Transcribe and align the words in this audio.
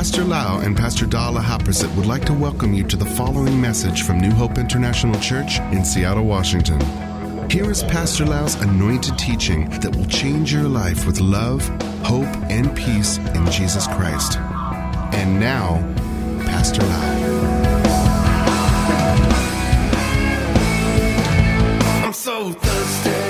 Pastor 0.00 0.24
Lau 0.24 0.60
and 0.60 0.74
Pastor 0.74 1.04
Dala 1.04 1.42
Haprasit 1.42 1.94
would 1.94 2.06
like 2.06 2.24
to 2.24 2.32
welcome 2.32 2.72
you 2.72 2.84
to 2.84 2.96
the 2.96 3.04
following 3.04 3.60
message 3.60 4.02
from 4.02 4.18
New 4.18 4.30
Hope 4.30 4.56
International 4.56 5.20
Church 5.20 5.60
in 5.72 5.84
Seattle, 5.84 6.24
Washington. 6.24 6.80
Here 7.50 7.70
is 7.70 7.82
Pastor 7.82 8.24
Lau's 8.24 8.54
anointed 8.62 9.18
teaching 9.18 9.68
that 9.80 9.94
will 9.94 10.06
change 10.06 10.54
your 10.54 10.68
life 10.68 11.06
with 11.06 11.20
love, 11.20 11.68
hope, 12.02 12.34
and 12.48 12.74
peace 12.74 13.18
in 13.18 13.44
Jesus 13.50 13.86
Christ. 13.88 14.38
And 15.12 15.38
now, 15.38 15.76
Pastor 16.46 16.80
Lau. 16.80 17.66
I'm 22.06 22.12
so 22.14 22.52
thirsty. 22.52 23.20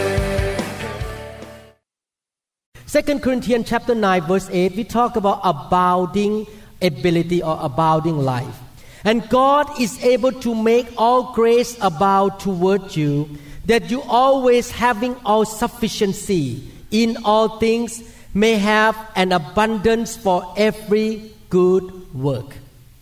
2 2.87 3.19
Corinthians 3.19 3.69
chapter 3.69 3.95
9 3.95 4.23
verse 4.23 4.49
8 4.51 4.75
we 4.75 4.85
talk 4.85 5.15
about 5.17 5.41
abounding 5.45 6.47
ability 6.83 7.43
or 7.43 7.59
abounding 7.61 8.19
life. 8.19 8.59
And 9.05 9.27
God 9.29 9.81
is 9.81 10.03
able 10.05 10.33
to 10.33 10.55
make 10.55 10.87
all 10.97 11.33
grace 11.33 11.77
abound 11.81 12.39
toward 12.39 12.95
you 12.97 13.29
that 13.67 13.91
you 13.91 14.03
always 14.03 14.71
having 14.71 15.17
all 15.25 15.45
sufficiency 15.45 16.63
in 16.91 17.17
all 17.25 17.59
things 17.59 18.03
may 18.35 18.55
have 18.55 18.97
an 19.17 19.33
abundance 19.33 20.17
for 20.17 20.55
every 20.57 21.31
good 21.49 22.15
work. 22.15 22.57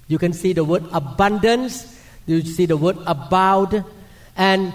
You 0.09 0.19
can 0.19 0.33
see 0.33 0.53
the 0.53 0.65
word 0.65 0.85
abundance, 0.93 1.99
you 2.27 2.43
see 2.43 2.67
the 2.67 2.77
word 2.77 2.97
abound 3.07 3.85
and 4.37 4.73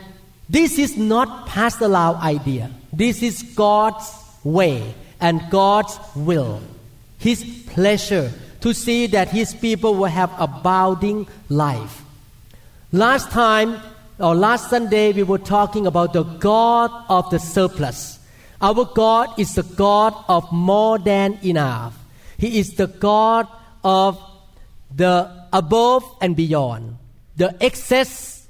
this 0.50 0.78
is 0.78 0.98
not 0.98 1.48
Pastor 1.48 1.88
Lau 1.88 2.16
idea. 2.16 2.70
This 2.92 3.24
is 3.24 3.42
God's 3.42 4.12
way 4.44 4.94
and 5.20 5.42
God's 5.50 5.98
will, 6.16 6.62
His 7.18 7.44
pleasure 7.68 8.32
to 8.64 8.74
see 8.74 9.08
that 9.08 9.28
His 9.28 9.54
people 9.54 9.94
will 9.96 10.06
have 10.06 10.32
abounding 10.40 11.28
life. 11.50 12.02
Last 12.94 13.30
time, 13.30 13.82
or 14.20 14.34
last 14.34 14.70
Sunday, 14.70 15.12
we 15.12 15.24
were 15.24 15.38
talking 15.38 15.86
about 15.86 16.14
the 16.14 16.24
God 16.24 16.90
of 17.10 17.30
the 17.30 17.40
surplus. 17.40 18.20
Our 18.62 18.86
God 18.86 19.38
is 19.38 19.56
the 19.56 19.64
God 19.64 20.16
of 20.30 20.50
more 20.54 20.98
than 20.98 21.38
enough. 21.44 21.94
He 22.38 22.58
is 22.60 22.76
the 22.76 22.88
God 22.88 23.50
of 23.84 24.18
the 24.96 25.30
above 25.52 26.06
and 26.22 26.34
beyond, 26.34 26.96
the 27.36 27.54
excess. 27.60 28.48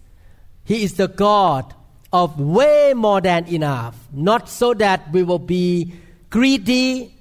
He 0.64 0.84
is 0.84 0.94
the 0.94 1.08
God 1.08 1.73
of 2.11 2.39
way 2.39 2.94
more 2.95 3.19
than 3.19 3.47
enough, 3.47 3.97
not 4.14 4.47
so 4.47 4.75
that 4.75 5.11
we 5.11 5.23
will 5.23 5.39
be 5.39 5.91
greedy 6.30 7.12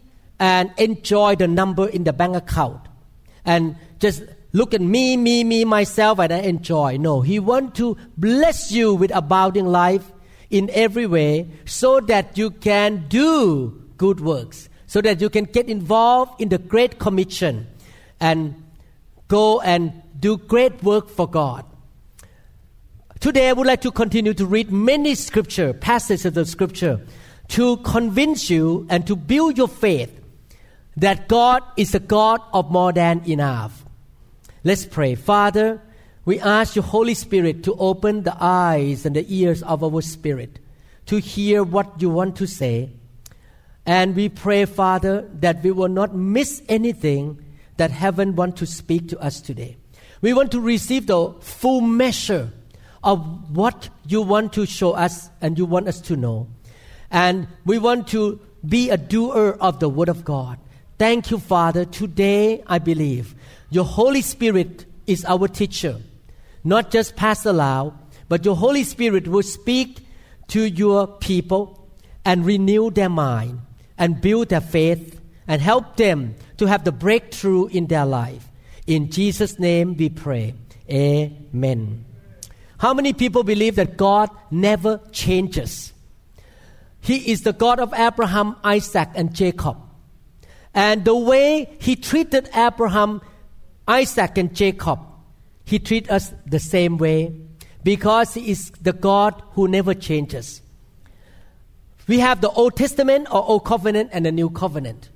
and 0.42 0.72
enjoy 0.76 1.36
the 1.36 1.46
number 1.46 1.88
in 1.88 2.02
the 2.02 2.12
bank 2.12 2.34
account 2.34 2.80
and 3.44 3.76
just 4.00 4.24
look 4.52 4.74
at 4.74 4.80
me, 4.80 5.16
me, 5.16 5.44
me, 5.44 5.64
myself, 5.64 6.18
and 6.18 6.32
I 6.32 6.38
enjoy. 6.38 6.96
No, 6.96 7.20
He 7.20 7.38
wants 7.38 7.78
to 7.78 7.96
bless 8.16 8.72
you 8.72 8.92
with 8.92 9.14
abounding 9.14 9.66
life 9.66 10.10
in 10.50 10.68
every 10.70 11.06
way 11.06 11.48
so 11.64 12.00
that 12.00 12.36
you 12.36 12.50
can 12.50 13.06
do 13.06 13.84
good 13.98 14.18
works, 14.18 14.68
so 14.88 15.00
that 15.00 15.20
you 15.20 15.30
can 15.30 15.44
get 15.44 15.68
involved 15.68 16.40
in 16.40 16.48
the 16.48 16.58
Great 16.58 16.98
Commission 16.98 17.68
and 18.18 18.60
go 19.28 19.60
and 19.60 20.02
do 20.18 20.38
great 20.38 20.82
work 20.82 21.08
for 21.08 21.28
God. 21.28 21.64
Today, 23.20 23.48
I 23.48 23.52
would 23.52 23.68
like 23.68 23.82
to 23.82 23.92
continue 23.92 24.34
to 24.34 24.44
read 24.44 24.72
many 24.72 25.14
scripture 25.14 25.72
passages 25.72 26.26
of 26.26 26.34
the 26.34 26.44
scripture 26.44 27.00
to 27.50 27.76
convince 27.78 28.50
you 28.50 28.88
and 28.90 29.06
to 29.06 29.14
build 29.14 29.56
your 29.56 29.68
faith 29.68 30.18
that 30.96 31.28
God 31.28 31.62
is 31.76 31.94
a 31.94 32.00
God 32.00 32.40
of 32.52 32.70
more 32.70 32.92
than 32.92 33.22
enough. 33.28 33.84
Let's 34.64 34.86
pray. 34.86 35.14
Father, 35.14 35.80
we 36.24 36.38
ask 36.38 36.76
your 36.76 36.84
Holy 36.84 37.14
Spirit 37.14 37.64
to 37.64 37.74
open 37.74 38.22
the 38.22 38.36
eyes 38.38 39.04
and 39.04 39.16
the 39.16 39.26
ears 39.28 39.62
of 39.62 39.82
our 39.82 40.00
spirit 40.02 40.60
to 41.06 41.18
hear 41.18 41.64
what 41.64 42.00
you 42.00 42.10
want 42.10 42.36
to 42.36 42.46
say. 42.46 42.90
And 43.84 44.14
we 44.14 44.28
pray, 44.28 44.64
Father, 44.64 45.28
that 45.40 45.62
we 45.64 45.72
will 45.72 45.88
not 45.88 46.14
miss 46.14 46.62
anything 46.68 47.44
that 47.76 47.90
heaven 47.90 48.36
wants 48.36 48.60
to 48.60 48.66
speak 48.66 49.08
to 49.08 49.18
us 49.18 49.40
today. 49.40 49.76
We 50.20 50.32
want 50.32 50.52
to 50.52 50.60
receive 50.60 51.08
the 51.08 51.32
full 51.40 51.80
measure 51.80 52.52
of 53.02 53.56
what 53.56 53.88
you 54.06 54.22
want 54.22 54.52
to 54.52 54.66
show 54.66 54.92
us 54.92 55.30
and 55.40 55.58
you 55.58 55.64
want 55.64 55.88
us 55.88 56.00
to 56.02 56.16
know. 56.16 56.46
And 57.10 57.48
we 57.64 57.78
want 57.78 58.06
to 58.08 58.38
be 58.64 58.90
a 58.90 58.96
doer 58.96 59.56
of 59.60 59.80
the 59.80 59.88
Word 59.88 60.08
of 60.08 60.24
God. 60.24 60.58
Thank 60.98 61.30
you, 61.30 61.38
Father. 61.38 61.84
Today, 61.84 62.62
I 62.66 62.78
believe 62.78 63.34
your 63.70 63.84
Holy 63.84 64.22
Spirit 64.22 64.86
is 65.06 65.24
our 65.24 65.48
teacher, 65.48 65.96
not 66.62 66.90
just 66.90 67.16
Pastor 67.16 67.52
Lau, 67.52 67.94
but 68.28 68.44
your 68.44 68.56
Holy 68.56 68.84
Spirit 68.84 69.26
will 69.26 69.42
speak 69.42 69.98
to 70.48 70.64
your 70.64 71.06
people 71.06 71.88
and 72.24 72.46
renew 72.46 72.90
their 72.90 73.08
mind 73.08 73.60
and 73.98 74.20
build 74.20 74.50
their 74.50 74.60
faith 74.60 75.20
and 75.48 75.60
help 75.60 75.96
them 75.96 76.34
to 76.58 76.66
have 76.66 76.84
the 76.84 76.92
breakthrough 76.92 77.66
in 77.66 77.86
their 77.86 78.06
life. 78.06 78.48
In 78.86 79.10
Jesus' 79.10 79.58
name 79.58 79.96
we 79.96 80.08
pray. 80.08 80.54
Amen. 80.90 82.04
How 82.78 82.94
many 82.94 83.12
people 83.12 83.44
believe 83.44 83.76
that 83.76 83.96
God 83.96 84.30
never 84.50 85.00
changes? 85.12 85.92
He 87.00 87.30
is 87.30 87.42
the 87.42 87.52
God 87.52 87.80
of 87.80 87.92
Abraham, 87.94 88.56
Isaac, 88.62 89.08
and 89.14 89.34
Jacob. 89.34 89.76
And 90.74 91.04
the 91.04 91.16
way 91.16 91.76
He 91.80 91.96
treated 91.96 92.48
Abraham, 92.54 93.20
Isaac, 93.86 94.38
and 94.38 94.54
Jacob, 94.54 95.00
He 95.64 95.78
treats 95.78 96.10
us 96.10 96.32
the 96.46 96.58
same 96.58 96.98
way 96.98 97.34
because 97.82 98.34
He 98.34 98.50
is 98.50 98.70
the 98.80 98.92
God 98.92 99.42
who 99.52 99.68
never 99.68 99.94
changes. 99.94 100.62
We 102.08 102.18
have 102.18 102.40
the 102.40 102.50
Old 102.50 102.76
Testament 102.76 103.28
or 103.30 103.46
Old 103.46 103.64
Covenant 103.64 104.10
and 104.12 104.26
the 104.26 104.32
New 104.32 104.50
Covenant. 104.50 105.10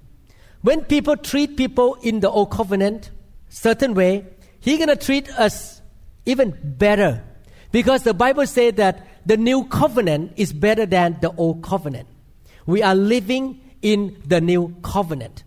When 0.63 0.83
people 0.83 1.17
treat 1.17 1.57
people 1.57 1.95
in 2.03 2.21
the 2.21 2.31
Old 2.31 2.51
Covenant 2.51 3.11
certain 3.49 3.95
way, 3.95 4.27
He's 4.61 4.79
gonna 4.79 4.97
treat 4.97 5.31
us 5.39 5.81
even 6.25 6.59
better 6.63 7.23
because 7.73 8.03
the 8.03 8.15
Bible 8.15 8.47
says 8.47 8.75
that 8.75 9.07
the 9.27 9.37
new 9.37 9.65
covenant 9.65 10.33
is 10.37 10.53
better 10.53 10.87
than 10.87 11.19
the 11.21 11.33
old 11.33 11.63
covenant. 11.63 12.09
We 12.67 12.83
are 12.83 12.95
living 12.95 13.61
in 13.83 14.21
the 14.27 14.41
new 14.41 14.75
covenant. 14.83 15.45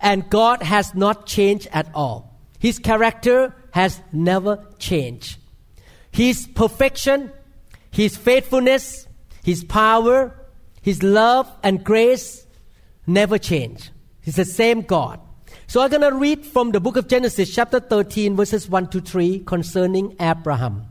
And 0.00 0.28
God 0.30 0.62
has 0.62 0.94
not 0.94 1.26
changed 1.26 1.68
at 1.72 1.90
all. 1.94 2.38
His 2.58 2.78
character 2.78 3.54
has 3.72 4.00
never 4.12 4.64
changed. 4.78 5.38
His 6.10 6.46
perfection, 6.46 7.32
His 7.90 8.16
faithfulness, 8.16 9.06
His 9.44 9.64
power, 9.64 10.34
His 10.82 11.02
love 11.02 11.50
and 11.62 11.84
grace 11.84 12.46
never 13.06 13.38
change. 13.38 13.90
He's 14.20 14.36
the 14.36 14.44
same 14.44 14.82
God. 14.82 15.20
So 15.66 15.82
I'm 15.82 15.90
going 15.90 16.02
to 16.02 16.14
read 16.14 16.46
from 16.46 16.72
the 16.72 16.80
book 16.80 16.96
of 16.96 17.08
Genesis, 17.08 17.54
chapter 17.54 17.78
13, 17.78 18.36
verses 18.36 18.68
1 18.68 18.88
to 18.88 19.00
3, 19.00 19.40
concerning 19.40 20.16
Abraham. 20.18 20.86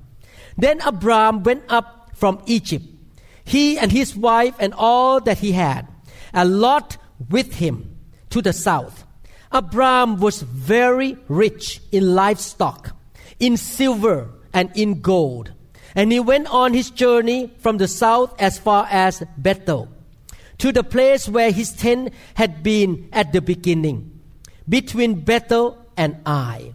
Then 0.57 0.81
Abraham 0.85 1.44
went 1.44 1.63
up 1.69 2.12
from 2.13 2.41
Egypt, 2.45 2.85
he 3.44 3.78
and 3.78 3.91
his 3.91 4.16
wife 4.16 4.56
and 4.59 4.74
all 4.74 5.19
that 5.22 5.39
he 5.39 5.51
had, 5.51 5.88
and 6.34 6.59
Lot 6.59 6.97
with 7.29 7.56
him 7.56 7.97
to 8.29 8.41
the 8.41 8.53
south. 8.53 9.05
Abraham 9.53 10.17
was 10.19 10.41
very 10.41 11.17
rich 11.27 11.81
in 11.91 12.15
livestock, 12.15 12.95
in 13.39 13.57
silver, 13.57 14.29
and 14.53 14.71
in 14.75 15.01
gold. 15.01 15.53
And 15.95 16.11
he 16.11 16.19
went 16.19 16.47
on 16.47 16.73
his 16.73 16.89
journey 16.89 17.53
from 17.59 17.77
the 17.77 17.88
south 17.88 18.33
as 18.39 18.59
far 18.59 18.88
as 18.89 19.23
Bethel, 19.38 19.89
to 20.57 20.71
the 20.71 20.83
place 20.83 21.29
where 21.29 21.51
his 21.51 21.73
tent 21.73 22.13
had 22.35 22.61
been 22.61 23.09
at 23.13 23.31
the 23.31 23.41
beginning, 23.41 24.19
between 24.67 25.21
Bethel 25.21 25.77
and 25.95 26.18
Ai. 26.25 26.73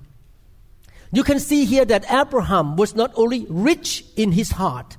You 1.12 1.22
can 1.22 1.38
see 1.40 1.66
here 1.66 1.84
that 1.84 2.10
Abraham 2.10 2.76
was 2.76 2.94
not 2.94 3.12
only 3.16 3.46
rich 3.50 4.04
in 4.16 4.32
his 4.32 4.52
heart, 4.52 4.96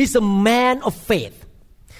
He's 0.00 0.14
a 0.16 0.20
man 0.22 0.80
of 0.82 0.94
faith. 0.94 1.39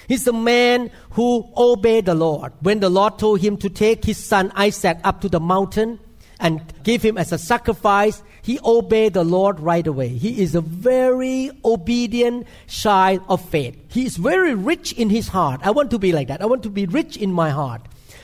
He's 0.07 0.27
a 0.27 0.33
man 0.33 0.91
who 1.11 1.49
obeyed 1.55 2.05
the 2.05 2.15
Lord. 2.15 2.53
When 2.61 2.79
the 2.79 2.89
Lord 2.89 3.17
told 3.19 3.41
him 3.41 3.57
to 3.57 3.69
take 3.69 4.05
his 4.05 4.17
son 4.17 4.51
Isaac 4.55 4.99
up 5.03 5.21
to 5.21 5.29
the 5.29 5.39
mountain 5.39 5.99
and 6.39 6.61
give 6.83 7.01
him 7.01 7.17
as 7.17 7.31
a 7.31 7.37
sacrifice, 7.37 8.23
he 8.41 8.59
obeyed 8.65 9.13
the 9.13 9.23
Lord 9.23 9.59
right 9.59 9.85
away. 9.85 10.07
He 10.09 10.41
is 10.41 10.55
a 10.55 10.61
very 10.61 11.51
obedient 11.63 12.47
child 12.67 13.21
of 13.29 13.47
faith. 13.49 13.77
He 13.89 14.05
is 14.05 14.17
very 14.17 14.55
rich 14.55 14.93
in 14.93 15.09
his 15.09 15.27
heart. 15.27 15.61
I 15.63 15.71
want 15.71 15.91
to 15.91 15.99
be 15.99 16.11
like 16.11 16.27
that. 16.29 16.41
I 16.41 16.45
want 16.45 16.63
to 16.63 16.69
be 16.69 16.87
rich 16.87 17.17
in 17.17 17.31
my 17.31 17.51
heart. 17.51 17.81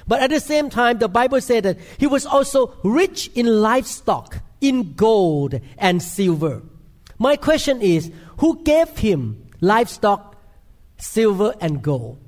But 0.08 0.22
at 0.22 0.30
the 0.30 0.40
same 0.40 0.70
time, 0.70 0.98
the 0.98 1.10
Bible 1.10 1.42
said 1.42 1.64
that 1.64 1.78
he 1.98 2.08
was 2.08 2.26
also 2.26 2.74
rich 2.84 3.30
in 3.36 3.46
livestock, 3.46 4.40
in 4.62 4.94
gold 4.94 5.60
and 5.78 6.02
silver. 6.02 6.64
My 7.20 7.36
question 7.36 7.82
is, 7.82 8.12
who 8.38 8.64
gave 8.64 8.90
him 8.98 9.46
livestock, 9.60 10.37
silver, 10.98 11.54
and 11.62 11.82
gold. 11.82 12.20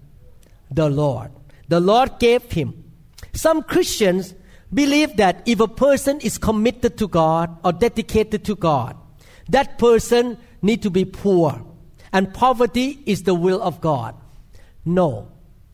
The 0.72 0.90
Lord. 0.90 1.32
The 1.68 1.80
Lord 1.80 2.20
gave 2.20 2.52
him. 2.52 2.84
Some 3.34 3.64
Christians 3.64 4.34
believe 4.74 5.18
that 5.18 5.44
if 5.46 5.60
a 5.60 5.68
person 5.68 6.20
is 6.20 6.38
committed 6.38 6.98
to 6.98 7.08
God 7.08 7.58
or 7.64 7.72
dedicated 7.72 8.46
to 8.46 8.56
God, 8.56 8.96
that 9.50 9.78
person 9.78 10.38
need 10.62 10.82
to 10.84 10.90
be 10.90 11.06
poor 11.06 11.66
and 12.12 12.34
poverty 12.34 13.02
is 13.06 13.24
the 13.24 13.34
will 13.34 13.62
of 13.62 13.82
God. 13.82 14.16
No. 14.86 15.32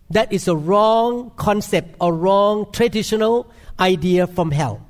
That 0.10 0.32
is 0.32 0.48
a 0.48 0.56
wrong 0.56 1.32
concept 1.36 1.96
or 2.00 2.14
wrong 2.14 2.72
traditional 2.72 3.52
idea 3.80 4.28
from 4.28 4.52
hell. 4.52 4.86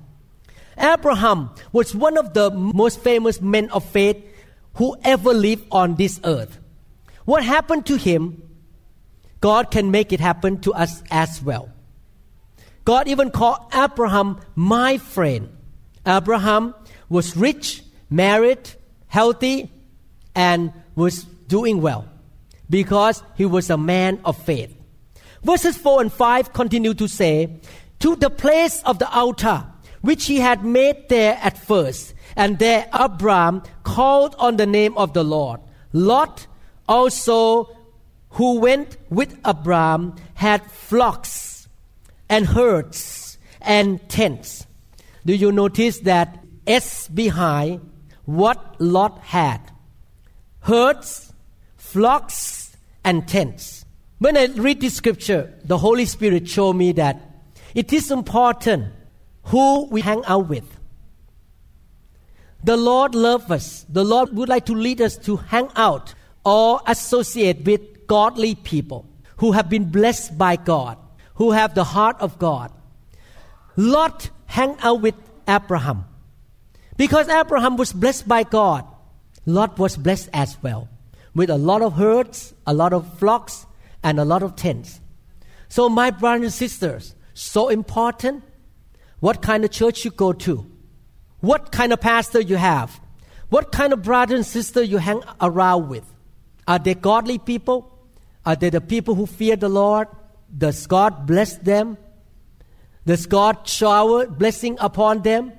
Abraham 0.78 1.52
was 1.72 1.96
one 1.96 2.18
of 2.18 2.34
the 2.34 2.52
most 2.52 3.00
famous 3.00 3.40
men 3.42 3.70
of 3.70 3.86
faith 3.86 4.18
who 4.76 4.98
ever 5.04 5.34
lived 5.34 5.66
on 5.72 5.96
this 5.96 6.20
earth. 6.26 6.60
What 7.26 7.44
happened 7.44 7.86
to 7.88 7.98
him, 7.98 8.42
God 9.42 9.72
can 9.72 9.92
make 9.92 10.14
it 10.14 10.20
happen 10.20 10.62
to 10.62 10.74
us 10.74 11.04
as 11.12 11.42
well. 11.42 11.70
God 12.86 13.08
even 13.08 13.32
called 13.32 13.60
Abraham 13.74 14.40
my 14.56 14.98
friend. 14.98 15.50
Abraham 16.06 16.76
was 17.10 17.36
rich, 17.36 17.84
married, 18.10 18.70
healthy, 19.08 19.72
and 20.36 20.72
was 20.96 21.24
doing 21.48 21.82
well 21.82 22.08
because 22.70 23.24
he 23.36 23.46
was 23.46 23.70
a 23.70 23.78
man 23.78 24.20
of 24.24 24.38
faith. 24.38 24.76
Verses 25.44 25.78
4 25.78 26.02
and 26.02 26.14
5 26.14 26.54
continue 26.54 26.94
to 26.94 27.08
say, 27.08 27.60
To 28.00 28.16
the 28.16 28.30
place 28.30 28.82
of 28.84 29.00
the 29.00 29.10
altar 29.12 29.66
which 30.02 30.26
he 30.26 30.40
had 30.40 30.64
made 30.64 31.10
there 31.10 31.40
at 31.42 31.58
first, 31.58 32.14
and 32.36 32.60
there 32.60 32.88
Abraham 32.94 33.64
called 33.84 34.36
on 34.38 34.58
the 34.58 34.66
name 34.66 34.96
of 34.98 35.14
the 35.14 35.24
Lord. 35.24 35.60
Lot 35.94 36.46
also, 36.88 37.76
who 38.32 38.60
went 38.60 38.98
with 39.10 39.38
Abram, 39.44 40.16
had 40.36 40.70
flocks 40.70 41.68
and 42.30 42.46
herds 42.46 43.38
and 43.62 44.08
tents. 44.10 44.66
Do 45.26 45.34
you 45.34 45.52
notice 45.52 46.00
that 46.00 46.44
S 46.68 47.08
behind 47.08 47.90
what 48.26 48.80
Lot 48.80 49.20
had? 49.20 49.60
Herds, 50.62 51.34
flocks, 51.78 52.76
and 53.04 53.28
tents. 53.28 53.86
When 54.20 54.38
I 54.38 54.46
read 54.46 54.82
this 54.82 54.96
scripture, 54.96 55.54
the 55.64 55.78
Holy 55.78 56.06
Spirit 56.06 56.48
showed 56.48 56.74
me 56.74 56.92
that 56.94 57.22
it 57.74 57.94
is 57.94 58.12
important 58.12 58.94
who 59.44 59.86
we 59.88 60.02
hang 60.02 60.24
out 60.26 60.48
with. 60.50 60.66
The 62.64 62.78
Lord 62.78 63.14
loves 63.14 63.52
us. 63.52 63.86
The 63.90 64.04
Lord 64.04 64.36
would 64.36 64.50
like 64.50 64.66
to 64.66 64.74
lead 64.74 65.02
us 65.02 65.18
to 65.18 65.36
hang 65.36 65.70
out 65.76 66.16
or 66.46 66.82
associate 66.86 67.66
with 67.66 68.08
godly 68.08 68.56
people 68.56 69.10
who 69.38 69.52
have 69.52 69.70
been 69.70 69.86
blessed 69.92 70.38
by 70.38 70.56
God, 70.56 70.98
who 71.36 71.52
have 71.52 71.76
the 71.76 71.84
heart 71.84 72.16
of 72.20 72.40
God. 72.40 72.72
Lot 73.76 74.30
hang 74.46 74.78
out 74.82 75.02
with 75.02 75.16
Abraham. 75.48 76.06
Because 76.98 77.28
Abraham 77.28 77.76
was 77.76 77.92
blessed 77.92 78.28
by 78.28 78.44
God, 78.44 78.86
Lot 79.46 79.78
was 79.78 79.98
blessed 79.98 80.30
as 80.32 80.58
well, 80.64 80.88
with 81.34 81.50
a 81.50 81.58
lot 81.58 81.82
of 81.82 81.94
herds, 81.94 82.54
a 82.66 82.74
lot 82.74 82.94
of 82.94 83.20
flocks, 83.20 83.66
and 84.02 84.20
a 84.20 84.26
lot 84.26 84.44
of 84.44 84.56
tents. 84.56 85.02
So, 85.68 85.90
my 85.90 86.12
brothers 86.12 86.44
and 86.44 86.54
sisters, 86.54 87.16
so 87.34 87.68
important 87.68 88.44
what 89.20 89.42
kind 89.42 89.66
of 89.66 89.72
church 89.72 90.06
you 90.06 90.12
go 90.12 90.32
to, 90.32 90.66
what 91.40 91.72
kind 91.72 91.92
of 91.92 92.00
pastor 92.00 92.40
you 92.40 92.56
have, 92.56 93.00
what 93.50 93.72
kind 93.72 93.92
of 93.92 94.04
brother 94.04 94.36
and 94.36 94.46
sister 94.46 94.82
you 94.82 94.98
hang 94.98 95.22
around 95.42 95.90
with. 95.90 96.15
Are 96.68 96.80
they 96.80 96.96
godly 96.96 97.38
people? 97.38 97.92
Are 98.46 98.56
they 98.56 98.70
the 98.70 98.82
people 98.82 99.16
who 99.16 99.26
fear 99.26 99.56
the 99.56 99.70
Lord? 99.70 100.08
Does 100.56 100.88
God 100.88 101.26
bless 101.26 101.58
them? 101.58 101.98
Does 103.06 103.26
God 103.26 103.68
shower 103.68 104.28
blessing 104.28 104.78
upon 104.80 105.22
them? 105.22 105.52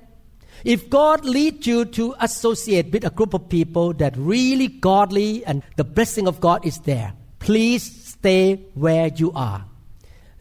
If 0.63 0.89
God 0.89 1.23
leads 1.23 1.67
you 1.67 1.85
to 1.85 2.15
associate 2.19 2.91
with 2.91 3.05
a 3.05 3.09
group 3.09 3.33
of 3.33 3.47
people 3.47 3.93
that 3.93 4.17
really 4.17 4.67
godly 4.67 5.45
and 5.45 5.63
the 5.75 5.83
blessing 5.83 6.27
of 6.27 6.41
God 6.41 6.65
is 6.65 6.79
there, 6.79 7.13
please 7.39 7.83
stay 7.83 8.55
where 8.73 9.07
you 9.07 9.31
are. 9.33 9.65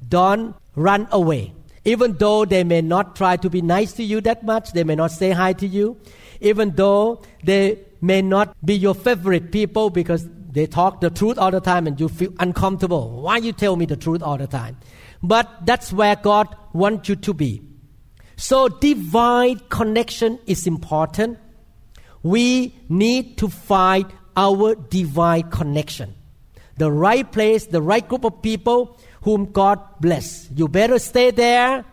Don't 0.08 0.56
run 0.74 1.06
away. 1.12 1.52
Even 1.84 2.14
though 2.14 2.44
they 2.44 2.64
may 2.64 2.80
not 2.80 3.14
try 3.14 3.36
to 3.36 3.48
be 3.48 3.62
nice 3.62 3.92
to 3.92 4.02
you 4.02 4.20
that 4.22 4.44
much, 4.44 4.72
they 4.72 4.82
may 4.82 4.96
not 4.96 5.12
say 5.12 5.30
hi 5.30 5.52
to 5.52 5.66
you, 5.66 5.96
even 6.40 6.70
though 6.70 7.22
they 7.44 7.78
may 8.00 8.22
not 8.22 8.56
be 8.64 8.74
your 8.74 8.94
favorite 8.94 9.52
people 9.52 9.90
because 9.90 10.28
they 10.56 10.66
talk 10.66 11.02
the 11.02 11.10
truth 11.10 11.36
all 11.36 11.50
the 11.50 11.60
time 11.60 11.86
and 11.86 12.00
you 12.00 12.08
feel 12.08 12.32
uncomfortable. 12.38 13.20
Why 13.20 13.36
you 13.36 13.52
tell 13.52 13.76
me 13.76 13.84
the 13.84 13.94
truth 13.94 14.22
all 14.22 14.38
the 14.38 14.46
time? 14.46 14.78
But 15.22 15.66
that's 15.66 15.92
where 15.92 16.16
God 16.16 16.48
wants 16.72 17.10
you 17.10 17.16
to 17.16 17.34
be. 17.34 17.60
So 18.36 18.68
divine 18.68 19.60
connection 19.68 20.38
is 20.46 20.66
important. 20.66 21.38
We 22.22 22.74
need 22.88 23.36
to 23.36 23.48
find 23.48 24.06
our 24.34 24.76
divine 24.76 25.50
connection. 25.50 26.14
The 26.78 26.90
right 26.90 27.30
place, 27.30 27.66
the 27.66 27.82
right 27.82 28.08
group 28.08 28.24
of 28.24 28.40
people 28.40 28.98
whom 29.20 29.52
God 29.52 29.78
bless. 30.00 30.48
You 30.54 30.68
better 30.68 30.98
stay 30.98 31.32
there 31.32 31.84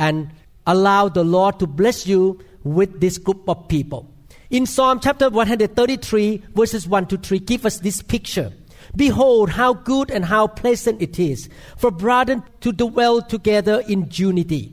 and 0.00 0.32
allow 0.66 1.08
the 1.10 1.22
Lord 1.22 1.60
to 1.60 1.68
bless 1.68 2.08
you 2.08 2.40
with 2.64 3.00
this 3.00 3.18
group 3.18 3.48
of 3.48 3.68
people. 3.68 4.12
In 4.50 4.66
Psalm 4.66 4.98
chapter 5.00 5.30
133, 5.30 6.42
verses 6.54 6.88
1 6.88 7.06
to 7.06 7.16
3, 7.16 7.38
give 7.38 7.64
us 7.64 7.78
this 7.78 8.02
picture. 8.02 8.52
Behold, 8.96 9.50
how 9.50 9.74
good 9.74 10.10
and 10.10 10.24
how 10.24 10.48
pleasant 10.48 11.00
it 11.00 11.18
is 11.18 11.48
for 11.76 11.90
brethren 11.90 12.42
to 12.60 12.72
dwell 12.72 13.22
together 13.22 13.82
in 13.86 14.08
unity. 14.10 14.72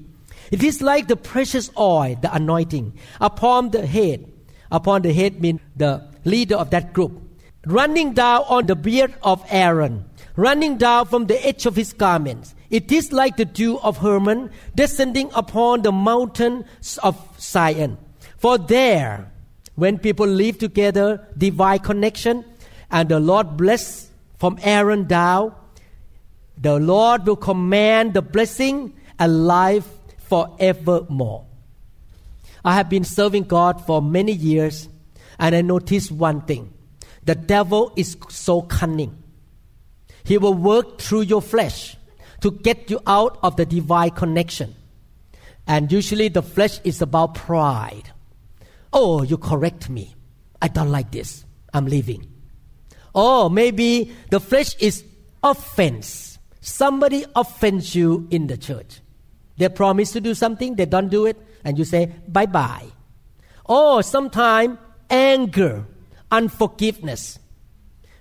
It 0.51 0.63
is 0.63 0.81
like 0.81 1.07
the 1.07 1.15
precious 1.15 1.69
oil, 1.77 2.15
the 2.21 2.33
anointing, 2.33 2.97
upon 3.21 3.69
the 3.69 3.85
head. 3.85 4.31
Upon 4.71 5.03
the 5.03 5.13
head 5.13 5.39
means 5.39 5.61
the 5.75 6.03
leader 6.25 6.55
of 6.55 6.71
that 6.71 6.93
group. 6.93 7.21
Running 7.65 8.13
down 8.13 8.45
on 8.47 8.65
the 8.65 8.75
beard 8.75 9.13
of 9.21 9.45
Aaron 9.49 10.05
running 10.37 10.77
down 10.77 11.05
from 11.07 11.25
the 11.25 11.45
edge 11.45 11.65
of 11.65 11.75
his 11.75 11.91
garments. 11.91 12.55
It 12.69 12.91
is 12.91 13.11
like 13.11 13.35
the 13.35 13.45
dew 13.45 13.79
of 13.79 13.97
Hermon 13.97 14.51
descending 14.75 15.29
upon 15.35 15.81
the 15.81 15.91
mountains 15.91 16.97
of 17.03 17.17
Zion. 17.39 17.97
For 18.37 18.57
there, 18.57 19.31
when 19.77 19.99
people 19.99 20.25
live 20.25 20.57
together, 20.57 21.23
divine 21.37 21.77
connection, 21.77 22.43
and 22.89 23.09
the 23.09 23.19
Lord 23.19 23.57
bless 23.57 24.09
from 24.39 24.57
Aaron 24.63 25.05
down, 25.05 25.53
the 26.57 26.79
Lord 26.79 27.27
will 27.27 27.35
command 27.35 28.15
the 28.15 28.23
blessing 28.23 28.91
and 29.19 29.45
life 29.45 29.87
forevermore. 30.17 31.45
I 32.65 32.73
have 32.73 32.89
been 32.89 33.03
serving 33.03 33.43
God 33.43 33.85
for 33.85 34.01
many 34.01 34.31
years, 34.31 34.89
and 35.37 35.53
I 35.53 35.61
noticed 35.61 36.11
one 36.11 36.41
thing 36.41 36.73
the 37.25 37.35
devil 37.35 37.93
is 37.95 38.17
so 38.29 38.63
cunning. 38.63 39.21
He 40.23 40.39
will 40.39 40.55
work 40.55 40.99
through 40.99 41.21
your 41.21 41.41
flesh 41.43 41.95
to 42.41 42.49
get 42.49 42.89
you 42.89 42.99
out 43.05 43.37
of 43.43 43.57
the 43.57 43.65
divine 43.67 44.09
connection. 44.09 44.73
And 45.67 45.91
usually 45.91 46.29
the 46.29 46.41
flesh 46.41 46.79
is 46.83 46.99
about 46.99 47.35
pride. 47.35 48.11
Oh, 48.93 49.23
you 49.23 49.37
correct 49.37 49.89
me. 49.89 50.15
I 50.61 50.67
don't 50.67 50.91
like 50.91 51.11
this. 51.11 51.45
I'm 51.73 51.85
leaving. 51.85 52.27
Or 53.13 53.49
maybe 53.49 54.11
the 54.29 54.39
flesh 54.39 54.75
is 54.79 55.03
offense. 55.43 56.39
Somebody 56.61 57.25
offends 57.35 57.95
you 57.95 58.27
in 58.29 58.47
the 58.47 58.57
church. 58.57 59.01
They 59.57 59.69
promise 59.69 60.11
to 60.11 60.21
do 60.21 60.33
something, 60.33 60.75
they 60.75 60.85
don't 60.85 61.09
do 61.09 61.25
it, 61.25 61.37
and 61.63 61.77
you 61.77 61.85
say 61.85 62.11
bye 62.27 62.45
bye. 62.45 62.85
Or 63.65 63.97
oh, 63.97 64.01
sometimes 64.01 64.77
anger, 65.09 65.85
unforgiveness. 66.31 67.39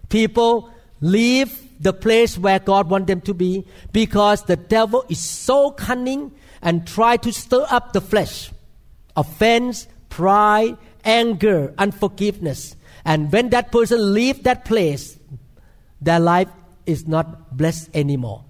People 0.08 0.70
leave 1.00 1.66
the 1.80 1.92
place 1.92 2.38
where 2.38 2.58
God 2.58 2.88
wants 2.88 3.06
them 3.06 3.20
to 3.22 3.34
be 3.34 3.66
because 3.92 4.44
the 4.44 4.56
devil 4.56 5.04
is 5.08 5.20
so 5.20 5.70
cunning 5.72 6.32
and 6.62 6.86
try 6.86 7.16
to 7.18 7.32
stir 7.32 7.66
up 7.70 7.92
the 7.92 8.00
flesh. 8.00 8.50
Offense, 9.14 9.86
pride, 10.16 10.78
anger, 11.04 11.74
unforgiveness. 11.76 12.74
And 13.04 13.30
when 13.30 13.50
that 13.50 13.70
person 13.70 14.14
leave 14.14 14.44
that 14.44 14.64
place, 14.64 15.18
their 16.00 16.18
life 16.18 16.48
is 16.86 17.06
not 17.06 17.54
blessed 17.54 17.90
anymore. 17.92 18.42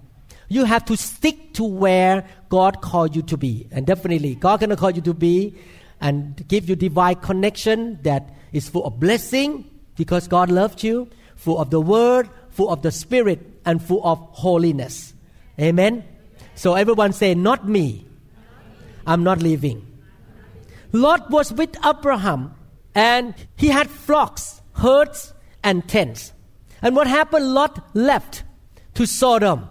You 0.47 0.63
have 0.63 0.85
to 0.85 0.95
stick 0.95 1.53
to 1.55 1.65
where 1.65 2.25
God 2.47 2.79
called 2.79 3.17
you 3.17 3.21
to 3.23 3.35
be. 3.35 3.67
And 3.69 3.85
definitely, 3.85 4.35
God 4.35 4.61
can 4.61 4.73
call 4.77 4.91
you 4.91 5.01
to 5.01 5.13
be 5.13 5.55
and 5.99 6.47
give 6.47 6.69
you 6.69 6.77
divine 6.77 7.15
connection 7.15 7.99
that 8.03 8.33
is 8.53 8.69
full 8.69 8.85
of 8.85 8.97
blessing 8.97 9.69
because 9.97 10.29
God 10.29 10.49
loved 10.49 10.83
you, 10.83 11.09
full 11.35 11.59
of 11.59 11.69
the 11.69 11.81
Word, 11.81 12.29
full 12.49 12.69
of 12.69 12.81
the 12.81 12.91
Spirit, 12.91 13.59
and 13.65 13.83
full 13.83 14.07
of 14.07 14.19
holiness. 14.31 15.13
Amen. 15.59 16.05
So 16.55 16.75
everyone 16.75 17.11
say, 17.11 17.35
Not 17.35 17.67
me. 17.67 18.05
I'm 19.05 19.25
not 19.25 19.41
leaving. 19.41 19.86
Lot 20.91 21.29
was 21.29 21.51
with 21.51 21.75
Abraham, 21.85 22.53
and 22.95 23.33
he 23.55 23.67
had 23.67 23.89
flocks, 23.89 24.61
herds, 24.73 25.33
and 25.63 25.87
tents. 25.87 26.33
And 26.81 26.95
what 26.95 27.07
happened? 27.07 27.53
Lot 27.53 27.95
left 27.95 28.43
to 28.95 29.05
Sodom. 29.05 29.69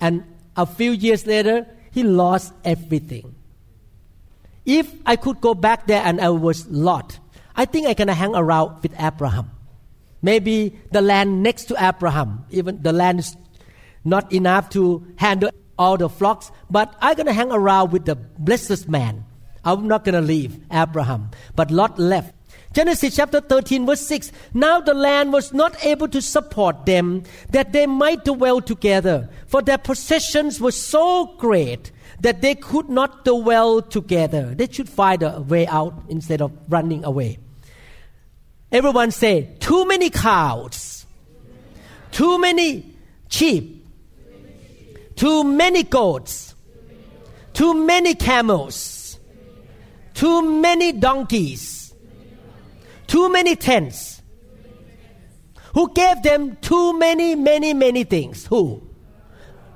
And 0.00 0.24
a 0.56 0.66
few 0.66 0.92
years 0.92 1.26
later, 1.26 1.66
he 1.90 2.02
lost 2.02 2.52
everything. 2.64 3.34
if 4.64 4.94
I 5.04 5.16
could 5.16 5.40
go 5.40 5.54
back 5.54 5.86
there 5.86 6.02
and 6.04 6.20
I 6.20 6.30
was 6.30 6.68
Lot, 6.68 7.18
I 7.56 7.64
think 7.64 7.86
I 7.86 7.94
can 7.94 8.08
hang 8.08 8.34
around 8.34 8.82
with 8.82 8.94
Abraham. 9.00 9.50
Maybe 10.22 10.78
the 10.92 11.02
land 11.02 11.42
next 11.42 11.64
to 11.66 11.76
Abraham, 11.84 12.44
even 12.50 12.80
the 12.80 12.92
land 12.92 13.18
is 13.18 13.36
not 14.04 14.32
enough 14.32 14.70
to 14.70 15.04
handle 15.16 15.50
all 15.78 15.96
the 15.96 16.08
flocks, 16.08 16.52
but 16.70 16.94
I'm 17.00 17.16
going 17.16 17.26
to 17.26 17.32
hang 17.32 17.50
around 17.50 17.90
with 17.92 18.04
the 18.04 18.14
blessed 18.14 18.88
man. 18.88 19.24
I'm 19.64 19.86
not 19.86 20.04
going 20.04 20.14
to 20.14 20.20
leave 20.20 20.58
Abraham. 20.70 21.30
But 21.54 21.70
Lot 21.70 21.98
left. 21.98 22.34
Genesis 22.72 23.16
chapter 23.16 23.40
13, 23.40 23.84
verse 23.84 24.00
6. 24.06 24.32
Now 24.54 24.80
the 24.80 24.94
land 24.94 25.32
was 25.32 25.52
not 25.52 25.76
able 25.84 26.08
to 26.08 26.22
support 26.22 26.86
them 26.86 27.22
that 27.50 27.72
they 27.72 27.86
might 27.86 28.24
dwell 28.24 28.62
together, 28.62 29.28
for 29.46 29.60
their 29.60 29.76
possessions 29.78 30.58
were 30.58 30.72
so 30.72 31.34
great 31.36 31.92
that 32.20 32.40
they 32.40 32.54
could 32.54 32.88
not 32.88 33.24
dwell 33.24 33.82
together. 33.82 34.54
They 34.54 34.68
should 34.70 34.88
find 34.88 35.22
a 35.22 35.42
way 35.42 35.66
out 35.66 35.94
instead 36.08 36.40
of 36.40 36.52
running 36.68 37.04
away. 37.04 37.38
Everyone 38.70 39.10
say, 39.10 39.54
too 39.60 39.84
many 39.84 40.08
cows, 40.08 41.04
too 42.10 42.38
many 42.38 42.94
sheep, 43.28 43.86
too 45.14 45.44
many 45.44 45.82
goats, 45.82 46.54
too 47.52 47.74
many 47.74 48.14
camels, 48.14 48.91
too 50.14 50.60
many 50.60 50.92
donkeys, 50.92 51.94
too 53.06 53.30
many 53.30 53.56
tents. 53.56 54.22
Who 55.74 55.92
gave 55.92 56.22
them 56.22 56.56
too 56.60 56.98
many, 56.98 57.34
many, 57.34 57.72
many 57.72 58.04
things? 58.04 58.46
Who? 58.46 58.82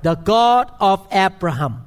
The 0.03 0.15
God 0.15 0.71
of 0.79 1.07
Abraham. 1.11 1.83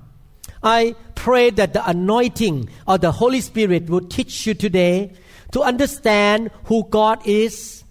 I 0.62 0.97
pray 1.14 1.50
that 1.50 1.73
the 1.73 1.88
anointing 1.88 2.69
of 2.87 3.00
the 3.00 3.12
Holy 3.12 3.40
Spirit 3.40 3.88
will 3.88 4.00
teach 4.00 4.47
you 4.47 4.54
today 4.54 5.12
to 5.52 5.62
understand 5.62 6.50
who 6.64 6.85
God 6.88 7.26
is 7.26 7.85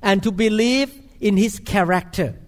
and 0.00 0.22
to 0.22 0.30
believe 0.30 0.92
in 1.20 1.36
His 1.36 1.58
character. 1.58 2.38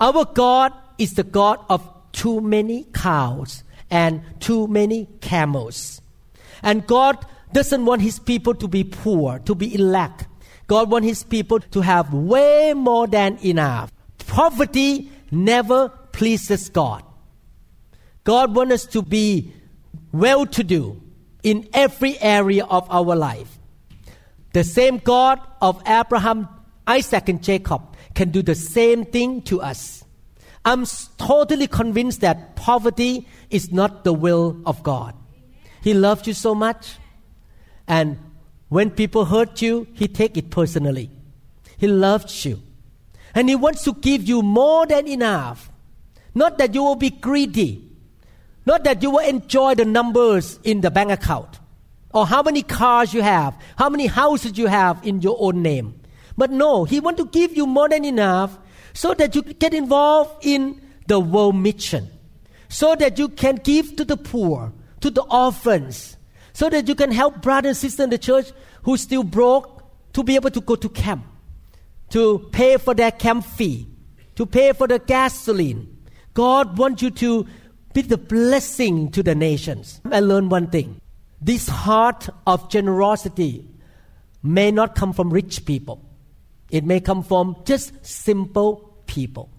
Our 0.00 0.24
God 0.24 0.72
is 0.98 1.14
the 1.14 1.24
God 1.24 1.64
of 1.68 1.88
too 2.12 2.40
many 2.40 2.84
cows 2.92 3.64
and 3.90 4.22
too 4.40 4.66
many 4.66 5.08
camels. 5.20 6.00
And 6.64 6.86
God 6.86 7.24
doesn't 7.52 7.84
want 7.84 8.02
His 8.02 8.18
people 8.18 8.54
to 8.54 8.66
be 8.66 8.82
poor, 8.82 9.38
to 9.40 9.54
be 9.54 9.72
in 9.72 9.92
lack. 9.92 10.28
God 10.66 10.90
wants 10.90 11.06
His 11.06 11.22
people 11.22 11.60
to 11.60 11.82
have 11.82 12.12
way 12.12 12.72
more 12.74 13.06
than 13.06 13.38
enough. 13.44 13.92
Poverty 14.18 15.12
never 15.30 15.90
pleases 16.12 16.68
God. 16.70 17.04
God 18.24 18.56
wants 18.56 18.74
us 18.74 18.86
to 18.86 19.02
be 19.02 19.52
well 20.10 20.46
to 20.46 20.64
do 20.64 21.00
in 21.42 21.68
every 21.74 22.18
area 22.20 22.64
of 22.64 22.90
our 22.90 23.14
life. 23.14 23.58
The 24.54 24.64
same 24.64 24.98
God 24.98 25.40
of 25.60 25.82
Abraham, 25.86 26.48
Isaac, 26.86 27.28
and 27.28 27.42
Jacob 27.42 27.82
can 28.14 28.30
do 28.30 28.42
the 28.42 28.54
same 28.54 29.04
thing 29.04 29.42
to 29.42 29.60
us. 29.60 30.04
I'm 30.64 30.86
totally 31.18 31.66
convinced 31.66 32.22
that 32.22 32.56
poverty 32.56 33.28
is 33.50 33.70
not 33.70 34.04
the 34.04 34.14
will 34.14 34.62
of 34.64 34.82
God. 34.82 35.14
He 35.84 35.92
loves 35.92 36.26
you 36.26 36.32
so 36.32 36.54
much. 36.54 36.96
And 37.86 38.18
when 38.70 38.90
people 38.90 39.26
hurt 39.26 39.60
you, 39.60 39.86
He 39.92 40.08
take 40.08 40.38
it 40.38 40.48
personally. 40.48 41.10
He 41.76 41.86
loves 41.86 42.46
you. 42.46 42.62
And 43.34 43.50
He 43.50 43.54
wants 43.54 43.84
to 43.84 43.92
give 43.92 44.26
you 44.26 44.40
more 44.40 44.86
than 44.86 45.06
enough. 45.06 45.70
Not 46.34 46.56
that 46.56 46.74
you 46.74 46.82
will 46.82 46.96
be 46.96 47.10
greedy, 47.10 47.86
not 48.64 48.82
that 48.84 49.02
you 49.02 49.10
will 49.10 49.28
enjoy 49.28 49.74
the 49.74 49.84
numbers 49.84 50.58
in 50.64 50.80
the 50.80 50.90
bank 50.90 51.10
account 51.10 51.60
or 52.14 52.26
how 52.26 52.42
many 52.42 52.62
cars 52.62 53.12
you 53.12 53.20
have, 53.20 53.54
how 53.76 53.90
many 53.90 54.06
houses 54.06 54.56
you 54.56 54.68
have 54.68 55.04
in 55.06 55.20
your 55.20 55.36
own 55.38 55.60
name. 55.60 56.00
But 56.34 56.50
no, 56.50 56.84
He 56.84 56.98
wants 56.98 57.20
to 57.20 57.28
give 57.28 57.54
you 57.54 57.66
more 57.66 57.90
than 57.90 58.06
enough 58.06 58.56
so 58.94 59.12
that 59.12 59.34
you 59.34 59.42
get 59.42 59.74
involved 59.74 60.46
in 60.46 60.80
the 61.08 61.20
world 61.20 61.56
mission, 61.56 62.08
so 62.70 62.96
that 62.96 63.18
you 63.18 63.28
can 63.28 63.56
give 63.56 63.96
to 63.96 64.04
the 64.06 64.16
poor, 64.16 64.72
to 65.04 65.10
the 65.10 65.22
orphans, 65.24 66.16
so 66.54 66.70
that 66.70 66.88
you 66.88 66.94
can 66.94 67.12
help 67.12 67.42
brothers 67.42 67.68
and 67.68 67.76
sisters 67.76 68.04
in 68.04 68.08
the 68.08 68.16
church 68.16 68.52
who 68.84 68.96
still 68.96 69.22
broke 69.22 69.84
to 70.14 70.22
be 70.22 70.34
able 70.34 70.50
to 70.50 70.62
go 70.62 70.76
to 70.76 70.88
camp, 70.88 71.26
to 72.08 72.38
pay 72.52 72.78
for 72.78 72.94
their 72.94 73.10
camp 73.10 73.44
fee, 73.44 73.86
to 74.34 74.46
pay 74.46 74.72
for 74.72 74.88
the 74.88 74.98
gasoline. 74.98 75.94
God 76.32 76.78
wants 76.78 77.02
you 77.02 77.10
to 77.10 77.46
be 77.92 78.00
the 78.00 78.16
blessing 78.16 79.10
to 79.10 79.22
the 79.22 79.34
nations. 79.34 80.00
I 80.10 80.20
learned 80.20 80.50
one 80.50 80.68
thing. 80.68 80.98
This 81.38 81.68
heart 81.68 82.30
of 82.46 82.70
generosity 82.70 83.68
may 84.42 84.70
not 84.70 84.94
come 84.94 85.12
from 85.12 85.28
rich 85.28 85.66
people. 85.66 86.00
It 86.70 86.84
may 86.84 87.00
come 87.00 87.22
from 87.22 87.56
just 87.66 87.92
simple 88.06 88.96
people. 89.04 89.50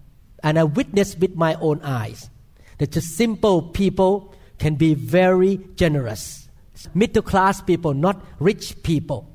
And 0.42 0.58
I 0.58 0.64
witnessed 0.64 1.20
with 1.20 1.36
my 1.36 1.54
own 1.60 1.80
eyes 1.82 2.30
that 2.78 2.90
just 2.90 3.16
simple 3.16 3.62
people 3.62 4.34
can 4.58 4.76
be 4.76 4.94
very 4.94 5.60
generous. 5.74 6.48
Middle 6.94 7.22
class 7.22 7.60
people, 7.60 7.94
not 7.94 8.24
rich 8.38 8.82
people. 8.82 9.30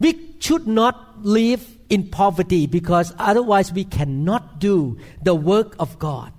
We 0.00 0.34
should 0.40 0.66
not 0.66 1.24
live 1.24 1.78
in 1.88 2.08
poverty 2.08 2.66
because 2.66 3.14
otherwise 3.18 3.72
we 3.72 3.84
cannot 3.84 4.58
do 4.58 4.98
the 5.22 5.34
work 5.34 5.76
of 5.78 5.98
God. 5.98 6.32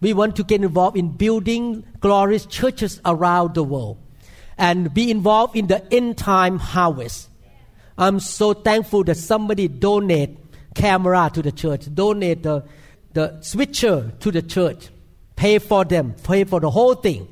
We 0.00 0.12
want 0.12 0.36
to 0.36 0.44
get 0.44 0.62
involved 0.62 0.96
in 0.96 1.10
building 1.10 1.84
glorious 2.00 2.46
churches 2.46 3.00
around 3.04 3.54
the 3.54 3.64
world 3.64 3.98
and 4.56 4.92
be 4.94 5.10
involved 5.10 5.56
in 5.56 5.66
the 5.66 5.92
end 5.92 6.16
time 6.18 6.58
harvest. 6.58 7.28
I'm 7.98 8.20
so 8.20 8.54
thankful 8.54 9.04
that 9.04 9.16
somebody 9.16 9.68
donate 9.68 10.38
camera 10.74 11.30
to 11.34 11.42
the 11.42 11.52
church, 11.52 11.92
donate 11.94 12.42
the, 12.42 12.64
the 13.12 13.40
switcher 13.40 14.12
to 14.20 14.30
the 14.30 14.42
church, 14.42 14.88
pay 15.36 15.58
for 15.58 15.84
them, 15.84 16.14
pay 16.22 16.44
for 16.44 16.60
the 16.60 16.70
whole 16.70 16.94
thing. 16.94 17.28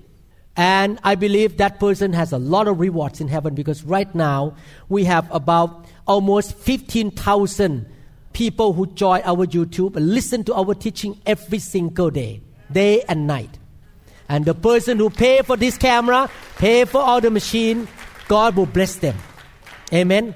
And 0.57 0.99
I 1.03 1.15
believe 1.15 1.57
that 1.57 1.81
person 1.81 2.13
has 2.13 2.33
a 2.33 2.39
lot 2.39 2.69
of 2.69 2.79
rewards 2.79 3.21
in 3.21 3.29
heaven 3.29 3.55
because 3.55 3.85
right 3.85 4.13
now 4.15 4.57
we 4.89 5.05
have 5.05 5.27
about 5.33 5.87
almost 6.07 6.55
15,000 6.57 7.87
people 8.33 8.73
who 8.75 8.87
join 8.87 9.23
our 9.25 9.47
YouTube 9.47 9.97
and 9.97 10.13
listen 10.13 10.45
to 10.45 10.55
our 10.55 10.75
teaching 10.75 11.21
every 11.25 11.59
single 11.59 12.11
day 12.11 12.43
day 12.73 13.03
and 13.09 13.27
night. 13.27 13.59
And 14.29 14.45
the 14.45 14.55
person 14.55 14.99
who 14.99 15.11
pay 15.11 15.43
for 15.43 15.57
this 15.57 15.77
camera, 15.77 16.31
pay 16.57 16.85
for 16.85 17.01
all 17.01 17.21
the 17.21 17.31
machine, 17.31 17.87
God 18.29 18.57
will 18.57 18.67
bless 18.67 18.97
them. 18.97 19.17
Amen. 19.93 20.35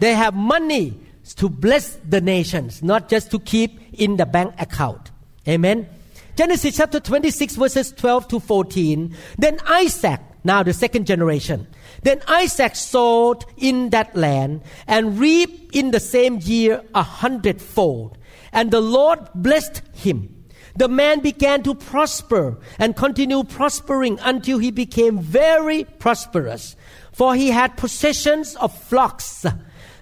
They 0.00 0.14
have 0.14 0.34
money 0.34 0.98
to 1.36 1.48
bless 1.48 1.96
the 2.08 2.20
nations, 2.20 2.82
not 2.82 3.08
just 3.08 3.30
to 3.32 3.38
keep 3.38 3.80
in 3.92 4.16
the 4.16 4.26
bank 4.26 4.54
account. 4.58 5.10
Amen. 5.46 5.88
Genesis 6.36 6.76
chapter 6.76 6.98
26 6.98 7.56
verses 7.56 7.92
12 7.92 8.28
to 8.28 8.40
14. 8.40 9.16
Then 9.38 9.58
Isaac, 9.66 10.20
now 10.42 10.62
the 10.62 10.72
second 10.72 11.06
generation, 11.06 11.68
then 12.02 12.20
Isaac 12.26 12.74
sowed 12.74 13.44
in 13.56 13.90
that 13.90 14.16
land 14.16 14.62
and 14.86 15.18
reaped 15.18 15.74
in 15.74 15.92
the 15.92 16.00
same 16.00 16.40
year 16.42 16.82
a 16.94 17.02
hundredfold. 17.02 18.18
And 18.52 18.70
the 18.70 18.80
Lord 18.80 19.20
blessed 19.34 19.82
him 19.94 20.34
the 20.76 20.88
man 20.88 21.20
began 21.20 21.62
to 21.62 21.74
prosper 21.74 22.58
and 22.78 22.96
continued 22.96 23.48
prospering 23.48 24.18
until 24.22 24.58
he 24.58 24.72
became 24.72 25.20
very 25.20 25.84
prosperous. 25.84 26.74
For 27.12 27.36
he 27.36 27.50
had 27.50 27.76
possessions 27.76 28.56
of 28.56 28.76
flocks 28.76 29.46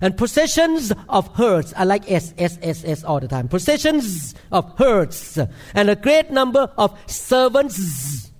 and 0.03 0.19
possessions 0.19 0.93
of 1.09 1.35
herds. 1.35 1.73
I 1.75 1.85
like 1.85 2.11
S, 2.11 2.35
S, 2.37 2.59
S, 2.61 2.85
S 2.85 3.05
all 3.05 3.21
the 3.21 3.29
time. 3.29 3.49
Possessions 3.49 4.35
of 4.51 4.77
herds 4.77 5.39
and 5.75 5.89
a 5.89 5.97
great 5.97 6.31
number 6.31 6.71
of 6.77 6.99
servants. 7.07 8.31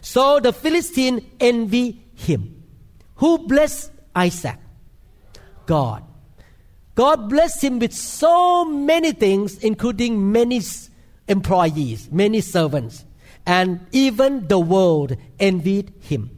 So 0.00 0.40
the 0.40 0.52
Philistine 0.52 1.28
envy 1.40 2.02
him. 2.14 2.62
Who 3.16 3.46
blessed 3.46 3.90
Isaac? 4.14 4.56
God. 5.66 6.04
God 6.94 7.28
blessed 7.28 7.64
him 7.64 7.78
with 7.80 7.92
so 7.92 8.64
many 8.64 9.12
things, 9.12 9.58
including 9.58 10.32
many 10.32 10.60
employees, 11.28 12.10
many 12.10 12.40
servants, 12.40 13.04
and 13.46 13.80
even 13.92 14.46
the 14.48 14.58
world 14.58 15.16
envied 15.38 15.92
him. 16.00 16.36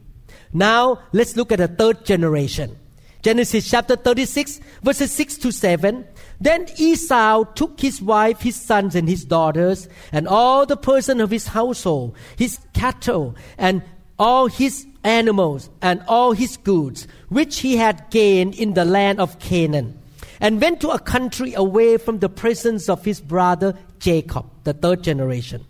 Now 0.51 0.99
let's 1.11 1.35
look 1.35 1.51
at 1.51 1.59
the 1.59 1.67
third 1.67 2.05
generation. 2.05 2.79
Genesis 3.23 3.69
chapter 3.69 3.95
36, 3.95 4.59
verses 4.83 5.09
6 5.13 5.37
to 5.37 5.51
7. 5.53 6.05
Then 6.41 6.67
Esau 6.77 7.45
took 7.55 7.79
his 7.79 8.01
wife, 8.01 8.41
his 8.41 8.57
sons, 8.57 8.95
and 8.95 9.07
his 9.07 9.23
daughters, 9.23 9.87
and 10.11 10.27
all 10.27 10.65
the 10.65 10.75
person 10.75 11.21
of 11.21 11.31
his 11.31 11.47
household, 11.47 12.17
his 12.35 12.59
cattle, 12.73 13.33
and 13.57 13.81
all 14.19 14.47
his 14.47 14.85
animals, 15.05 15.69
and 15.81 16.03
all 16.05 16.33
his 16.33 16.57
goods, 16.57 17.07
which 17.29 17.59
he 17.59 17.77
had 17.77 18.09
gained 18.09 18.55
in 18.55 18.73
the 18.73 18.83
land 18.83 19.21
of 19.21 19.39
Canaan, 19.39 19.97
and 20.41 20.59
went 20.59 20.81
to 20.81 20.89
a 20.89 20.99
country 20.99 21.53
away 21.53 21.95
from 21.95 22.19
the 22.19 22.29
presence 22.29 22.89
of 22.89 23.05
his 23.05 23.21
brother 23.21 23.73
Jacob, 23.99 24.45
the 24.65 24.73
third 24.73 25.01
generation. 25.01 25.65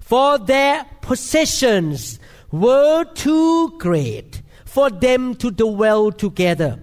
For 0.00 0.38
their 0.38 0.86
possessions 1.02 2.18
were 2.50 3.04
too 3.04 3.78
great 3.78 4.41
for 4.72 4.88
them 4.88 5.34
to 5.34 5.50
dwell 5.50 6.10
together, 6.10 6.80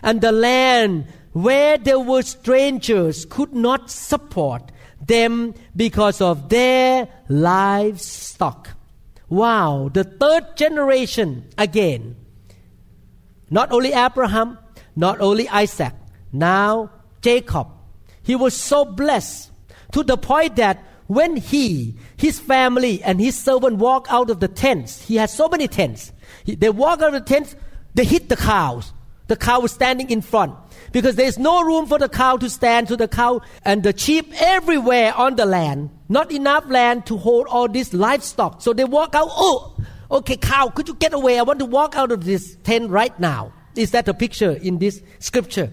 and 0.00 0.20
the 0.20 0.30
land 0.30 1.06
where 1.32 1.76
there 1.76 1.98
were 1.98 2.22
strangers 2.22 3.24
could 3.24 3.52
not 3.52 3.90
support 3.90 4.70
them 5.04 5.52
because 5.74 6.20
of 6.20 6.48
their 6.50 7.08
livestock. 7.28 8.70
Wow, 9.28 9.90
the 9.92 10.04
third 10.04 10.56
generation 10.56 11.50
again. 11.58 12.14
Not 13.50 13.72
only 13.72 13.92
Abraham, 13.92 14.58
not 14.94 15.20
only 15.20 15.48
Isaac, 15.48 15.94
now 16.32 16.90
Jacob. 17.22 17.66
He 18.22 18.36
was 18.36 18.54
so 18.54 18.84
blessed 18.84 19.50
to 19.90 20.04
the 20.04 20.16
point 20.16 20.54
that 20.56 20.84
when 21.08 21.36
he, 21.36 21.96
his 22.16 22.38
family, 22.38 23.02
and 23.02 23.20
his 23.20 23.36
servant 23.36 23.78
walked 23.78 24.12
out 24.12 24.30
of 24.30 24.38
the 24.38 24.48
tents, 24.48 25.02
he 25.02 25.16
had 25.16 25.28
so 25.28 25.48
many 25.48 25.66
tents. 25.66 26.12
They 26.46 26.70
walk 26.70 27.02
out 27.02 27.14
of 27.14 27.24
the 27.24 27.34
tents, 27.34 27.54
they 27.94 28.04
hit 28.04 28.28
the 28.28 28.36
cows. 28.36 28.92
The 29.28 29.36
cow 29.36 29.60
was 29.60 29.72
standing 29.72 30.10
in 30.10 30.20
front 30.20 30.54
because 30.90 31.16
there's 31.16 31.38
no 31.38 31.62
room 31.62 31.86
for 31.86 31.98
the 31.98 32.08
cow 32.08 32.36
to 32.36 32.50
stand. 32.50 32.88
So 32.88 32.96
the 32.96 33.08
cow 33.08 33.40
and 33.64 33.82
the 33.82 33.96
sheep 33.96 34.30
everywhere 34.42 35.14
on 35.14 35.36
the 35.36 35.46
land, 35.46 35.90
not 36.08 36.30
enough 36.32 36.66
land 36.68 37.06
to 37.06 37.16
hold 37.16 37.46
all 37.46 37.68
this 37.68 37.94
livestock. 37.94 38.60
So 38.60 38.72
they 38.72 38.84
walk 38.84 39.14
out. 39.14 39.28
Oh, 39.30 39.76
okay, 40.10 40.36
cow, 40.36 40.68
could 40.68 40.88
you 40.88 40.94
get 40.94 41.14
away? 41.14 41.38
I 41.38 41.42
want 41.42 41.60
to 41.60 41.64
walk 41.64 41.96
out 41.96 42.12
of 42.12 42.24
this 42.24 42.56
tent 42.64 42.90
right 42.90 43.18
now. 43.18 43.52
Is 43.74 43.92
that 43.92 44.06
a 44.08 44.12
picture 44.12 44.52
in 44.52 44.78
this 44.78 45.00
scripture? 45.18 45.72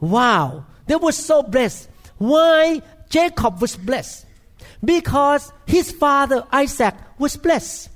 Wow, 0.00 0.64
they 0.86 0.96
were 0.96 1.12
so 1.12 1.42
blessed. 1.42 1.90
Why 2.16 2.80
Jacob 3.10 3.60
was 3.60 3.76
blessed? 3.76 4.24
Because 4.82 5.52
his 5.66 5.92
father 5.92 6.46
Isaac 6.50 6.94
was 7.18 7.36
blessed. 7.36 7.90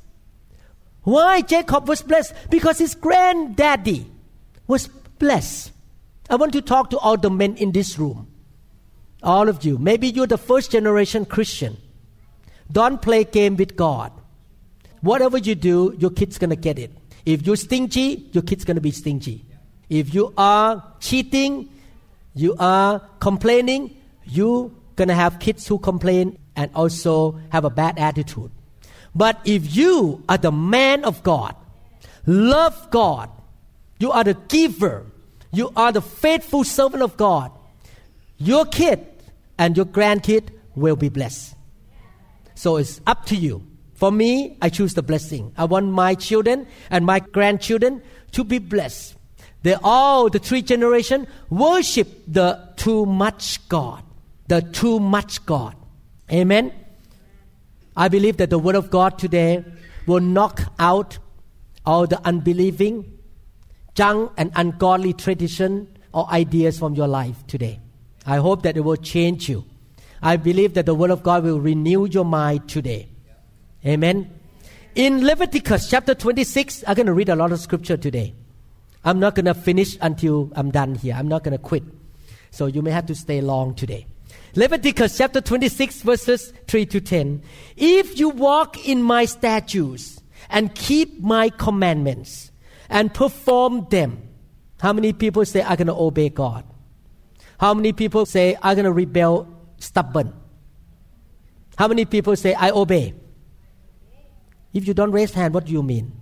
Why 1.07 1.41
Jacob 1.41 1.87
was 1.87 2.03
blessed? 2.03 2.35
Because 2.51 2.79
his 2.79 2.97
granddaddy 2.97 4.11
was 4.67 4.89
blessed. 4.89 5.71
I 6.29 6.35
want 6.35 6.53
to 6.55 6.61
talk 6.61 6.91
to 6.91 6.99
all 6.99 7.17
the 7.17 7.31
men 7.31 7.55
in 7.59 7.71
this 7.71 7.97
room. 7.97 8.27
All 9.23 9.49
of 9.49 9.65
you. 9.65 9.79
Maybe 9.79 10.09
you're 10.09 10.27
the 10.27 10.37
first 10.37 10.73
generation 10.73 11.25
Christian. 11.25 11.77
Don't 12.73 13.01
play 13.01 13.23
game 13.23 13.55
with 13.55 13.77
God. 13.77 14.11
Whatever 15.01 15.39
you 15.39 15.55
do, 15.55 15.95
your 15.97 16.11
kid's 16.11 16.39
gonna 16.39 16.57
get 16.57 16.77
it. 16.77 16.91
If 17.25 17.47
you're 17.47 17.55
stingy, 17.55 18.29
your 18.33 18.43
kid's 18.43 18.65
gonna 18.65 18.81
be 18.81 18.91
stingy. 18.91 19.47
If 19.89 20.13
you 20.13 20.35
are 20.37 20.83
cheating, 20.99 21.69
you 22.35 22.57
are 22.59 23.01
complaining, 23.21 23.97
you're 24.25 24.73
gonna 24.97 25.15
have 25.15 25.39
kids 25.39 25.69
who 25.69 25.79
complain 25.79 26.37
and 26.57 26.69
also 26.75 27.39
have 27.51 27.65
a 27.65 27.71
bad 27.71 27.97
attitude. 27.97 28.51
But 29.17 29.41
if 29.47 29.75
you 29.75 30.23
are 30.29 30.37
the 30.37 30.53
man 30.53 31.03
of 31.05 31.23
God, 31.23 31.57
love 32.27 32.91
God, 32.91 33.31
you 33.99 34.13
are 34.13 34.23
the 34.23 34.35
giver, 34.35 35.07
you 35.53 35.73
are 35.75 35.91
the 35.91 36.03
faithful 36.03 36.65
servant 36.65 37.03
of 37.03 37.17
God, 37.17 37.51
your 38.37 38.67
kid 38.67 39.07
and 39.59 39.75
your 39.75 39.87
grandkid 39.87 40.51
will 40.75 40.97
be 40.97 41.09
blessed. 41.09 41.55
So 42.55 42.77
it's 42.77 43.01
up 43.07 43.25
to 43.27 43.37
you. 43.37 43.67
For 43.95 44.13
me, 44.13 44.59
I 44.61 44.69
choose 44.69 44.93
the 44.93 45.03
blessing. 45.03 45.53
I 45.57 45.65
want 45.65 45.87
my 45.87 46.15
children 46.15 46.67
and 46.91 47.07
my 47.07 47.21
grandchildren 47.21 48.03
to 48.33 48.45
be 48.45 48.59
blessed. 48.59 49.15
They 49.63 49.77
all, 49.83 50.29
the 50.29 50.39
three 50.39 50.61
generation, 50.61 51.27
worship 51.49 52.09
the 52.29 52.69
too 52.77 53.07
much 53.07 53.67
God. 53.71 54.05
The 54.49 54.61
too 54.61 55.01
much 55.01 55.47
God. 55.47 55.75
Amen. 56.31 56.73
I 57.97 58.09
believe 58.09 58.37
that 58.37 58.51
the 58.51 58.59
word 58.59 58.75
of 58.75 58.91
God 58.91 59.19
today 59.19 59.65
will 60.07 60.21
knock 60.21 60.63
out 60.79 61.19
all 61.85 62.07
the 62.07 62.21
unbelieving, 62.27 63.19
junk 63.95 64.33
and 64.37 64.53
ungodly 64.55 65.13
tradition 65.13 65.97
or 66.13 66.29
ideas 66.31 66.79
from 66.79 66.95
your 66.95 67.09
life 67.09 67.47
today. 67.47 67.81
I 68.27 68.37
hope 68.37 68.63
that 68.63 68.77
it 68.77 68.81
will 68.81 68.97
change 68.97 69.49
you. 69.49 69.65
I 70.23 70.37
believe 70.37 70.75
that 70.75 70.87
the 70.87 70.95
Word 70.95 71.11
of 71.11 71.23
God 71.23 71.45
will 71.45 71.61
renew 71.61 72.07
your 72.07 72.25
mind 72.25 72.69
today. 72.69 73.09
Amen. 73.85 74.31
In 74.95 75.25
Leviticus 75.25 75.89
chapter 75.89 76.15
26, 76.15 76.85
I'm 76.87 76.95
going 76.95 77.07
to 77.07 77.13
read 77.13 77.29
a 77.29 77.37
lot 77.37 77.53
of 77.53 77.61
scripture 77.61 77.97
today. 77.97 78.35
I'm 79.05 79.21
not 79.21 79.35
going 79.35 79.45
to 79.45 79.55
finish 79.55 79.97
until 80.01 80.51
I'm 80.57 80.71
done 80.71 80.97
here. 80.97 81.15
I'm 81.15 81.29
not 81.29 81.45
going 81.45 81.53
to 81.53 81.63
quit. 81.63 81.85
So 82.51 82.67
you 82.67 82.83
may 82.83 82.91
have 82.91 83.07
to 83.07 83.15
stay 83.15 83.41
long 83.41 83.75
today. 83.75 84.07
Leviticus 84.57 85.19
chapter 85.19 85.41
26, 85.41 86.03
verses 86.03 86.53
3 86.67 86.87
to 86.87 87.01
10. 87.01 87.43
If 87.77 88.19
you 88.19 88.31
walk 88.31 88.89
in 88.89 89.03
my 89.03 89.27
statutes 89.27 90.21
and 90.49 90.75
keep 90.75 91.21
my 91.21 91.51
commandments, 91.51 92.51
and 92.89 93.13
perform 93.13 93.87
them. 93.91 94.29
How 94.81 94.93
many 94.93 95.13
people 95.13 95.45
say, 95.45 95.63
I'm 95.63 95.77
going 95.77 95.87
to 95.87 95.95
obey 95.95 96.29
God? 96.29 96.65
How 97.59 97.75
many 97.75 97.93
people 97.93 98.27
say, 98.27 98.57
I'm 98.63 98.77
going 98.77 98.85
to 98.85 98.93
rebel 98.93 99.49
stubborn? 99.79 100.33
How 101.77 101.89
many 101.89 102.05
people 102.05 102.37
say, 102.37 102.55
I 102.55 102.71
obey? 102.71 103.15
If 104.73 104.87
you 104.87 104.95
don't 104.95 105.13
raise 105.13 105.33
hand, 105.33 105.55
what 105.55 105.65
do 105.65 105.73
you 105.73 105.83
mean? 105.83 106.13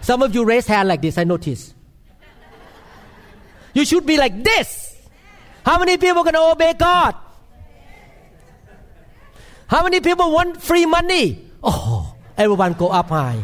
Some 0.00 0.22
of 0.22 0.34
you 0.34 0.44
raise 0.44 0.66
hand 0.66 0.88
like 0.88 1.02
this, 1.02 1.18
I 1.18 1.24
notice. 1.24 1.74
You 3.74 3.84
should 3.84 4.06
be 4.06 4.16
like 4.16 4.42
this. 4.42 4.85
How 5.66 5.80
many 5.80 5.96
people 5.96 6.22
can 6.22 6.36
obey 6.36 6.74
God? 6.74 7.16
How 9.66 9.82
many 9.82 9.98
people 9.98 10.30
want 10.30 10.62
free 10.62 10.86
money? 10.86 11.50
Oh, 11.60 12.14
everyone 12.38 12.74
go 12.74 12.86
up 12.86 13.08
high. 13.08 13.42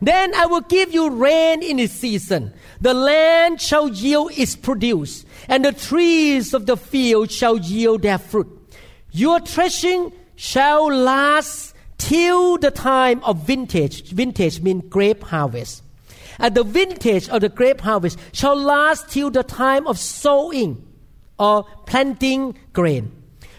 Then 0.00 0.34
I 0.34 0.46
will 0.46 0.62
give 0.62 0.92
you 0.92 1.08
rain 1.08 1.62
in 1.62 1.78
its 1.78 1.92
season. 1.92 2.52
The 2.80 2.92
land 2.92 3.60
shall 3.60 3.86
yield 3.86 4.32
its 4.36 4.56
produce, 4.56 5.24
and 5.46 5.64
the 5.64 5.70
trees 5.70 6.52
of 6.52 6.66
the 6.66 6.76
field 6.76 7.30
shall 7.30 7.56
yield 7.58 8.02
their 8.02 8.18
fruit. 8.18 8.48
Your 9.12 9.38
threshing 9.38 10.10
shall 10.34 10.92
last 10.92 11.76
till 11.98 12.58
the 12.58 12.72
time 12.72 13.22
of 13.22 13.46
vintage. 13.46 14.10
Vintage 14.10 14.60
means 14.62 14.82
grape 14.88 15.22
harvest. 15.22 15.81
And 16.42 16.54
the 16.54 16.64
vintage 16.64 17.30
of 17.30 17.40
the 17.40 17.48
grape 17.48 17.80
harvest 17.80 18.18
shall 18.32 18.56
last 18.56 19.08
till 19.08 19.30
the 19.30 19.42
time 19.42 19.86
of 19.86 19.98
sowing 19.98 20.86
or 21.38 21.64
planting 21.86 22.58
grain. 22.74 23.10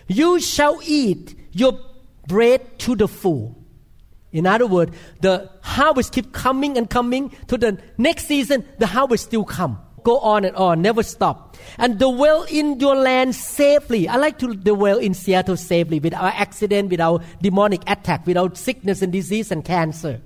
You 0.07 0.39
shall 0.39 0.79
eat 0.83 1.35
your 1.51 1.79
bread 2.27 2.77
to 2.79 2.95
the 2.95 3.07
full 3.07 3.63
in 4.33 4.47
other 4.47 4.65
words, 4.65 4.91
the 5.21 5.49
harvest 5.61 6.11
keep 6.11 6.33
coming 6.33 6.75
and 6.75 6.89
coming 6.89 7.29
to 7.47 7.57
the 7.57 7.77
next 7.99 8.25
season, 8.25 8.65
the 8.79 8.87
harvest 8.87 9.25
still 9.25 9.45
come. 9.45 9.79
Go 10.01 10.17
on 10.19 10.43
and 10.43 10.55
on, 10.57 10.81
never 10.81 11.03
stop. 11.03 11.55
And 11.77 11.97
dwell 11.97 12.43
in 12.49 12.79
your 12.79 12.95
land 12.95 13.35
safely. 13.35 14.07
I 14.09 14.17
like 14.17 14.39
to 14.39 14.53
dwell 14.53 14.97
in 14.97 15.13
Seattle 15.13 15.55
safely 15.55 15.99
without 15.99 16.33
accident, 16.33 16.89
without 16.89 17.23
demonic 17.41 17.83
attack, 17.87 18.25
without 18.25 18.57
sickness 18.57 19.01
and 19.01 19.13
disease 19.13 19.51
and 19.51 19.63
cancer. 19.63 20.19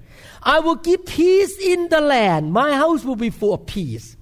I 0.47 0.61
will 0.61 0.75
give 0.75 1.05
peace 1.05 1.59
in 1.59 1.89
the 1.89 1.99
land. 1.99 2.53
My 2.53 2.71
house 2.71 3.03
will 3.03 3.17
be 3.17 3.29
full 3.29 3.53
of 3.53 3.65
peace. 3.65 4.15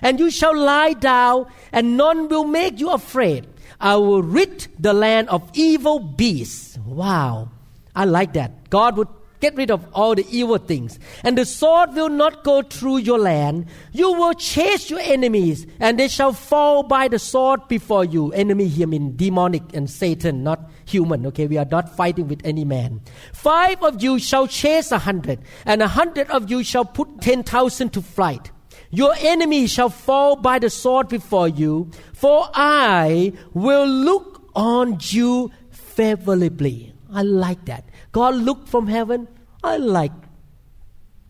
And 0.00 0.18
you 0.18 0.30
shall 0.30 0.56
lie 0.56 0.94
down, 0.94 1.52
and 1.70 1.98
none 1.98 2.28
will 2.28 2.44
make 2.44 2.80
you 2.80 2.90
afraid. 2.92 3.46
I 3.78 3.96
will 3.96 4.22
rid 4.22 4.68
the 4.78 4.94
land 4.94 5.28
of 5.28 5.50
evil 5.52 5.98
beasts. 6.00 6.78
Wow. 6.78 7.50
I 7.94 8.06
like 8.06 8.32
that. 8.32 8.70
God 8.70 8.96
would 8.96 9.08
Get 9.40 9.54
rid 9.56 9.70
of 9.70 9.86
all 9.92 10.14
the 10.14 10.26
evil 10.30 10.58
things. 10.58 10.98
And 11.22 11.36
the 11.36 11.44
sword 11.44 11.94
will 11.94 12.08
not 12.08 12.42
go 12.42 12.62
through 12.62 12.98
your 12.98 13.18
land. 13.18 13.66
You 13.92 14.12
will 14.12 14.32
chase 14.34 14.88
your 14.88 15.00
enemies, 15.00 15.66
and 15.78 15.98
they 15.98 16.08
shall 16.08 16.32
fall 16.32 16.82
by 16.82 17.08
the 17.08 17.18
sword 17.18 17.68
before 17.68 18.04
you. 18.04 18.32
Enemy 18.32 18.66
here 18.68 18.86
mean 18.86 19.14
demonic 19.16 19.62
and 19.74 19.90
Satan, 19.90 20.42
not 20.42 20.70
human. 20.86 21.26
Okay, 21.26 21.46
we 21.46 21.58
are 21.58 21.68
not 21.70 21.94
fighting 21.94 22.28
with 22.28 22.40
any 22.44 22.64
man. 22.64 23.00
Five 23.32 23.82
of 23.82 24.02
you 24.02 24.18
shall 24.18 24.46
chase 24.46 24.90
a 24.90 24.98
hundred, 24.98 25.40
and 25.64 25.82
a 25.82 25.88
hundred 25.88 26.30
of 26.30 26.50
you 26.50 26.64
shall 26.64 26.84
put 26.84 27.20
ten 27.20 27.42
thousand 27.42 27.92
to 27.92 28.02
flight. 28.02 28.50
Your 28.90 29.14
enemy 29.18 29.66
shall 29.66 29.90
fall 29.90 30.36
by 30.36 30.58
the 30.58 30.70
sword 30.70 31.08
before 31.08 31.48
you, 31.48 31.90
for 32.14 32.48
I 32.54 33.32
will 33.52 33.86
look 33.86 34.48
on 34.54 34.98
you 35.00 35.50
favorably. 35.70 36.95
I 37.12 37.22
like 37.22 37.64
that. 37.66 37.88
God 38.12 38.34
looked 38.34 38.68
from 38.68 38.86
heaven. 38.86 39.28
I 39.62 39.76
like 39.76 40.12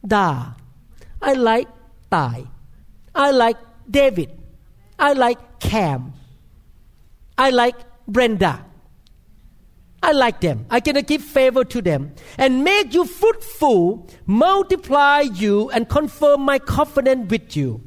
Da. 0.06 0.52
I 1.20 1.32
like 1.32 1.68
Tai. 2.10 2.46
I 3.14 3.30
like 3.30 3.56
David. 3.90 4.30
I 4.98 5.12
like 5.12 5.60
Cam. 5.60 6.12
I 7.36 7.50
like 7.50 7.76
Brenda. 8.06 8.64
I 10.02 10.12
like 10.12 10.40
them. 10.40 10.66
I 10.70 10.80
can 10.80 11.00
give 11.04 11.22
favor 11.22 11.64
to 11.64 11.82
them 11.82 12.14
and 12.38 12.62
make 12.62 12.94
you 12.94 13.04
fruitful, 13.04 14.08
multiply 14.26 15.20
you, 15.22 15.68
and 15.70 15.88
confirm 15.88 16.42
my 16.42 16.58
covenant 16.60 17.30
with 17.30 17.56
you. 17.56 17.82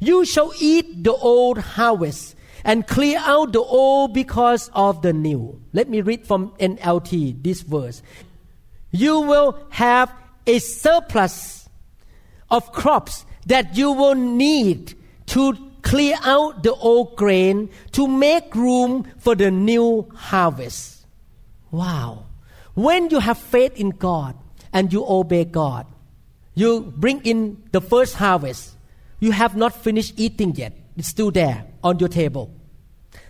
You 0.00 0.24
shall 0.24 0.52
eat 0.58 1.04
the 1.04 1.12
old 1.12 1.58
harvest 1.58 2.34
and 2.64 2.86
clear 2.86 3.18
out 3.20 3.52
the 3.52 3.60
old 3.60 4.14
because 4.14 4.70
of 4.74 5.02
the 5.02 5.12
new. 5.12 5.60
Let 5.72 5.88
me 5.88 6.00
read 6.00 6.26
from 6.26 6.50
NLT 6.58 7.42
this 7.42 7.62
verse. 7.62 8.02
you 8.90 9.20
will 9.20 9.58
have 9.70 10.12
a 10.46 10.58
surplus 10.58 11.68
of 12.50 12.72
crops 12.72 13.24
that 13.46 13.76
you 13.76 13.92
will 13.92 14.14
need 14.14 14.94
to 15.26 15.56
clear 15.82 16.16
out 16.24 16.62
the 16.62 16.74
old 16.74 17.16
grain 17.16 17.70
to 17.92 18.06
make 18.06 18.54
room 18.54 19.06
for 19.18 19.34
the 19.34 19.50
new 19.50 20.08
harvest. 20.14 21.06
Wow. 21.70 22.26
When 22.74 23.10
you 23.10 23.20
have 23.20 23.38
faith 23.38 23.76
in 23.76 23.90
God 23.90 24.36
and 24.72 24.92
you 24.92 25.04
obey 25.06 25.44
God, 25.44 25.86
you 26.54 26.92
bring 26.96 27.20
in 27.22 27.62
the 27.72 27.80
first 27.80 28.16
harvest. 28.16 28.76
You 29.20 29.32
have 29.32 29.56
not 29.56 29.74
finished 29.74 30.14
eating 30.16 30.54
yet. 30.54 30.72
It's 30.96 31.08
still 31.08 31.30
there 31.30 31.66
on 31.82 31.98
your 31.98 32.08
table. 32.08 32.54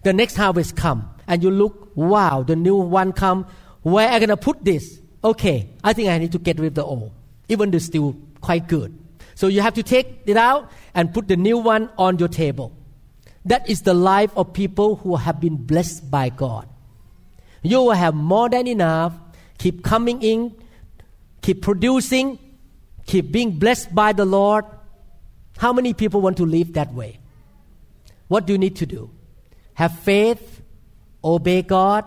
The 0.02 0.12
next 0.12 0.36
harvest 0.36 0.76
come 0.76 1.08
and 1.26 1.42
you 1.42 1.50
look, 1.50 1.92
wow, 1.94 2.42
the 2.42 2.56
new 2.56 2.76
one 2.76 3.12
come. 3.12 3.46
Where 3.82 4.08
I 4.08 4.18
gonna 4.18 4.36
put 4.36 4.64
this? 4.64 5.00
Okay, 5.22 5.68
I 5.84 5.92
think 5.92 6.08
I 6.08 6.18
need 6.18 6.32
to 6.32 6.38
get 6.38 6.58
rid 6.58 6.68
of 6.68 6.74
the 6.74 6.84
old, 6.84 7.12
even 7.48 7.70
though 7.70 7.78
still 7.78 8.16
quite 8.40 8.66
good. 8.66 8.96
So 9.34 9.46
you 9.46 9.60
have 9.60 9.74
to 9.74 9.82
take 9.82 10.22
it 10.26 10.36
out 10.36 10.70
and 10.94 11.14
put 11.14 11.28
the 11.28 11.36
new 11.36 11.58
one 11.58 11.90
on 11.96 12.18
your 12.18 12.28
table. 12.28 12.76
That 13.44 13.68
is 13.70 13.82
the 13.82 13.94
life 13.94 14.30
of 14.36 14.52
people 14.52 14.96
who 14.96 15.16
have 15.16 15.40
been 15.40 15.56
blessed 15.56 16.10
by 16.10 16.30
God. 16.30 16.68
You 17.62 17.78
will 17.78 17.92
have 17.92 18.14
more 18.14 18.48
than 18.48 18.66
enough, 18.66 19.14
keep 19.58 19.84
coming 19.84 20.20
in, 20.22 20.54
keep 21.42 21.62
producing, 21.62 22.38
keep 23.06 23.30
being 23.30 23.52
blessed 23.52 23.94
by 23.94 24.12
the 24.12 24.24
Lord. 24.24 24.64
How 25.58 25.72
many 25.72 25.94
people 25.94 26.20
want 26.20 26.38
to 26.38 26.46
live 26.46 26.72
that 26.72 26.92
way? 26.92 27.19
What 28.30 28.46
do 28.46 28.52
you 28.52 28.58
need 28.58 28.76
to 28.76 28.86
do? 28.86 29.10
Have 29.74 29.98
faith, 29.98 30.62
obey 31.24 31.62
God, 31.62 32.04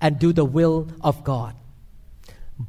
and 0.00 0.18
do 0.18 0.32
the 0.32 0.44
will 0.44 0.88
of 1.02 1.22
God. 1.22 1.54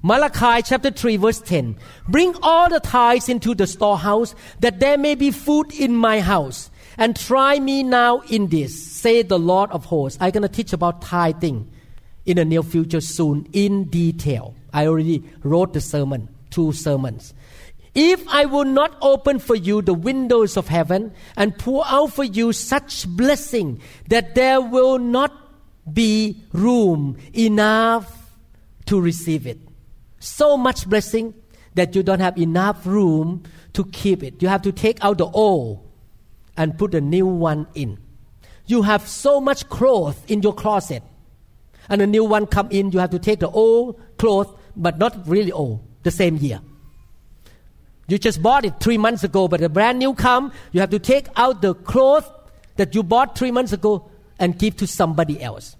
Malachi 0.04 0.62
chapter 0.62 0.92
3 0.92 1.18
verse 1.18 1.42
10 1.42 1.76
Bring 2.08 2.36
all 2.44 2.70
the 2.70 2.80
tithes 2.80 3.30
into 3.30 3.56
the 3.56 3.66
storehouse 3.66 4.36
that 4.60 4.80
there 4.80 5.00
may 5.00 5.16
be 5.16 5.32
food 5.32 5.74
in 5.74 5.96
my 5.96 6.22
house. 6.22 6.70
And 7.00 7.16
try 7.16 7.60
me 7.60 7.82
now 7.82 8.20
in 8.30 8.50
this 8.50 8.80
say 8.80 9.24
the 9.24 9.40
Lord 9.40 9.72
of 9.72 9.86
hosts. 9.86 10.20
I'm 10.22 10.30
going 10.30 10.44
to 10.44 10.48
teach 10.48 10.72
about 10.72 11.02
tithing 11.02 11.68
in 12.28 12.38
the 12.38 12.46
near 12.46 12.62
future 12.62 13.02
soon 13.02 13.48
in 13.54 13.86
detail. 13.86 14.54
I 14.72 14.86
already 14.86 15.24
wrote 15.42 15.74
the 15.74 15.82
sermon 15.82 16.30
two 16.52 16.74
sermons 16.74 17.34
if 17.94 18.26
I 18.28 18.46
will 18.46 18.66
not 18.66 18.98
open 19.02 19.40
for 19.40 19.56
you 19.56 19.82
the 19.82 19.94
windows 19.94 20.56
of 20.58 20.68
heaven 20.68 21.14
and 21.36 21.58
pour 21.58 21.84
out 21.88 22.14
for 22.14 22.24
you 22.24 22.54
such 22.54 23.08
blessing 23.08 23.82
that 24.08 24.36
there 24.36 24.62
will 24.62 24.98
not 24.98 25.34
be 25.92 26.44
room 26.54 27.18
enough 27.34 28.36
to 28.86 29.00
receive 29.02 29.46
it 29.46 29.60
so 30.22 30.56
much 30.56 30.88
blessing 30.88 31.34
that 31.74 31.96
you 31.96 32.04
don't 32.04 32.20
have 32.20 32.38
enough 32.38 32.86
room 32.86 33.44
to 33.74 33.84
keep 33.86 34.24
it. 34.24 34.42
You 34.42 34.48
have 34.48 34.62
to 34.62 34.72
take 34.72 35.04
out 35.04 35.18
the 35.18 35.26
old 35.26 35.88
and 36.56 36.78
put 36.78 36.92
the 36.92 37.02
new 37.02 37.26
one 37.26 37.68
in. 37.74 37.98
You 38.68 38.84
have 38.84 39.08
so 39.08 39.42
much 39.42 39.68
clothes 39.70 40.18
in 40.28 40.42
your 40.42 40.54
closet, 40.54 41.04
and 41.90 42.02
a 42.02 42.08
new 42.08 42.24
one 42.24 42.46
come 42.46 42.70
in. 42.72 42.92
You 42.92 43.00
have 43.00 43.10
to 43.10 43.20
take 43.20 43.40
the 43.40 43.50
old 43.50 44.00
clothes, 44.18 44.54
but 44.76 44.98
not 44.98 45.28
really 45.28 45.52
old, 45.52 45.84
the 46.04 46.12
same 46.12 46.38
year. 46.38 46.62
You 48.12 48.18
just 48.18 48.44
bought 48.44 48.66
it 48.66 48.74
three 48.82 48.98
months 48.98 49.24
ago, 49.24 49.48
but 49.48 49.62
a 49.62 49.70
brand 49.70 49.98
new 49.98 50.14
come. 50.14 50.52
You 50.74 50.82
have 50.82 50.90
to 50.90 51.00
take 51.00 51.28
out 51.38 51.62
the 51.62 51.74
clothes 51.74 52.30
that 52.76 52.94
you 52.94 53.04
bought 53.04 53.38
three 53.38 53.52
months 53.52 53.72
ago 53.72 54.12
and 54.38 54.60
give 54.60 54.76
to 54.78 54.88
somebody 54.88 55.42
else. 55.42 55.78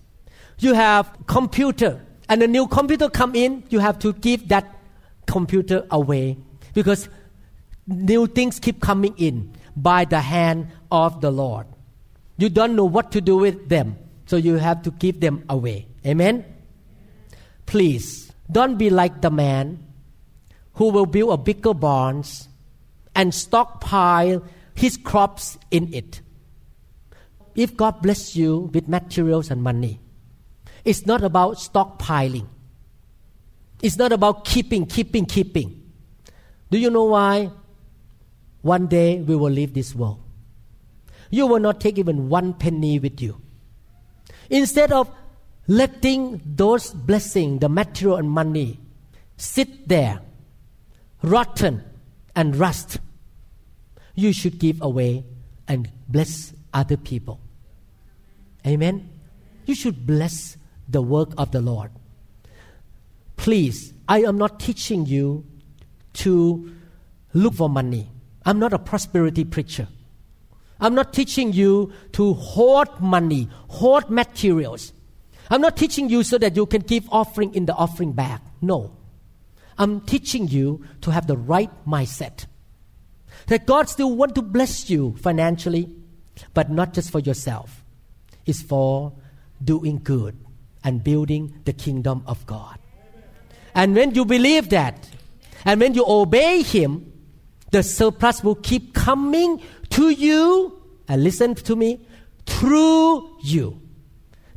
You 0.60 0.74
have 0.74 1.14
computer 1.28 2.00
and 2.30 2.42
a 2.42 2.48
new 2.48 2.68
computer 2.68 3.10
come 3.10 3.36
in, 3.36 3.66
you 3.70 3.80
have 3.80 4.00
to 4.00 4.14
give 4.14 4.48
that 4.48 4.66
computer 5.28 5.86
away 5.92 6.38
because 6.74 7.10
new 7.86 8.28
things 8.28 8.58
keep 8.58 8.80
coming 8.80 9.14
in 9.18 9.52
by 9.76 10.06
the 10.06 10.22
hand 10.22 10.70
of 10.90 11.20
the 11.20 11.32
Lord. 11.32 11.68
You 12.38 12.48
don't 12.48 12.78
know 12.78 12.86
what 12.86 13.12
to 13.12 13.20
do 13.20 13.36
with 13.36 13.68
them, 13.68 13.98
so 14.26 14.38
you 14.38 14.56
have 14.56 14.84
to 14.84 14.92
give 14.92 15.20
them 15.20 15.44
away. 15.50 15.88
Amen. 16.06 16.46
Please 17.66 18.32
don't 18.50 18.78
be 18.78 18.90
like 18.90 19.20
the 19.20 19.30
man 19.30 19.80
who 20.74 20.90
will 20.90 21.06
build 21.06 21.32
a 21.32 21.38
bigger 21.38 21.74
barns 21.74 22.48
and 23.16 23.34
stockpile 23.34 24.44
his 24.74 24.98
crops 24.98 25.58
in 25.70 25.94
it. 25.94 26.22
If 27.56 27.76
God 27.76 28.02
bless 28.02 28.36
you 28.36 28.72
with 28.74 28.88
materials 28.88 29.52
and 29.52 29.62
money, 29.62 30.00
it's 30.86 31.06
not 31.06 31.24
about 31.24 31.58
stockpiling. 31.58 32.48
It's 33.82 33.98
not 33.98 34.12
about 34.12 34.46
keeping, 34.46 34.86
keeping, 34.86 35.26
keeping. 35.26 35.92
Do 36.70 36.78
you 36.78 36.90
know 36.90 37.04
why? 37.04 37.52
One 38.62 38.88
day 38.88 39.20
we 39.20 39.36
will 39.36 39.50
leave 39.50 39.74
this 39.74 39.94
world. 39.96 40.22
You 41.30 41.48
will 41.48 41.60
not 41.60 41.80
take 41.80 41.98
even 41.98 42.30
one 42.30 42.54
penny 42.54 43.00
with 43.00 43.22
you. 43.22 43.42
Instead 44.50 44.92
of 44.92 45.10
letting 45.68 46.42
those 46.46 46.92
blessings, 46.92 47.60
the 47.62 47.70
material 47.70 48.18
and 48.18 48.30
money, 48.30 48.80
sit 49.38 49.88
there, 49.88 50.22
rotten 51.22 51.84
and 52.36 52.56
rust, 52.56 53.00
you 54.16 54.34
should 54.34 54.60
give 54.60 54.82
away 54.82 55.24
and 55.68 55.90
bless 56.08 56.54
other 56.74 56.98
people. 56.98 57.40
Amen. 58.66 59.10
You 59.66 59.76
should 59.76 60.06
bless 60.06 60.58
the 60.88 61.02
work 61.02 61.30
of 61.38 61.52
the 61.52 61.62
Lord. 61.62 61.92
Please, 63.38 63.94
I 64.08 64.24
am 64.24 64.38
not 64.38 64.60
teaching 64.60 65.06
you 65.06 65.46
to 66.14 66.72
look 67.34 67.56
for 67.56 67.70
money. 67.70 68.10
I'm 68.46 68.60
not 68.60 68.74
a 68.74 68.80
prosperity 68.80 69.46
preacher. 69.46 69.88
I'm 70.80 70.96
not 70.96 71.14
teaching 71.14 71.54
you 71.54 71.94
to 72.14 72.34
hoard 72.34 72.90
money, 73.00 73.48
hoard 73.70 74.10
materials. 74.10 74.94
I'm 75.50 75.62
not 75.62 75.78
teaching 75.78 76.10
you 76.10 76.24
so 76.24 76.38
that 76.40 76.56
you 76.56 76.66
can 76.66 76.82
give 76.82 77.08
offering 77.12 77.54
in 77.54 77.66
the 77.66 77.74
offering 77.74 78.14
bag. 78.14 78.42
No. 78.62 78.96
I'm 79.78 80.02
teaching 80.02 80.48
you 80.48 80.86
to 81.02 81.12
have 81.12 81.28
the 81.28 81.38
right 81.38 81.72
mindset. 81.88 82.46
That 83.48 83.66
God 83.66 83.90
still 83.90 84.16
want 84.16 84.36
to 84.36 84.42
bless 84.42 84.90
you 84.90 85.16
financially, 85.18 85.90
but 86.54 86.70
not 86.70 86.94
just 86.94 87.12
for 87.12 87.20
yourself. 87.20 87.84
It's 88.46 88.62
for 88.62 89.14
doing 89.64 90.00
good 90.04 90.38
and 90.84 91.04
building 91.04 91.62
the 91.66 91.74
kingdom 91.74 92.24
of 92.26 92.46
God. 92.46 92.78
And 93.74 93.96
when 93.96 94.14
you 94.16 94.26
believe 94.26 94.70
that, 94.70 95.10
and 95.66 95.80
when 95.80 95.94
you 95.94 96.04
obey 96.08 96.62
Him, 96.62 97.12
the 97.72 97.84
surplus 97.84 98.44
will 98.44 98.56
keep 98.56 98.94
coming 98.94 99.62
to 99.92 100.10
you, 100.10 100.82
and 101.08 101.24
listen 101.24 101.56
to 101.56 101.76
me, 101.76 102.06
through 102.46 103.38
you. 103.44 103.82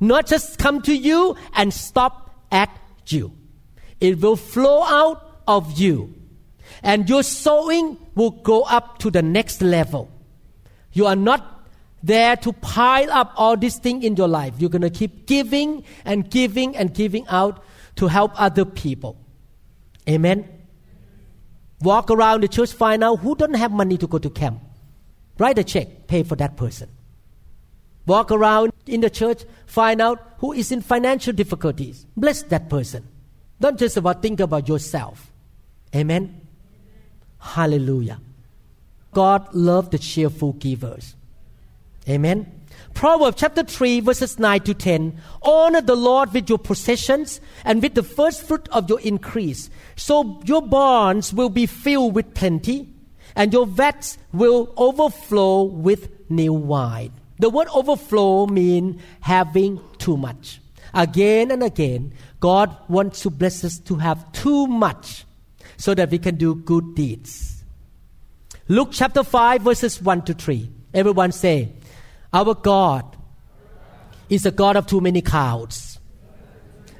Not 0.00 0.27
just 0.27 0.59
come 0.59 0.83
to 0.83 0.94
you 0.94 1.37
and 1.55 1.72
stop 1.72 2.35
at 2.50 2.70
you. 3.07 3.33
It 4.01 4.21
will 4.21 4.37
flow 4.37 4.83
out 4.85 5.41
of 5.47 5.79
you. 5.79 6.15
And 6.83 7.09
your 7.09 7.23
sowing 7.23 7.99
will 8.15 8.31
go 8.31 8.63
up 8.63 8.99
to 8.99 9.11
the 9.11 9.23
next 9.23 9.63
level. 9.63 10.11
You 10.93 11.07
are 11.07 11.17
not 11.17 11.69
there 12.03 12.37
to 12.37 12.53
pile 12.53 13.11
up 13.11 13.33
all 13.37 13.57
these 13.57 13.79
things 13.79 14.05
in 14.05 14.17
your 14.17 14.29
life. 14.29 14.55
You're 14.59 14.71
going 14.71 14.83
to 14.83 14.91
keep 14.91 15.27
giving 15.27 15.85
and 16.05 16.31
giving 16.31 16.77
and 16.77 16.93
giving 16.93 17.27
out 17.29 17.65
to 17.97 18.09
help 18.09 18.33
other 18.41 18.65
people. 18.65 19.17
Amen. 20.09 20.49
Walk 21.81 22.11
around 22.11 22.43
the 22.43 22.49
church, 22.49 22.73
find 22.73 23.03
out 23.03 23.17
who 23.21 23.35
doesn't 23.35 23.55
have 23.55 23.73
money 23.73 23.97
to 23.99 24.07
go 24.07 24.19
to 24.19 24.31
camp. 24.31 24.61
Write 25.39 25.59
a 25.59 25.65
check, 25.65 26.07
pay 26.07 26.23
for 26.23 26.37
that 26.37 26.57
person. 26.57 26.89
Walk 28.07 28.31
around 28.31 28.73
in 28.87 29.01
the 29.01 29.11
church, 29.11 29.45
find 29.67 30.01
out 30.01 30.35
who 30.39 30.53
is 30.53 30.71
in 30.71 30.83
financial 30.83 31.33
difficulties. 31.33 32.07
Bless 32.17 32.43
that 32.45 32.69
person. 32.69 33.09
Don't 33.61 33.79
just 33.79 33.97
about 33.97 34.23
think 34.23 34.40
about 34.40 34.69
yourself. 34.69 35.33
Amen. 35.95 36.40
Hallelujah. 37.38 38.21
God 39.12 39.55
loves 39.55 39.90
the 39.90 39.99
cheerful 39.99 40.55
givers. 40.55 41.14
Amen. 42.09 42.61
Proverbs 42.93 43.37
chapter 43.38 43.62
3, 43.62 44.01
verses 44.01 44.38
9 44.38 44.61
to 44.62 44.75
10. 44.75 45.21
Honor 45.43 45.81
the 45.81 45.95
Lord 45.95 46.33
with 46.33 46.49
your 46.49 46.59
possessions 46.59 47.40
and 47.64 47.83
with 47.83 47.95
the 47.95 48.03
first 48.03 48.43
fruit 48.43 48.69
of 48.71 48.88
your 48.88 49.01
increase. 49.01 49.71
So 49.97 50.40
your 50.45 50.62
barns 50.62 51.33
will 51.33 51.49
be 51.49 51.67
filled 51.67 52.14
with 52.14 52.35
plenty, 52.35 52.88
and 53.37 53.53
your 53.53 53.67
vats 53.67 54.19
will 54.33 54.73
overflow 54.77 55.62
with 55.62 56.09
new 56.31 56.53
wine. 56.53 57.12
The 57.38 57.51
word 57.51 57.69
overflow 57.75 58.47
means 58.47 59.01
having 59.21 59.81
too 59.99 60.17
much. 60.17 60.61
Again 60.95 61.51
and 61.51 61.63
again, 61.63 62.15
God 62.41 62.77
wants 62.89 63.21
to 63.23 63.31
bless 63.31 63.65
us 63.65 63.79
to 63.81 63.97
have 63.97 64.31
too 64.33 64.67
much 64.67 65.27
so 65.77 65.95
that 65.95 66.11
we 66.11 66.19
can 66.19 66.37
do 66.37 66.55
good 66.55 66.95
deeds. 66.95 67.65
Luke 68.69 68.91
chapter 68.93 69.25
5, 69.25 69.63
verses 69.63 70.01
1 70.01 70.23
to 70.23 70.35
3. 70.35 70.71
Everyone 70.95 71.33
say, 71.33 71.73
our 72.33 72.55
God 72.55 73.17
is 74.29 74.47
a 74.47 74.51
God 74.51 74.77
of 74.77 74.87
too 74.87 75.01
many 75.01 75.21
clouds. 75.21 75.99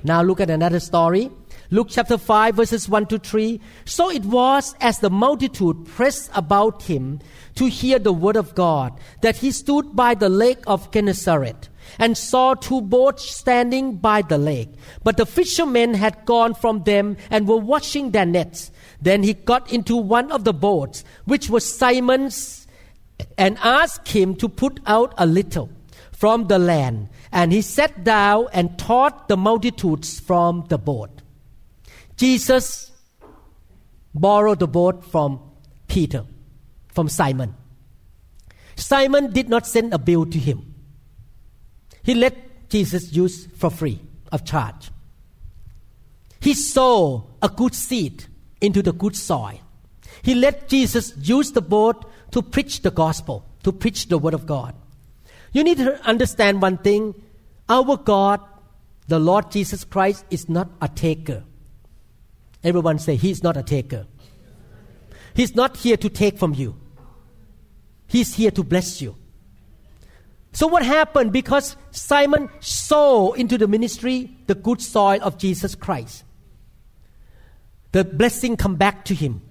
Now 0.03 0.23
look 0.23 0.41
at 0.41 0.51
another 0.51 0.81
story. 0.81 1.31
Luke 1.71 1.89
chapter 1.91 2.19
5, 2.19 2.57
verses 2.57 2.89
1 2.89 3.07
to 3.07 3.19
3. 3.19 3.61
So 3.85 4.11
it 4.11 4.25
was 4.25 4.75
as 4.81 4.99
the 4.99 5.09
multitude 5.09 5.87
pressed 5.87 6.31
about 6.35 6.83
him 6.83 7.21
to 7.55 7.67
hear 7.67 7.99
the 7.99 8.13
word 8.13 8.37
of 8.37 8.55
God 8.55 8.99
that 9.23 9.37
he 9.37 9.51
stood 9.51 9.97
by 9.97 10.15
the 10.15 10.29
lake 10.29 10.63
of 10.67 10.91
Gennesaret 10.91 11.69
and 11.99 12.17
saw 12.17 12.55
two 12.55 12.81
boats 12.81 13.29
standing 13.31 13.97
by 13.97 14.23
the 14.23 14.39
lake. 14.39 14.71
But 15.03 15.17
the 15.17 15.27
fishermen 15.27 15.95
had 15.95 16.25
gone 16.25 16.55
from 16.55 16.85
them 16.85 17.17
and 17.31 17.49
were 17.49 17.57
washing 17.57 18.11
their 18.11 18.27
nets. 18.27 18.71
Then 19.01 19.23
he 19.23 19.35
got 19.35 19.73
into 19.73 19.97
one 19.97 20.33
of 20.33 20.45
the 20.45 20.55
boats, 20.55 21.05
which 21.25 21.51
was 21.51 21.71
Simon's, 21.71 22.67
and 23.39 23.59
asked 23.59 24.09
him 24.09 24.35
to 24.37 24.49
put 24.49 24.81
out 24.87 25.15
a 25.19 25.27
little 25.27 25.71
from 26.13 26.47
the 26.47 26.59
land. 26.59 27.09
And 27.33 27.53
he 27.53 27.63
sat 27.63 28.05
down 28.05 28.47
and 28.53 28.79
taught 28.79 29.29
the 29.29 29.37
multitudes 29.37 30.21
from 30.21 30.67
the 30.69 30.79
boat. 30.79 31.11
Jesus 32.17 32.93
borrowed 34.15 34.61
the 34.61 34.69
boat 34.69 35.05
from 35.05 35.41
Peter, 35.89 36.25
from 36.89 37.09
Simon. 37.09 37.55
Simon 38.77 39.33
did 39.33 39.49
not 39.49 39.67
send 39.67 39.93
a 39.93 39.99
bill 39.99 40.27
to 40.27 40.39
him. 40.39 40.74
He 42.05 42.15
let 42.15 42.69
Jesus 42.69 43.13
use 43.13 43.47
for 43.47 43.71
free 43.71 44.01
of 44.31 44.45
charge. 44.45 44.91
He 46.41 46.55
sowed 46.55 47.25
a 47.43 47.49
good 47.49 47.75
seed 47.75 48.27
into 48.61 48.83
the 48.83 48.93
good 48.93 49.17
soil. 49.17 49.59
He 50.23 50.35
let 50.35 50.69
Jesus 50.69 51.15
use 51.17 51.53
the 51.53 51.63
boat 51.63 52.05
to 52.33 52.43
preach 52.43 52.83
the 52.83 52.91
gospel, 52.91 53.47
to 53.63 53.73
preach 53.73 54.09
the 54.09 54.19
word 54.19 54.35
of 54.35 54.47
God. 54.47 54.75
You 55.53 55.65
need 55.65 55.79
to 55.79 56.01
understand 56.05 56.61
one 56.61 56.79
thing. 56.79 57.15
Our 57.69 57.97
God, 57.97 58.41
the 59.09 59.19
Lord 59.19 59.51
Jesus 59.51 59.85
Christ, 59.85 60.27
is 60.31 60.49
not 60.49 60.69
a 60.83 60.89
taker. 60.89 61.45
Everyone 62.63 62.99
say, 62.99 63.17
He's 63.17 63.43
not 63.43 63.57
a 63.57 63.63
taker. 63.63 64.07
He's 65.35 65.55
not 65.55 65.79
here 65.79 65.97
to 65.97 66.09
take 66.09 66.39
from 66.39 66.55
you. 66.55 66.77
He's 68.07 68.35
here 68.35 68.51
to 68.51 68.63
bless 68.63 69.01
you. 69.01 69.17
So 70.55 70.69
what 70.69 70.85
happened? 70.85 71.33
Because 71.33 71.77
Simon 71.91 72.49
sowed 72.61 73.35
into 73.35 73.59
the 73.59 73.67
ministry 73.67 74.31
the 74.47 74.55
good 74.55 74.81
soil 74.81 75.19
of 75.21 75.37
Jesus 75.37 75.75
Christ. 75.75 76.23
The 77.91 78.05
blessing 78.05 78.57
come 78.57 78.77
back 78.77 79.05
to 79.07 79.15
him. 79.15 79.43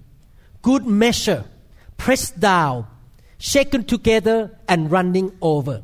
Good 0.61 0.87
measure, 0.87 1.43
pressed 1.97 2.39
down, 2.39 2.87
shaken 3.37 3.83
together, 3.83 4.57
and 4.67 4.89
running 4.89 5.37
over. 5.41 5.83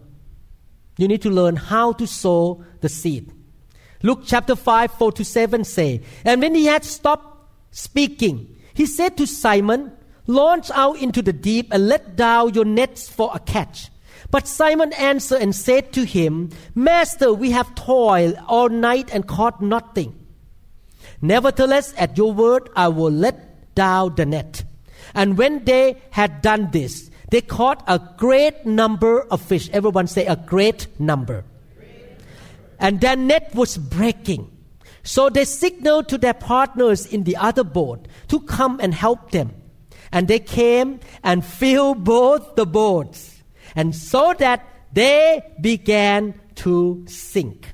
You 0.98 1.10
need 1.10 1.22
to 1.24 1.30
learn 1.30 1.58
how 1.58 1.92
to 1.94 2.08
sow 2.08 2.64
the 2.80 2.88
seed. 2.90 3.34
Luke 4.02 4.22
chapter 4.26 4.56
5, 4.56 4.94
4 4.94 5.12
to 5.12 5.26
7 5.26 5.66
say, 5.66 6.02
And 6.24 6.42
when 6.42 6.56
he 6.56 6.66
had 6.66 6.86
stopped 6.86 7.50
speaking, 7.72 8.56
he 8.74 8.86
said 8.86 9.18
to 9.18 9.28
Simon, 9.28 9.92
Launch 10.28 10.72
out 10.72 10.98
into 11.02 11.22
the 11.22 11.34
deep 11.34 11.68
and 11.72 11.88
let 11.88 12.16
down 12.16 12.54
your 12.54 12.64
nets 12.64 13.10
for 13.10 13.32
a 13.34 13.40
catch. 13.40 13.90
But 14.32 14.48
Simon 14.48 14.94
answered 14.94 15.42
and 15.42 15.56
said 15.56 15.92
to 15.94 16.06
him, 16.06 16.52
Master, 16.76 17.34
we 17.34 17.52
have 17.52 17.74
toiled 17.76 18.36
all 18.48 18.70
night 18.70 19.10
and 19.12 19.28
caught 19.28 19.62
nothing. 19.62 20.16
Nevertheless, 21.22 21.94
at 21.98 22.18
your 22.18 22.32
word, 22.32 22.70
I 22.76 22.90
will 22.90 23.12
let 23.12 23.74
down 23.76 24.16
the 24.16 24.26
net. 24.26 24.64
And 25.14 25.38
when 25.38 25.66
they 25.66 26.02
had 26.12 26.42
done 26.42 26.70
this, 26.72 27.10
they 27.32 27.42
caught 27.42 27.84
a 27.88 28.00
great 28.18 28.66
number 28.66 29.22
of 29.22 29.42
fish. 29.42 29.70
Everyone 29.72 30.08
say 30.08 30.26
a 30.26 30.36
great 30.36 30.88
number. 31.00 31.44
And 32.80 33.02
their 33.02 33.16
net 33.16 33.54
was 33.54 33.78
breaking. 33.78 34.52
So 35.04 35.30
they 35.30 35.46
signaled 35.46 36.08
to 36.10 36.18
their 36.18 36.34
partners 36.34 37.06
in 37.06 37.24
the 37.24 37.36
other 37.38 37.64
boat 37.64 38.08
to 38.30 38.40
come 38.42 38.80
and 38.82 38.94
help 38.94 39.32
them. 39.32 39.54
And 40.12 40.28
they 40.28 40.40
came 40.40 41.00
and 41.24 41.44
filled 41.46 42.04
both 42.04 42.56
the 42.56 42.66
boats. 42.66 43.39
And 43.80 43.96
so 43.96 44.34
that 44.40 44.62
they 44.92 45.42
began 45.62 46.34
to 46.56 47.06
sink. 47.08 47.74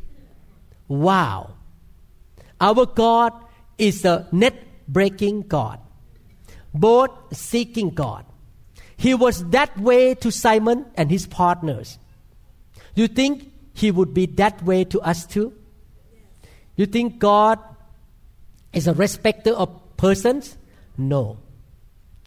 Wow. 0.87 1.55
Our 2.61 2.85
God 2.85 3.33
is 3.79 4.05
a 4.05 4.27
net 4.31 4.53
breaking 4.87 5.47
God, 5.47 5.79
boat 6.75 7.09
seeking 7.33 7.89
God. 7.89 8.23
He 8.95 9.15
was 9.15 9.49
that 9.49 9.75
way 9.79 10.13
to 10.13 10.31
Simon 10.31 10.85
and 10.93 11.09
his 11.09 11.25
partners. 11.25 11.97
You 12.93 13.07
think 13.07 13.51
he 13.73 13.89
would 13.89 14.13
be 14.13 14.27
that 14.27 14.61
way 14.61 14.83
to 14.83 15.01
us 15.01 15.25
too? 15.25 15.53
You 16.75 16.85
think 16.85 17.17
God 17.17 17.57
is 18.73 18.85
a 18.85 18.93
respecter 18.93 19.53
of 19.53 19.97
persons? 19.97 20.55
No. 20.99 21.39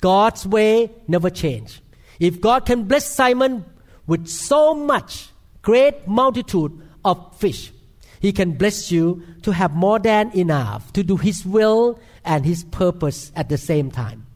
God's 0.00 0.48
way 0.48 0.90
never 1.06 1.30
change. 1.30 1.80
If 2.18 2.40
God 2.40 2.66
can 2.66 2.84
bless 2.84 3.06
Simon 3.06 3.64
with 4.06 4.28
so 4.28 4.74
much 4.74 5.28
great 5.62 6.06
multitude 6.06 6.80
of 7.04 7.36
fish, 7.36 7.72
he 8.20 8.32
can 8.32 8.52
bless 8.52 8.90
you 8.90 9.22
to 9.42 9.52
have 9.52 9.74
more 9.74 9.98
than 9.98 10.30
enough 10.36 10.92
to 10.94 11.04
do 11.04 11.16
his 11.16 11.46
will 11.46 12.00
and 12.24 12.44
his 12.44 12.64
purpose 12.64 13.30
at 13.36 13.48
the 13.48 13.58
same 13.58 13.90
time. 13.90 14.26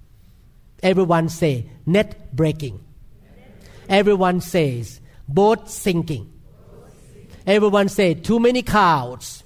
Everyone 0.82 1.28
say 1.28 1.66
net 1.84 2.34
breaking. 2.34 2.80
Everyone 3.88 4.40
says 4.40 5.00
boat 5.28 5.68
sinking. 5.68 6.32
Everyone 7.46 7.88
say 7.88 8.14
too 8.14 8.38
many 8.38 8.62
cows. 8.62 9.42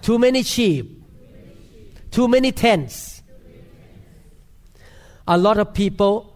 Too 0.00 0.18
many 0.18 0.42
sheep. 0.42 1.02
Too 2.10 2.28
many 2.28 2.52
tents 2.52 3.14
a 5.26 5.38
lot 5.38 5.58
of 5.58 5.72
people 5.72 6.33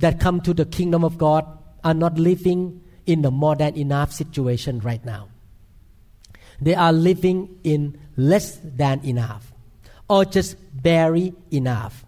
that 0.00 0.20
come 0.20 0.40
to 0.42 0.52
the 0.52 0.66
kingdom 0.66 1.04
of 1.04 1.16
God 1.16 1.46
are 1.84 1.94
not 1.94 2.18
living 2.18 2.82
in 3.06 3.22
the 3.22 3.30
more 3.30 3.56
than 3.56 3.76
enough 3.76 4.12
situation 4.12 4.80
right 4.80 5.04
now. 5.04 5.28
They 6.60 6.74
are 6.74 6.92
living 6.92 7.58
in 7.64 7.98
less 8.16 8.58
than 8.62 9.04
enough 9.04 9.52
or 10.08 10.24
just 10.24 10.56
barely 10.82 11.34
enough. 11.50 12.04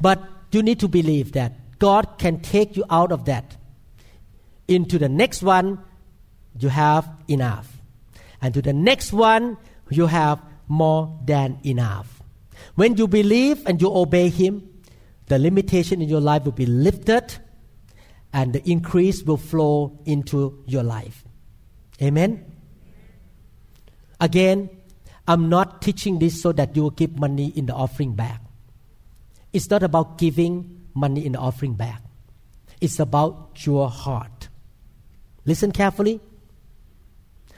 But 0.00 0.22
you 0.50 0.62
need 0.62 0.80
to 0.80 0.88
believe 0.88 1.32
that 1.32 1.78
God 1.78 2.18
can 2.18 2.40
take 2.40 2.76
you 2.76 2.84
out 2.90 3.12
of 3.12 3.26
that. 3.26 3.56
Into 4.66 4.98
the 4.98 5.08
next 5.08 5.42
one, 5.42 5.78
you 6.58 6.68
have 6.68 7.08
enough. 7.28 7.80
And 8.42 8.54
to 8.54 8.62
the 8.62 8.72
next 8.72 9.12
one, 9.12 9.58
you 9.90 10.06
have 10.06 10.40
more 10.68 11.18
than 11.24 11.58
enough. 11.64 12.22
When 12.74 12.96
you 12.96 13.06
believe 13.06 13.66
and 13.66 13.80
you 13.80 13.92
obey 13.94 14.28
Him, 14.28 14.69
the 15.30 15.38
limitation 15.38 16.02
in 16.02 16.08
your 16.08 16.20
life 16.20 16.44
will 16.44 16.50
be 16.50 16.66
lifted 16.66 17.38
and 18.32 18.52
the 18.52 18.68
increase 18.68 19.22
will 19.22 19.36
flow 19.36 19.96
into 20.04 20.60
your 20.66 20.82
life. 20.82 21.24
Amen? 22.02 22.44
Again, 24.20 24.68
I'm 25.28 25.48
not 25.48 25.82
teaching 25.82 26.18
this 26.18 26.42
so 26.42 26.50
that 26.50 26.74
you 26.74 26.82
will 26.82 26.90
give 26.90 27.16
money 27.16 27.52
in 27.54 27.66
the 27.66 27.72
offering 27.74 28.14
bag. 28.14 28.40
It's 29.52 29.70
not 29.70 29.84
about 29.84 30.18
giving 30.18 30.88
money 30.94 31.24
in 31.24 31.32
the 31.32 31.38
offering 31.38 31.74
bag, 31.74 32.00
it's 32.80 32.98
about 32.98 33.64
your 33.64 33.88
heart. 33.88 34.48
Listen 35.46 35.70
carefully. 35.70 36.20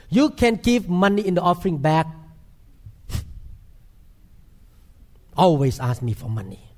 You 0.09 0.29
can 0.29 0.57
give 0.57 0.87
money 0.87 1.25
in 1.25 1.33
the 1.33 1.41
offering 1.41 1.79
bag. 1.79 2.05
Always 5.35 5.79
ask 5.79 6.03
me 6.03 6.13
for 6.13 6.29
money 6.29 6.72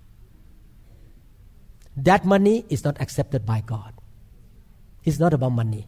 that 1.97 2.25
money 2.25 2.65
is 2.69 2.83
not 2.83 2.99
accepted 3.01 3.45
by 3.45 3.61
God. 3.61 3.93
It's 5.03 5.19
not 5.19 5.33
about 5.33 5.51
money. 5.51 5.87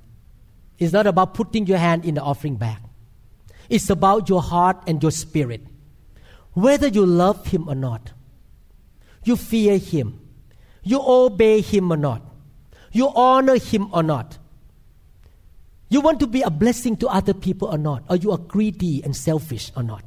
It's 0.78 0.94
not 0.94 1.08
about 1.08 1.34
putting 1.34 1.66
your 1.66 1.80
hand 1.80 2.06
in 2.06 2.16
the 2.16 2.22
offering 2.22 2.56
bag. 2.56 2.78
It's 3.70 3.90
about 3.90 4.30
your 4.30 4.42
heart 4.42 4.84
and 4.88 5.02
your 5.02 5.12
spirit. 5.12 5.62
Whether 6.54 6.88
you 6.88 7.06
love 7.06 7.48
Him 7.48 7.68
or 7.68 7.76
not, 7.76 8.14
you 9.24 9.36
fear 9.36 9.78
Him, 9.78 10.20
you 10.84 11.02
obey 11.06 11.62
Him 11.62 11.92
or 11.92 11.98
not, 11.98 12.22
you 12.92 13.10
honor 13.14 13.58
Him 13.58 13.90
or 13.92 14.04
not, 14.04 14.38
you 15.90 16.02
want 16.02 16.20
to 16.20 16.28
be 16.28 16.42
a 16.42 16.50
blessing 16.50 16.98
to 16.98 17.08
other 17.08 17.34
people 17.34 17.70
or 17.70 17.78
not, 17.78 18.04
or 18.10 18.16
you 18.16 18.32
are 18.32 18.38
greedy 18.38 19.04
and 19.04 19.16
selfish 19.16 19.72
or 19.76 19.84
not. 19.84 20.04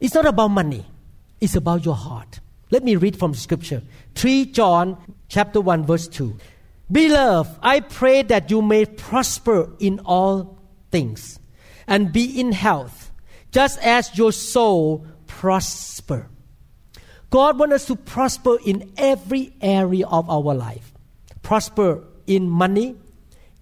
It's 0.00 0.14
not 0.14 0.26
about 0.26 0.48
money, 0.48 0.86
it's 1.40 1.56
about 1.56 1.84
your 1.84 1.94
heart. 1.94 2.40
Let 2.70 2.84
me 2.84 2.96
read 2.96 3.18
from 3.18 3.34
scripture. 3.34 3.82
3 4.14 4.46
John 4.46 4.96
chapter 5.28 5.60
1 5.60 5.86
verse 5.86 6.08
2. 6.08 6.36
Beloved, 6.90 7.58
I 7.62 7.80
pray 7.80 8.22
that 8.22 8.50
you 8.50 8.62
may 8.62 8.84
prosper 8.84 9.70
in 9.78 10.00
all 10.00 10.58
things 10.90 11.38
and 11.86 12.12
be 12.12 12.40
in 12.40 12.52
health, 12.52 13.10
just 13.50 13.78
as 13.80 14.16
your 14.16 14.32
soul 14.32 15.06
prosper. 15.26 16.28
God 17.30 17.58
wants 17.58 17.74
us 17.74 17.86
to 17.86 17.96
prosper 17.96 18.56
in 18.64 18.92
every 18.96 19.52
area 19.60 20.06
of 20.06 20.28
our 20.30 20.54
life. 20.54 20.92
Prosper 21.42 22.04
in 22.26 22.48
money, 22.48 22.96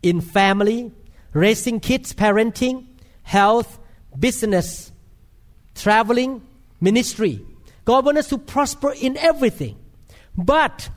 in 0.02 0.20
family, 0.20 0.92
raising 1.32 1.80
kids, 1.80 2.12
parenting, 2.12 2.86
health, 3.22 3.78
business, 4.18 4.92
traveling, 5.74 6.42
ministry. 6.80 7.44
God 7.86 8.04
wants 8.04 8.18
us 8.18 8.28
to 8.28 8.38
prosper 8.38 8.92
in 8.92 9.16
everything. 9.16 9.78
But 10.36 10.90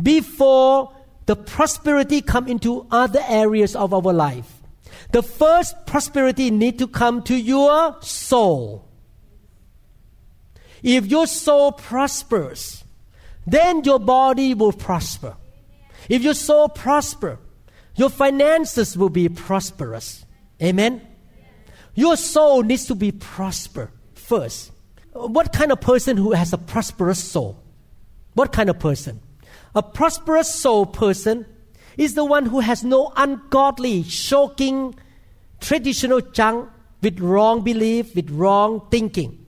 before 0.00 0.94
the 1.26 1.34
prosperity 1.34 2.20
come 2.20 2.46
into 2.46 2.86
other 2.90 3.20
areas 3.26 3.74
of 3.74 3.92
our 3.92 4.12
life, 4.12 4.62
the 5.10 5.22
first 5.22 5.86
prosperity 5.86 6.50
need 6.50 6.78
to 6.78 6.86
come 6.86 7.22
to 7.24 7.34
your 7.34 7.96
soul. 8.02 8.86
If 10.82 11.06
your 11.06 11.26
soul 11.26 11.72
prospers, 11.72 12.84
then 13.46 13.82
your 13.84 13.98
body 13.98 14.54
will 14.54 14.72
prosper. 14.72 15.36
If 16.08 16.22
your 16.22 16.34
soul 16.34 16.68
prosper, 16.68 17.38
your 17.96 18.10
finances 18.10 18.96
will 18.96 19.08
be 19.08 19.28
prosperous. 19.30 20.24
Amen. 20.62 21.06
Your 21.94 22.16
soul 22.16 22.62
needs 22.62 22.84
to 22.86 22.94
be 22.94 23.12
prosper 23.12 23.90
first. 24.14 24.72
What 25.26 25.52
kind 25.52 25.72
of 25.72 25.80
person 25.80 26.16
who 26.16 26.32
has 26.32 26.52
a 26.52 26.58
prosperous 26.58 27.22
soul? 27.22 27.62
What 28.34 28.52
kind 28.52 28.70
of 28.70 28.78
person? 28.78 29.20
A 29.74 29.82
prosperous 29.82 30.54
soul 30.54 30.86
person 30.86 31.46
is 31.96 32.14
the 32.14 32.24
one 32.24 32.46
who 32.46 32.60
has 32.60 32.84
no 32.84 33.12
ungodly, 33.16 34.04
shocking, 34.04 34.94
traditional 35.60 36.20
junk 36.20 36.70
with 37.02 37.20
wrong 37.20 37.62
belief, 37.62 38.14
with 38.14 38.30
wrong 38.30 38.86
thinking. 38.90 39.44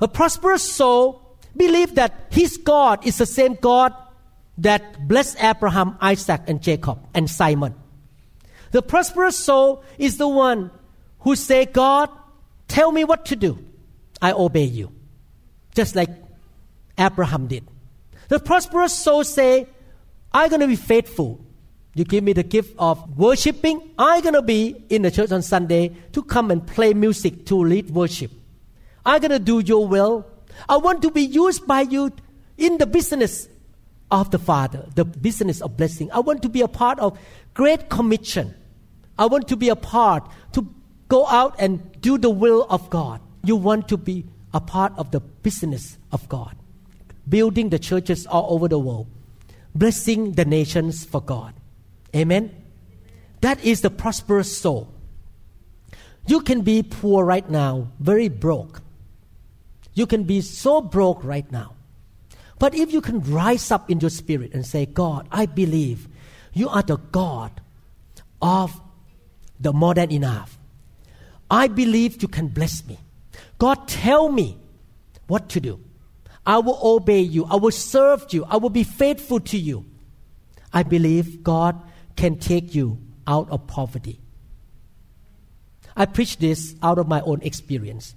A 0.00 0.08
prosperous 0.08 0.62
soul 0.62 1.38
believes 1.56 1.92
that 1.92 2.26
his 2.30 2.58
God 2.58 3.06
is 3.06 3.18
the 3.18 3.26
same 3.26 3.54
God 3.54 3.94
that 4.58 5.08
blessed 5.08 5.42
Abraham, 5.42 5.96
Isaac, 6.00 6.42
and 6.46 6.62
Jacob, 6.62 6.98
and 7.14 7.30
Simon. 7.30 7.74
The 8.72 8.82
prosperous 8.82 9.38
soul 9.38 9.84
is 9.98 10.18
the 10.18 10.28
one 10.28 10.70
who 11.20 11.36
say, 11.36 11.64
God, 11.64 12.10
tell 12.68 12.92
me 12.92 13.04
what 13.04 13.26
to 13.26 13.36
do. 13.36 13.65
I 14.20 14.32
obey 14.32 14.64
you. 14.64 14.92
Just 15.74 15.94
like 15.94 16.10
Abraham 16.98 17.46
did. 17.46 17.66
The 18.28 18.40
prosperous 18.40 18.94
soul 18.94 19.24
say, 19.24 19.68
I'm 20.32 20.48
going 20.48 20.60
to 20.60 20.66
be 20.66 20.76
faithful. 20.76 21.40
You 21.94 22.04
give 22.04 22.24
me 22.24 22.32
the 22.32 22.42
gift 22.42 22.74
of 22.78 23.16
worshiping. 23.16 23.90
I'm 23.98 24.22
going 24.22 24.34
to 24.34 24.42
be 24.42 24.84
in 24.90 25.02
the 25.02 25.10
church 25.10 25.32
on 25.32 25.42
Sunday 25.42 25.96
to 26.12 26.22
come 26.22 26.50
and 26.50 26.66
play 26.66 26.92
music 26.92 27.46
to 27.46 27.56
lead 27.56 27.90
worship. 27.90 28.30
I'm 29.04 29.20
going 29.20 29.30
to 29.30 29.38
do 29.38 29.60
your 29.60 29.86
will. 29.86 30.26
I 30.68 30.76
want 30.76 31.02
to 31.02 31.10
be 31.10 31.22
used 31.22 31.66
by 31.66 31.82
you 31.82 32.12
in 32.58 32.78
the 32.78 32.86
business 32.86 33.48
of 34.10 34.30
the 34.30 34.38
Father, 34.38 34.86
the 34.94 35.04
business 35.04 35.60
of 35.60 35.76
blessing. 35.76 36.10
I 36.12 36.20
want 36.20 36.42
to 36.42 36.48
be 36.48 36.60
a 36.60 36.68
part 36.68 36.98
of 36.98 37.18
Great 37.54 37.88
Commission. 37.88 38.54
I 39.18 39.26
want 39.26 39.48
to 39.48 39.56
be 39.56 39.68
a 39.68 39.76
part 39.76 40.28
to 40.52 40.68
go 41.08 41.26
out 41.26 41.56
and 41.58 42.00
do 42.00 42.18
the 42.18 42.30
will 42.30 42.66
of 42.68 42.90
God. 42.90 43.20
You 43.46 43.54
want 43.54 43.86
to 43.88 43.96
be 43.96 44.26
a 44.52 44.60
part 44.60 44.92
of 44.98 45.12
the 45.12 45.20
business 45.20 45.98
of 46.10 46.28
God, 46.28 46.56
building 47.28 47.68
the 47.70 47.78
churches 47.78 48.26
all 48.26 48.52
over 48.52 48.66
the 48.66 48.78
world, 48.78 49.06
blessing 49.72 50.32
the 50.32 50.44
nations 50.44 51.04
for 51.04 51.20
God. 51.20 51.54
Amen. 52.14 52.50
That 53.42 53.64
is 53.64 53.82
the 53.82 53.90
prosperous 53.90 54.50
soul. 54.56 54.92
You 56.26 56.40
can 56.40 56.62
be 56.62 56.82
poor 56.82 57.24
right 57.24 57.48
now, 57.48 57.92
very 58.00 58.28
broke. 58.28 58.82
You 59.94 60.06
can 60.06 60.24
be 60.24 60.40
so 60.40 60.80
broke 60.80 61.22
right 61.22 61.50
now. 61.52 61.74
But 62.58 62.74
if 62.74 62.92
you 62.92 63.00
can 63.00 63.20
rise 63.20 63.70
up 63.70 63.90
in 63.90 64.00
your 64.00 64.10
spirit 64.10 64.54
and 64.54 64.66
say, 64.66 64.86
God, 64.86 65.28
I 65.30 65.46
believe 65.46 66.08
you 66.52 66.68
are 66.68 66.82
the 66.82 66.96
God 66.96 67.60
of 68.42 68.80
the 69.60 69.72
more 69.72 69.94
than 69.94 70.10
enough. 70.10 70.58
I 71.48 71.68
believe 71.68 72.22
you 72.22 72.28
can 72.28 72.48
bless 72.48 72.84
me. 72.86 72.98
God, 73.58 73.88
tell 73.88 74.30
me 74.30 74.58
what 75.26 75.48
to 75.50 75.60
do. 75.60 75.80
I 76.44 76.58
will 76.58 76.78
obey 76.82 77.20
you. 77.20 77.44
I 77.46 77.56
will 77.56 77.72
serve 77.72 78.26
you. 78.30 78.44
I 78.44 78.56
will 78.56 78.70
be 78.70 78.84
faithful 78.84 79.40
to 79.40 79.58
you. 79.58 79.84
I 80.72 80.82
believe 80.82 81.42
God 81.42 81.80
can 82.16 82.38
take 82.38 82.74
you 82.74 82.98
out 83.26 83.50
of 83.50 83.66
poverty. 83.66 84.20
I 85.96 86.06
preach 86.06 86.36
this 86.38 86.74
out 86.82 86.98
of 86.98 87.08
my 87.08 87.20
own 87.22 87.40
experience. 87.42 88.14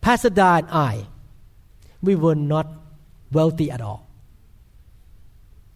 Pastor 0.00 0.30
Da 0.30 0.56
and 0.56 0.68
I, 0.70 1.06
we 2.02 2.14
were 2.16 2.34
not 2.34 2.66
wealthy 3.30 3.70
at 3.70 3.80
all. 3.80 4.08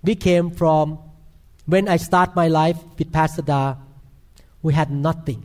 We 0.03 0.15
came 0.15 0.51
from, 0.51 0.99
when 1.67 1.89
I 1.89 1.97
start 1.97 2.35
my 2.35 2.49
life 2.49 2.79
with 2.99 3.13
Pastor 3.13 3.43
Da, 3.43 3.77
we 4.63 4.73
had 4.73 4.91
nothing. 4.91 5.45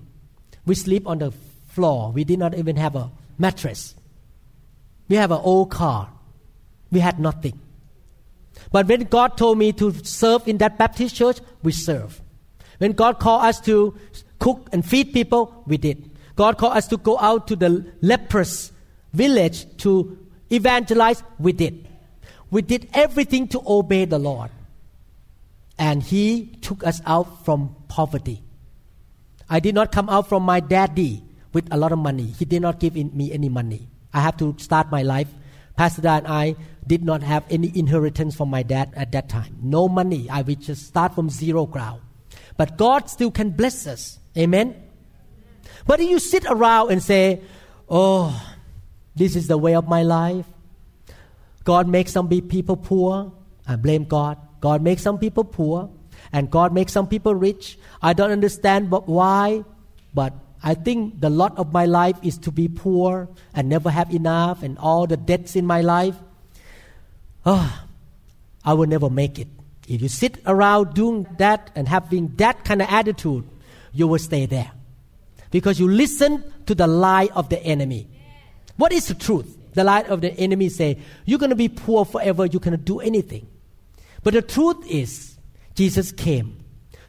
We 0.65 0.75
sleep 0.75 1.07
on 1.07 1.19
the 1.19 1.31
floor. 1.67 2.11
We 2.11 2.23
did 2.23 2.39
not 2.39 2.55
even 2.55 2.75
have 2.77 2.95
a 2.95 3.11
mattress. 3.37 3.95
We 5.07 5.15
have 5.15 5.31
an 5.31 5.41
old 5.41 5.71
car. 5.71 6.09
We 6.91 6.99
had 6.99 7.19
nothing. 7.19 7.59
But 8.71 8.87
when 8.87 9.03
God 9.03 9.37
told 9.37 9.57
me 9.57 9.71
to 9.73 9.93
serve 10.03 10.47
in 10.47 10.57
that 10.57 10.77
Baptist 10.77 11.15
church, 11.15 11.39
we 11.63 11.71
serve. 11.71 12.21
When 12.79 12.91
God 12.91 13.19
called 13.19 13.43
us 13.43 13.59
to 13.61 13.95
cook 14.39 14.69
and 14.71 14.85
feed 14.85 15.13
people, 15.13 15.63
we 15.65 15.77
did. 15.77 16.11
God 16.35 16.57
called 16.57 16.77
us 16.77 16.87
to 16.87 16.97
go 16.97 17.17
out 17.19 17.47
to 17.47 17.55
the 17.55 17.85
leprous 18.01 18.71
village 19.13 19.65
to 19.77 20.17
evangelize, 20.51 21.23
we 21.39 21.51
did. 21.53 21.87
We 22.51 22.61
did 22.61 22.89
everything 22.93 23.47
to 23.49 23.61
obey 23.65 24.05
the 24.05 24.19
Lord. 24.19 24.51
And 25.79 26.01
He 26.03 26.57
took 26.61 26.85
us 26.85 27.01
out 27.05 27.45
from 27.45 27.75
poverty. 27.87 28.43
I 29.49 29.59
did 29.59 29.75
not 29.75 29.91
come 29.91 30.09
out 30.09 30.27
from 30.27 30.43
my 30.43 30.59
daddy 30.59 31.23
with 31.53 31.67
a 31.71 31.77
lot 31.77 31.91
of 31.91 31.99
money. 31.99 32.27
He 32.37 32.45
did 32.45 32.61
not 32.61 32.79
give 32.79 32.95
me 32.95 33.31
any 33.31 33.49
money. 33.49 33.87
I 34.13 34.21
have 34.21 34.37
to 34.37 34.55
start 34.57 34.91
my 34.91 35.03
life. 35.03 35.27
Pastor 35.75 36.01
Dan 36.01 36.25
and 36.25 36.27
I 36.27 36.55
did 36.85 37.03
not 37.03 37.21
have 37.21 37.45
any 37.49 37.71
inheritance 37.77 38.35
from 38.35 38.49
my 38.49 38.63
dad 38.63 38.91
at 38.95 39.11
that 39.11 39.29
time. 39.29 39.57
No 39.61 39.87
money. 39.87 40.29
I 40.29 40.41
would 40.41 40.61
just 40.61 40.87
start 40.87 41.13
from 41.13 41.29
zero 41.29 41.65
ground. 41.65 42.01
But 42.57 42.77
God 42.77 43.09
still 43.09 43.29
can 43.29 43.51
bless 43.51 43.85
us. 43.85 44.17
Amen. 44.35 44.75
But 45.85 45.99
if 45.99 46.09
you 46.09 46.19
sit 46.19 46.45
around 46.45 46.91
and 46.91 47.03
say, 47.03 47.41
"Oh, 47.87 48.33
this 49.15 49.35
is 49.35 49.47
the 49.47 49.57
way 49.57 49.75
of 49.75 49.87
my 49.87 50.01
life," 50.03 50.47
God 51.63 51.87
makes 51.87 52.11
some 52.11 52.27
people 52.27 52.75
poor. 52.75 53.31
I 53.67 53.75
blame 53.75 54.05
God. 54.05 54.37
God 54.59 54.81
makes 54.81 55.03
some 55.03 55.19
people 55.19 55.43
poor, 55.43 55.89
and 56.31 56.49
God 56.49 56.73
makes 56.73 56.91
some 56.91 57.07
people 57.07 57.35
rich. 57.35 57.77
I 58.01 58.13
don't 58.13 58.31
understand 58.31 58.89
why, 58.89 59.63
but 60.13 60.33
I 60.67 60.73
think 60.73 61.21
the 61.21 61.29
lot 61.29 61.57
of 61.57 61.71
my 61.71 61.85
life 61.85 62.17
is 62.21 62.37
to 62.39 62.51
be 62.51 62.67
poor 62.67 63.29
and 63.53 63.69
never 63.69 63.89
have 63.89 64.13
enough, 64.13 64.63
and 64.63 64.77
all 64.77 65.07
the 65.07 65.15
debts 65.15 65.55
in 65.55 65.65
my 65.65 65.79
life. 65.79 66.15
Oh, 67.45 67.87
I 68.65 68.73
will 68.73 68.85
never 68.85 69.09
make 69.09 69.39
it. 69.39 69.47
If 69.87 70.01
you 70.01 70.09
sit 70.09 70.39
around 70.45 70.93
doing 70.93 71.25
that 71.37 71.71
and 71.73 71.87
having 71.87 72.35
that 72.35 72.65
kind 72.65 72.81
of 72.81 72.89
attitude, 72.89 73.45
you 73.93 74.09
will 74.09 74.19
stay 74.19 74.45
there. 74.45 74.71
Because 75.51 75.79
you 75.79 75.87
listen 75.87 76.43
to 76.65 76.75
the 76.75 76.85
lie 76.85 77.29
of 77.33 77.47
the 77.47 77.63
enemy. 77.63 78.09
What 78.75 78.91
is 78.91 79.07
the 79.07 79.13
truth? 79.13 79.57
the 79.73 79.85
lie 79.85 80.01
of 80.01 80.19
the 80.19 80.33
enemy 80.33 80.67
say, 80.67 80.97
You're 81.23 81.39
going 81.39 81.51
to 81.51 81.55
be 81.55 81.69
poor 81.69 82.03
forever, 82.03 82.45
you 82.45 82.59
cannot 82.59 82.83
do 82.83 82.99
anything. 82.99 83.47
But 84.23 84.33
the 84.33 84.41
truth 84.41 84.85
is, 84.85 85.37
Jesus 85.75 86.11
came 86.11 86.57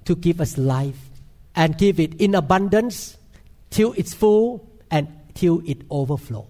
to 0.05 0.15
give 0.15 0.41
us 0.41 0.57
life 0.57 1.11
and 1.57 1.77
give 1.77 1.99
it 1.99 2.15
in 2.21 2.37
abundance 2.37 3.17
till 3.71 3.93
it's 3.97 4.15
full 4.15 4.69
and 4.91 5.09
till 5.35 5.63
it 5.67 5.83
overflow. 5.91 6.49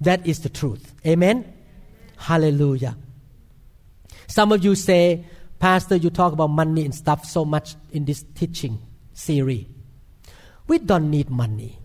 That 0.00 0.26
is 0.26 0.40
the 0.40 0.48
truth. 0.48 0.94
Amen? 1.06 1.52
Hallelujah. 2.16 2.96
Some 4.26 4.52
of 4.52 4.64
you 4.64 4.74
say, 4.74 5.24
Pastor, 5.58 5.96
you 5.96 6.10
talk 6.10 6.32
about 6.32 6.48
money 6.48 6.84
and 6.84 6.94
stuff 6.94 7.24
so 7.24 7.44
much 7.44 7.76
in 7.92 8.04
this 8.04 8.24
teaching 8.34 8.78
series. 9.12 9.66
We 10.66 10.78
don't 10.78 11.10
need 11.10 11.30
money. 11.30 11.78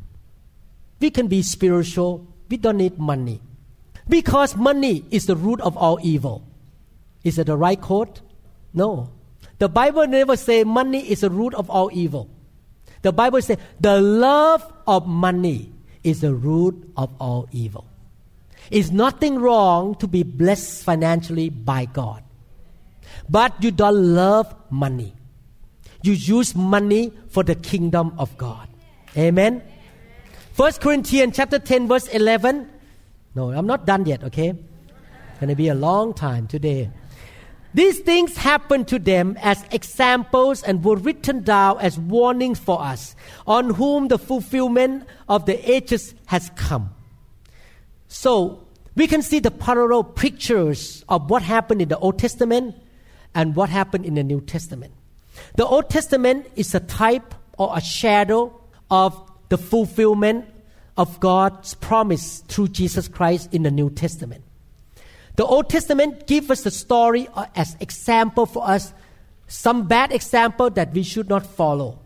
We 0.99 1.11
can 1.11 1.27
be 1.27 1.41
spiritual 1.43 2.27
we 2.49 2.57
don't 2.57 2.77
need 2.77 2.97
money. 2.97 3.41
Because 4.07 4.55
money 4.55 5.03
is 5.11 5.25
the 5.25 5.35
root 5.35 5.59
of 5.61 5.75
all 5.75 5.99
evil. 6.01 6.47
Is 7.23 7.37
it 7.37 7.47
the 7.47 7.57
right 7.57 7.79
quote? 7.79 8.21
No. 8.73 9.11
The 9.59 9.67
Bible 9.67 10.07
never 10.07 10.37
say 10.37 10.63
money 10.63 10.99
is 10.99 11.21
the 11.21 11.29
root 11.29 11.53
of 11.55 11.69
all 11.69 11.89
evil. 11.91 12.29
The 13.01 13.11
Bible 13.11 13.41
says 13.41 13.57
the 13.79 14.01
love 14.01 14.65
of 14.85 15.07
money 15.07 15.71
is 16.03 16.21
the 16.21 16.33
root 16.33 16.91
of 16.97 17.13
all 17.19 17.47
evil. 17.51 17.85
It's 18.71 18.91
nothing 18.91 19.39
wrong 19.39 19.95
to 19.95 20.07
be 20.07 20.23
blessed 20.23 20.83
financially 20.83 21.49
by 21.49 21.85
God. 21.85 22.23
But 23.29 23.61
you 23.63 23.71
don't 23.71 24.15
love 24.15 24.53
money. 24.69 25.13
You 26.03 26.13
use 26.13 26.55
money 26.55 27.11
for 27.29 27.43
the 27.43 27.55
kingdom 27.55 28.13
of 28.17 28.37
God. 28.37 28.67
Amen. 29.17 29.63
First 30.53 30.81
Corinthians 30.81 31.35
chapter 31.35 31.59
10 31.59 31.87
verse 31.87 32.07
11. 32.07 32.69
No, 33.35 33.51
I'm 33.51 33.67
not 33.67 33.85
done 33.85 34.05
yet, 34.05 34.23
okay? 34.23 34.53
Going 35.39 35.49
to 35.49 35.55
be 35.55 35.67
a 35.67 35.75
long 35.75 36.13
time 36.13 36.47
today. 36.47 36.89
These 37.73 37.99
things 37.99 38.37
happened 38.37 38.87
to 38.87 38.99
them 38.99 39.37
as 39.41 39.63
examples 39.71 40.63
and 40.63 40.83
were 40.83 40.95
written 40.95 41.43
down 41.43 41.79
as 41.79 41.99
warnings 41.99 42.59
for 42.59 42.81
us, 42.81 43.15
on 43.45 43.71
whom 43.75 44.07
the 44.07 44.17
fulfillment 44.17 45.05
of 45.27 45.45
the 45.45 45.71
ages 45.71 46.15
has 46.27 46.49
come. 46.55 46.95
So 48.07 48.65
we 48.95 49.05
can 49.05 49.21
see 49.21 49.39
the 49.39 49.51
parallel 49.51 50.03
pictures 50.03 51.03
of 51.07 51.29
what 51.29 51.43
happened 51.43 51.81
in 51.81 51.89
the 51.89 51.99
Old 51.99 52.17
Testament 52.17 52.75
and 53.35 53.55
what 53.55 53.69
happened 53.69 54.05
in 54.05 54.15
the 54.15 54.23
New 54.23 54.41
Testament. 54.41 54.93
The 55.55 55.65
Old 55.65 55.89
Testament 55.89 56.47
is 56.55 56.73
a 56.73 56.79
type 56.79 57.35
or 57.57 57.77
a 57.77 57.81
shadow 57.81 58.59
of 58.89 59.29
the 59.49 59.57
fulfillment 59.57 60.45
of 60.97 61.19
God's 61.19 61.75
promise 61.75 62.39
through 62.47 62.69
Jesus 62.69 63.07
Christ 63.07 63.53
in 63.53 63.63
the 63.63 63.71
New 63.71 63.89
Testament. 63.89 64.43
The 65.37 65.45
Old 65.45 65.69
Testament 65.69 66.25
gives 66.25 66.49
us 66.49 66.61
the 66.63 66.71
story 66.71 67.27
uh, 67.33 67.45
as 67.55 67.77
example 67.79 68.47
for 68.47 68.67
us, 68.67 68.91
some 69.47 69.87
bad 69.87 70.11
example 70.11 70.71
that 70.71 70.93
we 70.93 71.03
should 71.03 71.29
not 71.29 71.45
follow, 71.45 71.99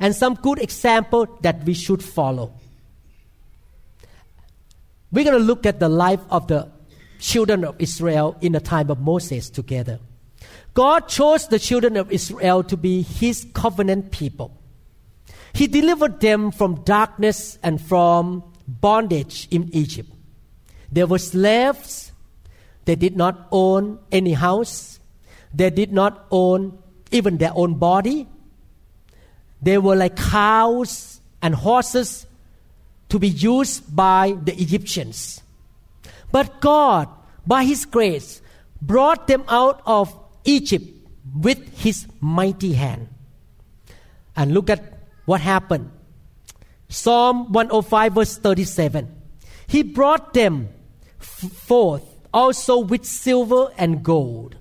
and 0.00 0.16
some 0.16 0.34
good 0.34 0.58
example 0.58 1.28
that 1.42 1.64
we 1.64 1.74
should 1.74 2.02
follow. 2.02 2.54
We're 5.12 5.24
going 5.24 5.38
to 5.38 5.44
look 5.44 5.66
at 5.66 5.80
the 5.80 5.88
life 5.90 6.20
of 6.30 6.48
the 6.48 6.70
children 7.20 7.64
of 7.64 7.76
Israel 7.78 8.36
in 8.40 8.52
the 8.52 8.60
time 8.60 8.90
of 8.90 9.00
Moses 9.00 9.50
together. 9.50 10.00
God 10.72 11.08
chose 11.08 11.48
the 11.48 11.58
children 11.58 11.96
of 11.96 12.10
Israel 12.10 12.62
to 12.64 12.76
be 12.76 13.02
his 13.02 13.46
covenant 13.52 14.12
people. 14.12 14.56
He 15.52 15.66
delivered 15.66 16.20
them 16.20 16.52
from 16.52 16.84
darkness 16.84 17.58
and 17.62 17.80
from 17.80 18.44
bondage 18.66 19.46
in 19.50 19.68
Egypt. 19.74 20.10
They 20.90 21.04
were 21.04 21.18
slaves. 21.18 22.07
They 22.88 22.96
did 22.96 23.18
not 23.18 23.48
own 23.52 23.98
any 24.10 24.32
house. 24.32 24.98
They 25.52 25.68
did 25.68 25.92
not 25.92 26.24
own 26.30 26.78
even 27.10 27.36
their 27.36 27.52
own 27.54 27.74
body. 27.74 28.26
They 29.60 29.76
were 29.76 29.94
like 29.94 30.16
cows 30.16 31.20
and 31.42 31.54
horses 31.54 32.24
to 33.10 33.18
be 33.18 33.28
used 33.28 33.94
by 33.94 34.38
the 34.42 34.56
Egyptians. 34.56 35.42
But 36.32 36.62
God, 36.62 37.10
by 37.46 37.64
His 37.64 37.84
grace, 37.84 38.40
brought 38.80 39.26
them 39.26 39.44
out 39.48 39.82
of 39.84 40.08
Egypt 40.44 40.86
with 41.36 41.60
His 41.76 42.06
mighty 42.22 42.72
hand. 42.72 43.08
And 44.34 44.54
look 44.54 44.70
at 44.70 44.80
what 45.26 45.42
happened. 45.42 45.90
Psalm 46.88 47.52
105, 47.52 48.14
verse 48.14 48.38
37. 48.38 49.14
He 49.66 49.82
brought 49.82 50.32
them 50.32 50.70
forth 51.18 52.14
also 52.38 52.78
with 52.78 53.04
silver 53.04 53.72
and 53.76 54.04
gold, 54.04 54.56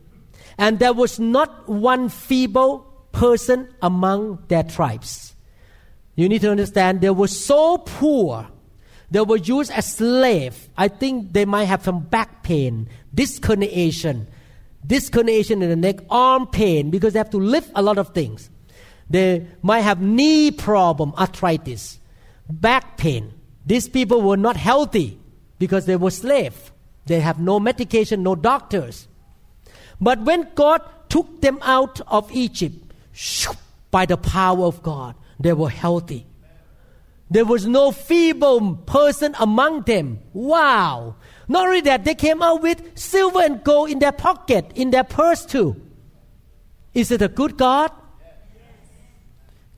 and 0.58 0.80
there 0.80 0.94
was 0.94 1.20
not 1.20 1.70
one 1.70 2.10
feeble 2.10 2.80
person 3.12 3.70
among 3.84 4.44
their 4.48 4.64
tribes. 4.64 5.36
You 6.16 6.28
need 6.28 6.42
to 6.42 6.50
understand 6.50 7.02
they 7.02 7.12
were 7.12 7.28
so 7.28 7.78
poor. 7.78 8.48
They 9.12 9.22
were 9.22 9.38
used 9.38 9.72
as 9.72 9.94
slaves. 9.94 10.68
I 10.76 10.88
think 10.88 11.34
they 11.34 11.46
might 11.46 11.66
have 11.66 11.84
some 11.84 12.00
back 12.00 12.42
pain, 12.42 12.90
discoloration, 13.14 14.28
discoloration 14.86 15.62
in 15.62 15.70
the 15.70 15.76
neck, 15.76 15.98
arm 16.10 16.48
pain, 16.48 16.90
because 16.90 17.14
they 17.14 17.20
have 17.20 17.30
to 17.30 17.38
lift 17.38 17.72
a 17.76 17.84
lot 17.84 18.00
of 18.00 18.10
things. 18.16 18.50
They 19.08 19.46
might 19.62 19.82
have 19.82 20.02
knee 20.02 20.50
problem, 20.50 21.14
arthritis, 21.16 22.00
back 22.50 22.98
pain. 22.98 23.34
These 23.68 23.88
people 23.88 24.24
were 24.24 24.36
not 24.36 24.58
healthy 24.58 25.20
because 25.60 25.86
they 25.86 25.96
were 25.96 26.10
slaves. 26.10 26.72
They 27.08 27.20
have 27.22 27.40
no 27.40 27.60
medication, 27.60 28.24
no 28.24 28.36
doctors. 28.36 29.08
But 30.00 30.22
when 30.22 30.50
God 30.56 30.82
took 31.10 31.42
them 31.42 31.60
out 31.62 32.02
of 32.08 32.32
Egypt, 32.32 32.76
by 33.90 34.06
the 34.06 34.18
power 34.18 34.66
of 34.66 34.84
God, 34.84 35.16
they 35.40 35.54
were 35.54 35.70
healthy. 35.70 36.28
There 37.30 37.46
was 37.46 37.66
no 37.66 37.92
feeble 37.92 38.76
person 38.76 39.36
among 39.40 39.82
them. 39.84 40.20
Wow. 40.34 41.16
Not 41.48 41.68
only 41.68 41.82
that, 41.82 42.06
they 42.06 42.16
came 42.16 42.42
out 42.42 42.62
with 42.62 42.98
silver 42.98 43.42
and 43.42 43.64
gold 43.64 43.90
in 43.90 44.00
their 44.00 44.12
pocket, 44.12 44.72
in 44.76 44.92
their 44.92 45.04
purse 45.04 45.46
too. 45.46 45.82
Is 46.94 47.12
it 47.12 47.22
a 47.22 47.28
good 47.28 47.58
God? 47.58 47.92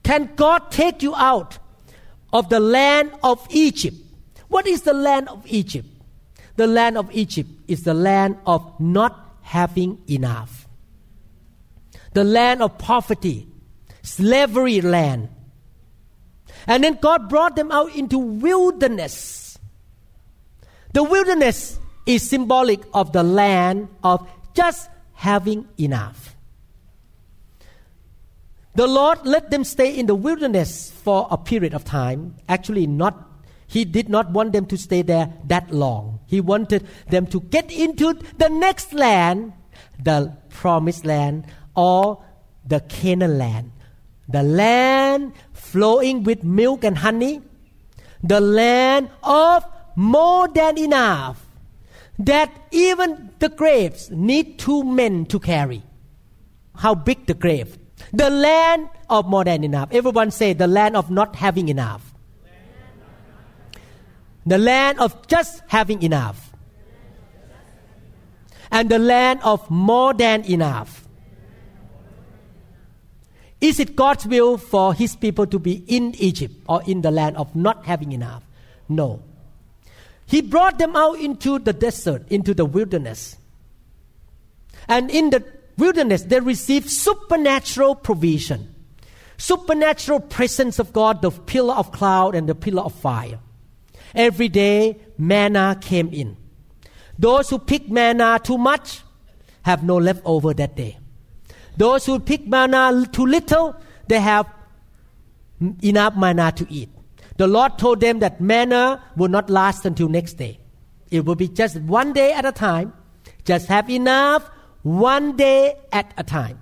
Can 0.04 0.32
God 0.36 0.72
take 0.72 1.04
you 1.04 1.16
out 1.16 1.60
of 2.32 2.50
the 2.50 2.60
land 2.60 3.12
of 3.24 3.46
Egypt? 3.50 3.98
What 4.48 4.68
is 4.68 4.84
the 4.84 4.94
land 4.94 5.30
of 5.30 5.46
Egypt? 5.46 5.88
The 6.60 6.68
land 6.68 6.98
of 6.98 7.10
Egypt 7.16 7.50
is 7.70 7.84
the 7.84 7.94
land 7.94 8.36
of 8.46 8.78
not 8.82 9.38
having 9.44 9.98
enough. 10.10 10.68
The 12.12 12.26
land 12.26 12.62
of 12.62 12.78
poverty, 12.78 13.48
slavery 14.02 14.82
land. 14.82 15.30
And 16.68 16.84
then 16.84 16.98
God 17.00 17.30
brought 17.30 17.56
them 17.56 17.72
out 17.72 17.96
into 17.96 18.18
wilderness. 18.18 19.58
The 20.92 21.02
wilderness 21.02 21.80
is 22.06 22.28
symbolic 22.28 22.82
of 22.94 23.14
the 23.14 23.24
land 23.24 23.88
of 24.04 24.28
just 24.54 24.90
having 25.14 25.66
enough. 25.78 26.36
The 28.76 28.86
Lord 28.86 29.20
let 29.24 29.50
them 29.50 29.64
stay 29.64 29.98
in 29.98 30.08
the 30.08 30.16
wilderness 30.16 30.92
for 30.92 31.26
a 31.32 31.38
period 31.38 31.74
of 31.74 31.86
time. 31.86 32.36
Actually, 32.50 32.86
not 32.86 33.29
he 33.70 33.86
did 33.86 34.10
not 34.10 34.32
want 34.32 34.52
them 34.52 34.66
to 34.66 34.78
stay 34.78 35.04
there 35.04 35.32
that 35.46 35.70
long. 35.70 36.20
He 36.26 36.42
wanted 36.42 36.88
them 37.08 37.28
to 37.28 37.40
get 37.40 37.72
into 37.72 38.14
the 38.38 38.50
next 38.50 38.94
land, 38.94 39.54
the 40.04 40.36
promised 40.50 41.06
land, 41.06 41.46
or 41.76 42.24
the 42.66 42.80
Canaan 42.80 43.38
land. 43.38 43.72
The 44.28 44.42
land 44.42 45.34
flowing 45.54 46.24
with 46.24 46.44
milk 46.44 46.84
and 46.84 46.98
honey. 46.98 47.44
The 48.24 48.42
land 48.42 49.12
of 49.22 49.64
more 49.96 50.48
than 50.48 50.80
enough. 50.80 51.46
That 52.18 52.52
even 52.72 53.30
the 53.38 53.50
graves 53.50 54.10
need 54.10 54.58
two 54.58 54.84
men 54.84 55.28
to 55.28 55.40
carry. 55.40 55.84
How 56.76 56.96
big 56.96 57.28
the 57.28 57.36
grave? 57.36 57.78
The 58.14 58.32
land 58.32 58.90
of 59.12 59.28
more 59.28 59.44
than 59.44 59.64
enough. 59.64 59.90
Everyone 59.92 60.32
say 60.32 60.54
the 60.54 60.68
land 60.68 60.98
of 60.98 61.12
not 61.12 61.36
having 61.36 61.70
enough. 61.70 62.09
The 64.50 64.58
land 64.58 64.98
of 64.98 65.28
just 65.28 65.62
having 65.68 66.02
enough. 66.02 66.52
And 68.72 68.90
the 68.90 68.98
land 68.98 69.42
of 69.44 69.70
more 69.70 70.12
than 70.12 70.44
enough. 70.46 71.08
Is 73.62 73.80
it 73.80 73.96
God's 73.96 74.26
will 74.26 74.58
for 74.58 74.96
His 74.96 75.16
people 75.16 75.46
to 75.46 75.60
be 75.60 75.84
in 75.86 76.16
Egypt 76.16 76.56
or 76.68 76.82
in 76.88 77.02
the 77.02 77.12
land 77.12 77.38
of 77.38 77.56
not 77.56 77.86
having 77.86 78.12
enough? 78.12 78.42
No. 78.88 79.22
He 80.26 80.42
brought 80.42 80.80
them 80.80 80.96
out 80.96 81.20
into 81.20 81.60
the 81.60 81.74
desert, 81.74 82.26
into 82.32 82.56
the 82.56 82.66
wilderness. 82.66 83.38
And 84.88 85.12
in 85.12 85.30
the 85.30 85.46
wilderness, 85.78 86.24
they 86.24 86.40
received 86.40 86.90
supernatural 86.90 87.94
provision, 87.94 88.74
supernatural 89.38 90.22
presence 90.22 90.80
of 90.80 90.92
God, 90.92 91.22
the 91.22 91.30
pillar 91.30 91.76
of 91.76 91.92
cloud 91.92 92.34
and 92.34 92.50
the 92.50 92.56
pillar 92.56 92.82
of 92.82 92.96
fire. 92.96 93.38
Every 94.16 94.50
day, 94.50 94.98
manna 95.18 95.78
came 95.80 96.10
in. 96.10 96.38
Those 97.18 97.50
who 97.50 97.60
pick 97.60 97.90
manna 97.90 98.40
too 98.42 98.58
much 98.58 99.02
have 99.64 99.84
no 99.84 99.98
leftover 99.98 100.54
that 100.54 100.76
day. 100.76 100.98
Those 101.78 102.06
who 102.06 102.20
pick 102.20 102.48
manna 102.48 103.06
too 103.12 103.26
little, 103.26 103.76
they 104.08 104.20
have 104.20 104.48
enough 105.84 106.16
manna 106.16 106.52
to 106.54 106.66
eat. 106.70 106.90
The 107.38 107.48
Lord 107.48 107.78
told 107.78 108.02
them 108.02 108.20
that 108.20 108.42
manna 108.42 109.04
will 109.16 109.30
not 109.30 109.50
last 109.50 109.86
until 109.86 110.10
next 110.10 110.34
day. 110.34 110.60
It 111.12 111.26
will 111.26 111.36
be 111.36 111.48
just 111.48 111.78
one 111.82 112.14
day 112.14 112.34
at 112.34 112.46
a 112.46 112.52
time. 112.52 112.94
Just 113.46 113.68
have 113.68 113.90
enough 113.90 114.50
one 114.84 115.36
day 115.36 115.76
at 115.92 116.14
a 116.18 116.24
time. 116.24 116.62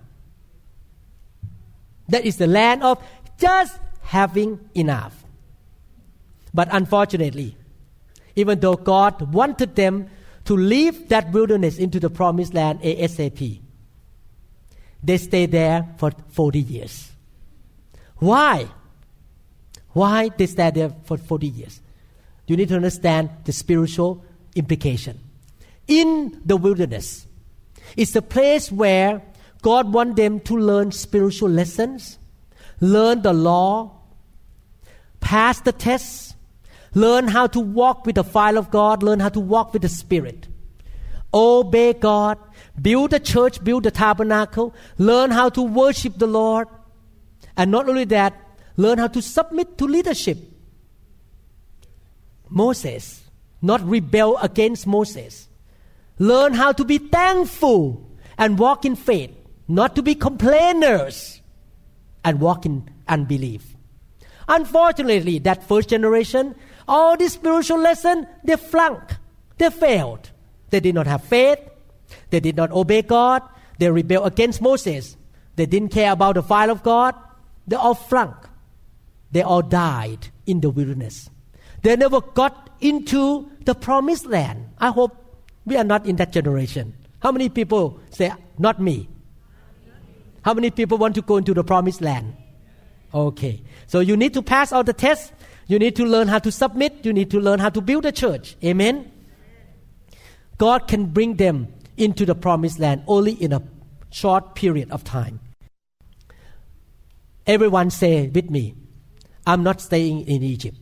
That 2.10 2.26
is 2.26 2.38
the 2.38 2.48
land 2.48 2.84
of 2.84 3.04
just 3.38 3.80
having 4.02 4.70
enough. 4.74 5.17
But 6.58 6.70
unfortunately, 6.72 7.56
even 8.36 8.62
though 8.62 8.74
God 8.74 9.32
wanted 9.32 9.76
them 9.76 10.10
to 10.46 10.58
leave 10.58 11.08
that 11.10 11.32
wilderness 11.32 11.78
into 11.78 12.00
the 12.00 12.10
promised 12.10 12.56
land 12.56 12.82
ASAP, 12.82 13.62
they 15.04 15.18
stayed 15.20 15.52
there 15.52 15.88
for 16.00 16.10
40 16.30 16.60
years. 16.60 17.12
Why? 18.16 18.70
Why 19.90 20.30
they 20.30 20.48
stayed 20.48 20.74
there 20.74 20.96
for 21.04 21.20
40 21.20 21.48
years? 21.48 21.80
You 22.48 22.58
need 22.58 22.70
to 22.70 22.76
understand 22.76 23.30
the 23.44 23.52
spiritual 23.52 24.26
implication. 24.56 25.20
In 25.88 26.42
the 26.44 26.58
wilderness, 26.58 27.28
it's 27.96 28.14
the 28.14 28.24
place 28.24 28.72
where 28.72 29.22
God 29.62 29.94
wants 29.94 30.16
them 30.16 30.40
to 30.40 30.58
learn 30.58 30.92
spiritual 30.92 31.50
lessons, 31.50 32.18
learn 32.82 33.22
the 33.22 33.34
law, 33.34 33.92
pass 35.20 35.62
the 35.62 35.72
tests, 35.72 36.27
learn 37.04 37.28
how 37.28 37.46
to 37.48 37.60
walk 37.60 38.06
with 38.06 38.16
the 38.16 38.24
fire 38.24 38.58
of 38.58 38.72
God, 38.72 39.04
learn 39.04 39.20
how 39.20 39.30
to 39.30 39.40
walk 39.40 39.74
with 39.74 39.84
the 39.84 39.90
Spirit, 39.90 40.48
obey 41.34 41.94
God, 41.94 42.38
build 42.82 43.14
a 43.14 43.20
church, 43.20 43.64
build 43.64 43.86
a 43.86 43.92
tabernacle, 43.92 44.74
learn 44.98 45.32
how 45.32 45.50
to 45.50 45.62
worship 45.62 46.18
the 46.18 46.28
Lord, 46.28 46.68
and 47.56 47.72
not 47.72 47.88
only 47.88 48.06
that, 48.06 48.34
learn 48.76 48.98
how 48.98 49.08
to 49.08 49.22
submit 49.22 49.78
to 49.78 49.86
leadership. 49.86 50.38
Moses. 52.50 53.24
Not 53.62 53.82
rebel 53.82 54.38
against 54.38 54.86
Moses. 54.86 55.48
Learn 56.20 56.54
how 56.54 56.72
to 56.74 56.86
be 56.86 57.00
thankful 57.00 58.08
and 58.38 58.60
walk 58.60 58.86
in 58.86 58.96
faith, 58.96 59.32
not 59.68 59.96
to 59.96 60.04
be 60.04 60.14
complainers 60.14 61.42
and 62.24 62.40
walk 62.40 62.66
in 62.66 62.88
unbelief. 63.08 63.76
Unfortunately, 64.48 65.40
that 65.40 65.68
first 65.68 65.90
generation, 65.90 66.56
all 66.88 67.18
this 67.18 67.34
spiritual 67.34 67.80
lesson, 67.80 68.28
they 68.44 68.56
flunk. 68.56 69.16
They 69.58 69.70
failed. 69.70 70.32
They 70.70 70.80
did 70.80 70.96
not 70.96 71.08
have 71.08 71.24
faith. 71.24 71.60
They 72.30 72.40
did 72.40 72.56
not 72.56 72.72
obey 72.72 73.02
God. 73.02 73.44
They 73.80 73.90
rebelled 73.92 74.28
against 74.28 74.62
Moses. 74.62 75.18
They 75.56 75.66
didn't 75.66 75.90
care 75.90 76.12
about 76.12 76.36
the 76.36 76.44
fire 76.44 76.70
of 76.70 76.84
God. 76.84 77.16
They 77.68 77.76
all 77.76 77.96
flunk. 77.96 78.36
They 79.32 79.42
all 79.42 79.62
died 79.62 80.30
in 80.46 80.62
the 80.62 80.70
wilderness. 80.70 81.30
They 81.82 81.96
never 81.96 82.22
got 82.22 82.70
into 82.80 83.52
the 83.66 83.76
promised 83.76 84.26
land. 84.26 84.70
I 84.78 84.90
hope 84.90 85.16
we 85.66 85.76
are 85.78 85.84
not 85.84 86.06
in 86.06 86.16
that 86.18 86.32
generation. 86.32 86.96
How 87.20 87.32
many 87.32 87.50
people 87.50 88.00
say, 88.10 88.32
Not 88.58 88.82
me? 88.82 89.10
How 90.44 90.54
many 90.54 90.72
people 90.72 90.98
want 90.98 91.16
to 91.16 91.22
go 91.22 91.38
into 91.38 91.54
the 91.54 91.64
promised 91.64 92.02
land? 92.02 92.36
Okay. 93.14 93.62
So 93.88 94.00
you 94.00 94.16
need 94.16 94.34
to 94.34 94.42
pass 94.42 94.72
all 94.72 94.84
the 94.84 94.94
tests. 94.94 95.32
You 95.68 95.80
need 95.80 95.96
to 95.98 96.06
learn 96.06 96.30
how 96.30 96.40
to 96.40 96.52
submit. 96.52 97.06
You 97.06 97.14
need 97.14 97.30
to 97.32 97.40
learn 97.40 97.60
how 97.60 97.70
to 97.70 97.82
build 97.82 98.06
a 98.06 98.12
church. 98.12 98.56
Amen. 98.64 99.12
God 100.58 100.88
can 100.88 101.08
bring 101.08 101.36
them 101.36 101.68
into 101.98 102.26
the 102.26 102.36
promised 102.36 102.80
land 102.80 103.04
only 103.08 103.34
in 103.34 103.54
a 103.54 103.62
short 104.10 104.56
period 104.56 104.92
of 104.92 105.04
time. 105.04 105.40
Everyone 107.46 107.90
say 107.90 108.28
with 108.28 108.50
me, 108.50 108.76
I'm 109.46 109.64
not 109.64 109.82
staying 109.82 110.28
in 110.28 110.44
Egypt. 110.44 110.78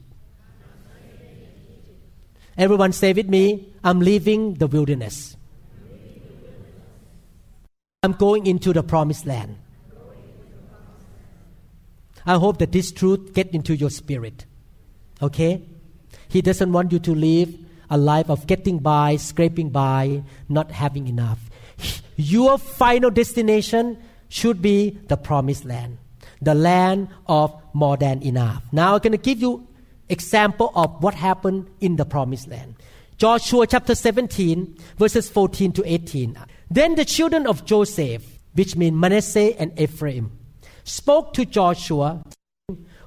Everyone 2.58 2.92
say 2.94 3.12
with 3.14 3.28
me, 3.28 3.74
I'm 3.84 4.00
leaving 4.00 4.56
the 4.56 4.68
wilderness. 4.68 5.36
I'm 8.02 8.14
going 8.14 8.46
into 8.46 8.72
the 8.72 8.84
promised 8.84 9.26
land. 9.26 9.58
I 12.26 12.36
hope 12.36 12.60
that 12.60 12.72
this 12.72 12.92
truth 12.92 13.34
get 13.34 13.52
into 13.52 13.76
your 13.76 13.90
spirit. 13.90 14.46
Okay? 15.22 15.62
He 16.28 16.42
doesn't 16.42 16.72
want 16.72 16.92
you 16.92 17.00
to 17.00 17.16
live 17.16 17.54
a 17.90 17.98
life 17.98 18.30
of 18.30 18.48
getting 18.48 18.80
by, 18.80 19.16
scraping 19.16 19.70
by, 19.70 20.24
not 20.50 20.72
having 20.72 21.08
enough. 21.08 21.50
Your 22.16 22.58
final 22.58 23.10
destination 23.12 23.98
should 24.30 24.62
be 24.62 24.98
the 25.08 25.18
promised 25.18 25.66
land, 25.66 25.98
the 26.42 26.56
land 26.56 27.10
of 27.28 27.54
more 27.74 27.98
than 27.98 28.22
enough. 28.24 28.64
Now 28.72 28.94
I'm 28.96 29.00
going 29.00 29.12
to 29.12 29.18
give 29.18 29.40
you 29.40 29.68
example 30.10 30.72
of 30.76 31.02
what 31.04 31.14
happened 31.14 31.70
in 31.80 31.96
the 31.96 32.06
promised 32.06 32.48
land. 32.48 32.76
Joshua 33.18 33.66
chapter 33.68 33.96
17 33.96 34.78
verses 34.98 35.30
14 35.30 35.72
to 35.74 35.84
18. 35.86 36.38
Then 36.70 36.96
the 36.96 37.06
children 37.06 37.48
of 37.48 37.66
Joseph, 37.66 38.40
which 38.54 38.76
mean 38.76 39.00
Manasseh 39.00 39.60
and 39.60 39.78
Ephraim, 39.80 40.32
spoke 40.84 41.34
to 41.34 41.46
Joshua, 41.46 42.24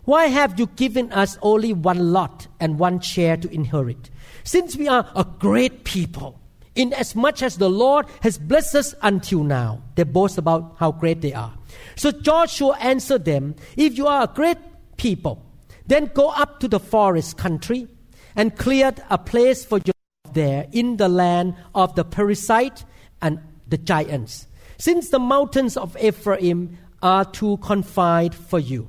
Why 0.08 0.28
have 0.28 0.58
you 0.58 0.68
given 0.68 1.12
us 1.12 1.36
only 1.42 1.74
one 1.74 2.14
lot 2.14 2.46
and 2.58 2.78
one 2.78 3.00
share 3.00 3.36
to 3.36 3.50
inherit? 3.50 4.08
Since 4.42 4.74
we 4.74 4.88
are 4.88 5.06
a 5.14 5.22
great 5.22 5.84
people, 5.84 6.40
inasmuch 6.74 7.42
as 7.42 7.58
the 7.58 7.68
Lord 7.68 8.06
has 8.22 8.38
blessed 8.38 8.74
us 8.74 8.94
until 9.02 9.44
now. 9.44 9.82
They 9.96 10.04
boast 10.04 10.38
about 10.38 10.76
how 10.78 10.92
great 10.92 11.20
they 11.20 11.34
are. 11.34 11.52
So 11.94 12.10
Joshua 12.10 12.78
answered 12.80 13.26
them, 13.26 13.54
If 13.76 13.98
you 13.98 14.06
are 14.06 14.22
a 14.22 14.32
great 14.34 14.56
people, 14.96 15.44
then 15.86 16.06
go 16.14 16.30
up 16.30 16.58
to 16.60 16.68
the 16.68 16.80
forest 16.80 17.36
country 17.36 17.86
and 18.34 18.56
clear 18.56 18.94
a 19.10 19.18
place 19.18 19.62
for 19.62 19.76
yourself 19.76 20.32
there 20.32 20.68
in 20.72 20.96
the 20.96 21.10
land 21.10 21.54
of 21.74 21.96
the 21.96 22.04
Perizzite 22.06 22.86
and 23.20 23.40
the 23.66 23.76
giants, 23.76 24.46
since 24.78 25.10
the 25.10 25.18
mountains 25.18 25.76
of 25.76 25.98
Ephraim 26.02 26.78
are 27.02 27.26
too 27.26 27.58
confined 27.58 28.34
for 28.34 28.58
you. 28.58 28.88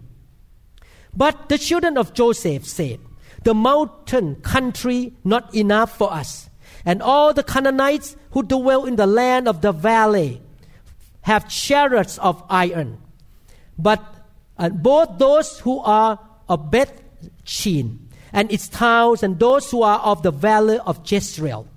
But 1.16 1.50
the 1.50 1.58
children 1.58 1.98
of 1.98 2.14
Joseph 2.14 2.66
said, 2.66 3.00
the 3.44 3.54
mountain 3.54 4.36
country 4.42 5.14
not 5.24 5.54
enough 5.56 5.98
for 5.98 6.12
us. 6.12 6.50
And 6.86 7.02
all 7.02 7.34
the 7.34 7.44
Canaanites 7.44 8.16
who 8.32 8.44
dwell 8.44 8.86
in 8.86 8.96
the 8.96 9.08
land 9.08 9.48
of 9.48 9.62
the 9.62 9.72
valley 9.72 10.42
have 11.22 11.50
chariots 11.50 12.18
of 12.20 12.44
iron. 12.50 13.02
But 13.78 14.04
uh, 14.58 14.70
both 14.70 15.18
those 15.18 15.60
who 15.60 15.80
are 15.80 16.20
of 16.48 16.72
Beth 16.72 17.02
Shean 17.44 18.10
and 18.32 18.52
its 18.52 18.68
towns, 18.68 19.24
and 19.24 19.40
those 19.40 19.72
who 19.72 19.82
are 19.82 20.00
of 20.00 20.22
the 20.22 20.32
valley 20.32 20.80
of 20.86 21.02
Jezreel. 21.10 21.68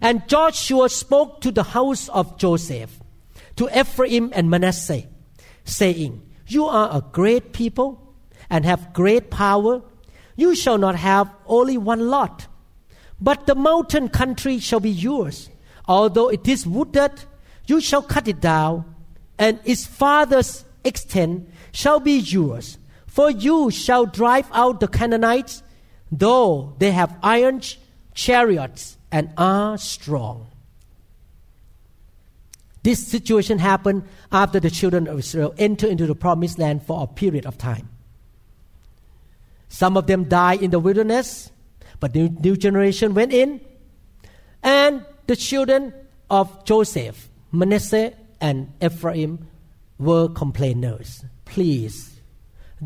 And 0.00 0.26
Joshua 0.28 0.88
spoke 0.88 1.42
to 1.42 1.50
the 1.50 1.62
house 1.62 2.08
of 2.08 2.38
Joseph, 2.38 3.00
to 3.56 3.68
Ephraim 3.78 4.32
and 4.34 4.48
Manasseh, 4.48 5.04
saying, 5.64 6.22
You 6.46 6.64
are 6.64 6.96
a 6.96 7.04
great 7.12 7.52
people 7.52 8.09
and 8.50 8.64
have 8.64 8.92
great 8.92 9.30
power 9.30 9.82
you 10.40 10.54
shall 10.54 10.78
not 10.78 10.96
have 10.96 11.30
only 11.46 11.76
one 11.76 12.08
lot, 12.08 12.46
but 13.20 13.46
the 13.46 13.54
mountain 13.54 14.08
country 14.08 14.58
shall 14.58 14.80
be 14.80 14.90
yours. 14.90 15.50
Although 15.86 16.28
it 16.28 16.48
is 16.48 16.66
wooded, 16.66 17.12
you 17.66 17.80
shall 17.82 18.00
cut 18.00 18.26
it 18.26 18.40
down, 18.40 18.94
and 19.38 19.60
its 19.64 19.84
farthest 19.84 20.64
extent 20.82 21.50
shall 21.72 22.00
be 22.00 22.18
yours. 22.18 22.78
For 23.06 23.30
you 23.30 23.70
shall 23.70 24.06
drive 24.06 24.48
out 24.52 24.80
the 24.80 24.88
Canaanites, 24.88 25.62
though 26.10 26.74
they 26.78 26.92
have 26.92 27.18
iron 27.22 27.60
chariots 28.14 28.96
and 29.12 29.34
are 29.36 29.76
strong. 29.76 30.46
This 32.82 33.06
situation 33.06 33.58
happened 33.58 34.04
after 34.32 34.58
the 34.58 34.70
children 34.70 35.06
of 35.06 35.18
Israel 35.18 35.54
entered 35.58 35.90
into 35.90 36.06
the 36.06 36.14
promised 36.14 36.58
land 36.58 36.82
for 36.82 37.02
a 37.02 37.06
period 37.06 37.44
of 37.44 37.58
time. 37.58 37.90
Some 39.70 39.96
of 39.96 40.06
them 40.06 40.24
died 40.24 40.62
in 40.62 40.72
the 40.72 40.80
wilderness, 40.80 41.50
but 42.00 42.12
the 42.12 42.28
new 42.28 42.56
generation 42.56 43.14
went 43.14 43.32
in. 43.32 43.60
And 44.62 45.06
the 45.26 45.36
children 45.36 45.94
of 46.28 46.64
Joseph, 46.64 47.30
Manasseh, 47.52 48.12
and 48.40 48.72
Ephraim 48.82 49.46
were 49.98 50.28
complainers. 50.28 51.24
Please 51.44 52.20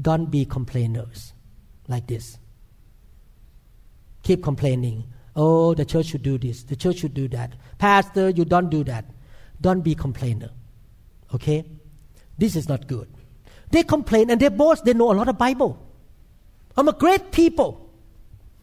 don't 0.01 0.31
be 0.31 0.45
complainers 0.45 1.33
like 1.89 2.07
this. 2.07 2.39
Keep 4.23 4.43
complaining. 4.43 5.05
Oh, 5.35 5.75
the 5.75 5.85
church 5.85 6.07
should 6.07 6.23
do 6.23 6.39
this. 6.39 6.65
The 6.65 6.77
church 6.77 6.99
should 6.99 7.15
do 7.15 7.29
that. 7.29 7.55
Pastor, 7.79 8.29
you 8.29 8.45
don't 8.45 8.69
do 8.69 8.85
that. 8.85 9.07
Don't 9.61 9.81
be 9.81 9.95
complainer. 9.95 10.51
Okay? 11.35 11.65
This 12.37 12.57
is 12.57 12.69
not 12.69 12.87
good. 12.87 13.09
They 13.71 13.83
complain 13.83 14.31
and 14.31 14.41
they 14.41 14.49
boast 14.49 14.85
they 14.85 14.93
know 14.93 15.11
a 15.11 15.15
lot 15.15 15.29
of 15.29 15.39
Bible. 15.39 15.84
I'm 16.77 16.89
a 16.89 16.93
great 16.93 17.33
people. 17.33 17.91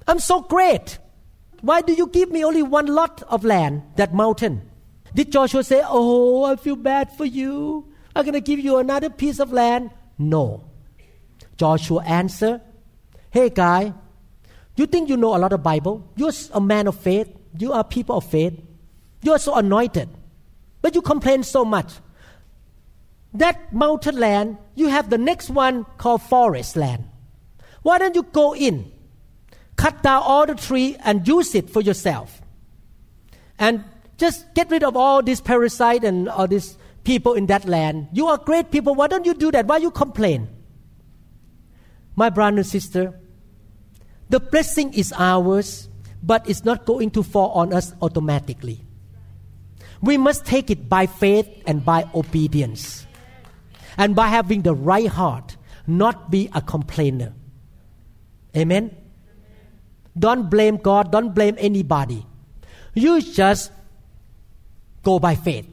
I'm 0.07 0.19
so 0.19 0.41
great. 0.41 0.97
Why 1.61 1.81
do 1.81 1.93
you 1.93 2.07
give 2.07 2.31
me 2.31 2.43
only 2.43 2.63
one 2.63 2.87
lot 2.87 3.23
of 3.23 3.45
land, 3.45 3.83
that 3.95 4.13
mountain? 4.13 4.69
Did 5.13 5.31
Joshua 5.31 5.63
say, 5.63 5.81
Oh, 5.85 6.43
I 6.43 6.55
feel 6.55 6.75
bad 6.75 7.11
for 7.11 7.25
you. 7.25 7.87
I'm 8.15 8.25
going 8.25 8.33
to 8.33 8.41
give 8.41 8.59
you 8.59 8.77
another 8.77 9.09
piece 9.09 9.39
of 9.39 9.51
land? 9.51 9.91
No. 10.17 10.63
Joshua 11.57 12.03
answered, 12.03 12.61
Hey, 13.29 13.49
guy, 13.49 13.93
you 14.75 14.85
think 14.85 15.09
you 15.09 15.17
know 15.17 15.35
a 15.35 15.39
lot 15.39 15.53
of 15.53 15.63
Bible? 15.63 16.09
You're 16.15 16.31
a 16.53 16.61
man 16.61 16.87
of 16.87 16.97
faith. 16.99 17.29
You 17.57 17.73
are 17.73 17.83
people 17.83 18.17
of 18.17 18.25
faith. 18.25 18.59
You 19.21 19.33
are 19.33 19.39
so 19.39 19.55
anointed. 19.55 20.09
But 20.81 20.95
you 20.95 21.01
complain 21.01 21.43
so 21.43 21.63
much. 21.63 21.93
That 23.33 23.71
mountain 23.71 24.17
land, 24.17 24.57
you 24.75 24.87
have 24.87 25.09
the 25.09 25.17
next 25.17 25.49
one 25.49 25.85
called 25.97 26.21
forest 26.23 26.75
land. 26.75 27.05
Why 27.81 27.97
don't 27.97 28.15
you 28.15 28.23
go 28.23 28.55
in, 28.55 28.91
cut 29.75 30.03
down 30.03 30.21
all 30.23 30.45
the 30.45 30.55
tree 30.55 30.97
and 31.03 31.27
use 31.27 31.55
it 31.55 31.69
for 31.69 31.81
yourself? 31.81 32.41
And 33.57 33.83
just 34.17 34.53
get 34.53 34.69
rid 34.69 34.83
of 34.83 34.95
all 34.95 35.21
these 35.23 35.41
Perizzite 35.41 36.03
and 36.03 36.29
all 36.29 36.47
these 36.47 36.77
people 37.03 37.33
in 37.33 37.47
that 37.47 37.65
land. 37.65 38.07
You 38.13 38.27
are 38.27 38.37
great 38.37 38.71
people. 38.71 38.93
Why 38.93 39.07
don't 39.07 39.25
you 39.25 39.33
do 39.33 39.51
that? 39.51 39.65
Why 39.65 39.77
you 39.77 39.91
complain? 39.91 40.47
My 42.15 42.29
brother 42.29 42.57
and 42.57 42.65
sister, 42.65 43.19
the 44.29 44.39
blessing 44.39 44.93
is 44.93 45.13
ours, 45.17 45.89
but 46.21 46.47
it's 46.49 46.63
not 46.63 46.85
going 46.85 47.11
to 47.11 47.23
fall 47.23 47.51
on 47.51 47.73
us 47.73 47.93
automatically. 48.01 48.85
We 50.01 50.17
must 50.17 50.45
take 50.45 50.69
it 50.69 50.87
by 50.89 51.05
faith 51.05 51.49
and 51.65 51.83
by 51.83 52.07
obedience. 52.13 53.05
And 53.97 54.15
by 54.15 54.27
having 54.27 54.61
the 54.61 54.73
right 54.73 55.07
heart, 55.07 55.57
not 55.85 56.31
be 56.31 56.49
a 56.53 56.61
complainer. 56.61 57.33
Amen? 58.55 58.95
Don't 60.17 60.49
blame 60.49 60.77
God, 60.77 61.11
don't 61.11 61.33
blame 61.33 61.55
anybody. 61.57 62.25
You 62.93 63.21
just 63.21 63.71
go 65.03 65.19
by 65.19 65.35
faith. 65.35 65.67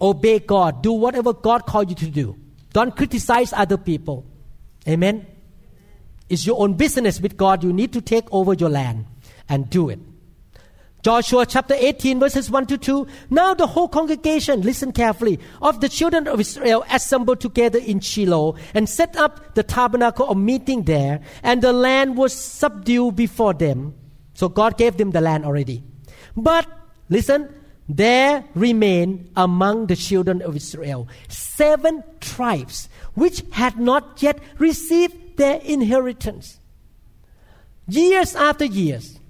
Obey 0.00 0.38
God. 0.38 0.82
Do 0.82 0.92
whatever 0.92 1.32
God 1.32 1.66
called 1.66 1.90
you 1.90 1.96
to 1.96 2.10
do. 2.10 2.36
Don't 2.72 2.96
criticize 2.96 3.52
other 3.52 3.76
people. 3.76 4.26
Amen? 4.86 5.26
It's 6.28 6.46
your 6.46 6.60
own 6.60 6.74
business 6.74 7.20
with 7.20 7.36
God. 7.36 7.62
You 7.62 7.72
need 7.72 7.92
to 7.92 8.00
take 8.00 8.32
over 8.32 8.54
your 8.54 8.70
land 8.70 9.06
and 9.48 9.68
do 9.68 9.88
it. 9.88 9.98
Joshua 11.04 11.44
chapter 11.44 11.74
18 11.76 12.18
verses 12.18 12.50
1 12.50 12.64
to 12.64 12.78
2. 12.78 13.06
Now 13.28 13.52
the 13.52 13.66
whole 13.66 13.88
congregation, 13.88 14.62
listen 14.62 14.90
carefully, 14.90 15.38
of 15.60 15.82
the 15.82 15.88
children 15.90 16.26
of 16.26 16.40
Israel 16.40 16.82
assembled 16.90 17.40
together 17.40 17.78
in 17.78 18.00
Shiloh 18.00 18.56
and 18.72 18.88
set 18.88 19.14
up 19.14 19.54
the 19.54 19.62
tabernacle 19.62 20.26
of 20.26 20.38
meeting 20.38 20.84
there, 20.84 21.20
and 21.42 21.60
the 21.60 21.74
land 21.74 22.16
was 22.16 22.32
subdued 22.32 23.16
before 23.16 23.52
them. 23.52 23.94
So 24.32 24.48
God 24.48 24.78
gave 24.78 24.96
them 24.96 25.10
the 25.10 25.20
land 25.20 25.44
already. 25.44 25.84
But, 26.38 26.66
listen, 27.10 27.54
there 27.86 28.42
remain 28.54 29.30
among 29.36 29.88
the 29.88 29.96
children 29.96 30.40
of 30.40 30.56
Israel 30.56 31.06
seven 31.28 32.02
tribes 32.20 32.88
which 33.12 33.44
had 33.52 33.78
not 33.78 34.22
yet 34.22 34.38
received 34.56 35.36
their 35.36 35.60
inheritance. 35.60 36.60
Years 37.86 38.34
after 38.34 38.64
years, 38.64 39.20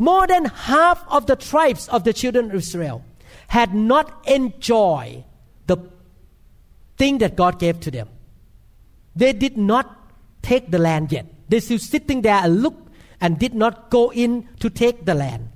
more 0.00 0.26
than 0.26 0.46
half 0.46 1.04
of 1.08 1.26
the 1.26 1.36
tribes 1.36 1.86
of 1.88 2.04
the 2.04 2.12
children 2.14 2.46
of 2.46 2.54
Israel 2.54 3.04
had 3.48 3.74
not 3.74 4.26
enjoyed 4.26 5.24
the 5.66 5.76
thing 6.96 7.18
that 7.18 7.36
God 7.36 7.58
gave 7.58 7.80
to 7.80 7.90
them. 7.90 8.08
They 9.14 9.34
did 9.34 9.58
not 9.58 10.10
take 10.40 10.70
the 10.70 10.78
land 10.78 11.12
yet. 11.12 11.26
They 11.50 11.60
still 11.60 11.78
sitting 11.78 12.22
there 12.22 12.36
and 12.36 12.62
look 12.62 12.90
and 13.20 13.38
did 13.38 13.54
not 13.54 13.90
go 13.90 14.10
in 14.10 14.48
to 14.60 14.70
take 14.70 15.04
the 15.04 15.14
land. 15.14 15.50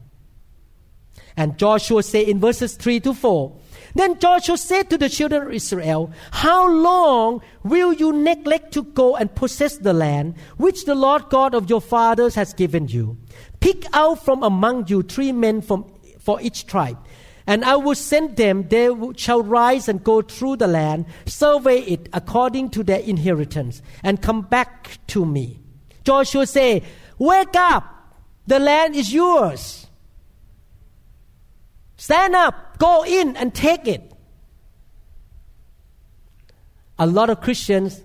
And 1.38 1.56
Joshua 1.56 2.02
said 2.02 2.28
in 2.28 2.38
verses 2.38 2.76
3 2.76 3.00
to 3.00 3.14
4, 3.14 3.56
then 3.94 4.18
Joshua 4.18 4.58
said 4.58 4.90
to 4.90 4.98
the 4.98 5.08
children 5.08 5.46
of 5.46 5.52
Israel, 5.54 6.12
How 6.32 6.68
long 6.68 7.40
will 7.62 7.94
you 7.94 8.12
neglect 8.12 8.74
to 8.74 8.82
go 8.82 9.16
and 9.16 9.34
possess 9.34 9.78
the 9.78 9.94
land 9.94 10.34
which 10.58 10.84
the 10.84 10.94
Lord 10.94 11.30
God 11.30 11.54
of 11.54 11.70
your 11.70 11.80
fathers 11.80 12.34
has 12.34 12.52
given 12.52 12.88
you? 12.88 13.16
Pick 13.64 13.86
out 13.94 14.22
from 14.22 14.42
among 14.42 14.88
you 14.88 15.02
three 15.02 15.32
men 15.32 15.62
from, 15.62 15.90
for 16.18 16.38
each 16.42 16.66
tribe. 16.66 16.98
And 17.46 17.64
I 17.64 17.76
will 17.76 17.94
send 17.94 18.36
them, 18.36 18.68
they 18.68 18.90
shall 19.16 19.42
rise 19.42 19.88
and 19.88 20.04
go 20.04 20.20
through 20.20 20.56
the 20.56 20.66
land, 20.66 21.06
survey 21.24 21.78
it 21.80 22.10
according 22.12 22.68
to 22.72 22.84
their 22.84 23.00
inheritance, 23.00 23.80
and 24.02 24.20
come 24.20 24.42
back 24.42 24.98
to 25.06 25.24
me. 25.24 25.60
Joshua 26.04 26.46
said, 26.46 26.82
Wake 27.18 27.56
up! 27.56 28.18
The 28.46 28.58
land 28.58 28.96
is 28.96 29.14
yours. 29.14 29.86
Stand 31.96 32.34
up, 32.34 32.76
go 32.76 33.02
in 33.06 33.34
and 33.34 33.54
take 33.54 33.88
it. 33.88 34.12
A 36.98 37.06
lot 37.06 37.30
of 37.30 37.40
Christians 37.40 38.02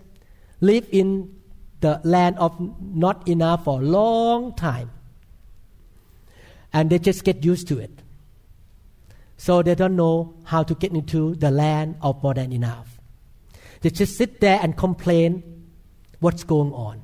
live 0.62 0.88
in 0.90 1.36
the 1.82 2.00
land 2.06 2.38
of 2.38 2.56
not 2.80 3.28
enough 3.28 3.66
for 3.66 3.82
a 3.82 3.84
long 3.84 4.56
time. 4.56 4.92
And 6.72 6.90
they 6.90 7.00
just 7.00 7.24
get 7.24 7.44
used 7.44 7.68
to 7.70 7.80
it. 7.80 7.92
So 9.38 9.64
they 9.64 9.76
don't 9.76 9.96
know 9.96 10.36
how 10.44 10.64
to 10.64 10.76
get 10.76 10.92
into 10.92 11.36
the 11.36 11.50
land 11.50 11.96
of 12.02 12.22
more 12.22 12.34
than 12.34 12.52
enough. 12.52 13.00
They 13.82 13.90
just 13.90 14.18
sit 14.18 14.42
there 14.42 14.60
and 14.62 14.76
complain 14.76 15.68
what's 16.20 16.44
going 16.44 16.74
on. 16.74 17.02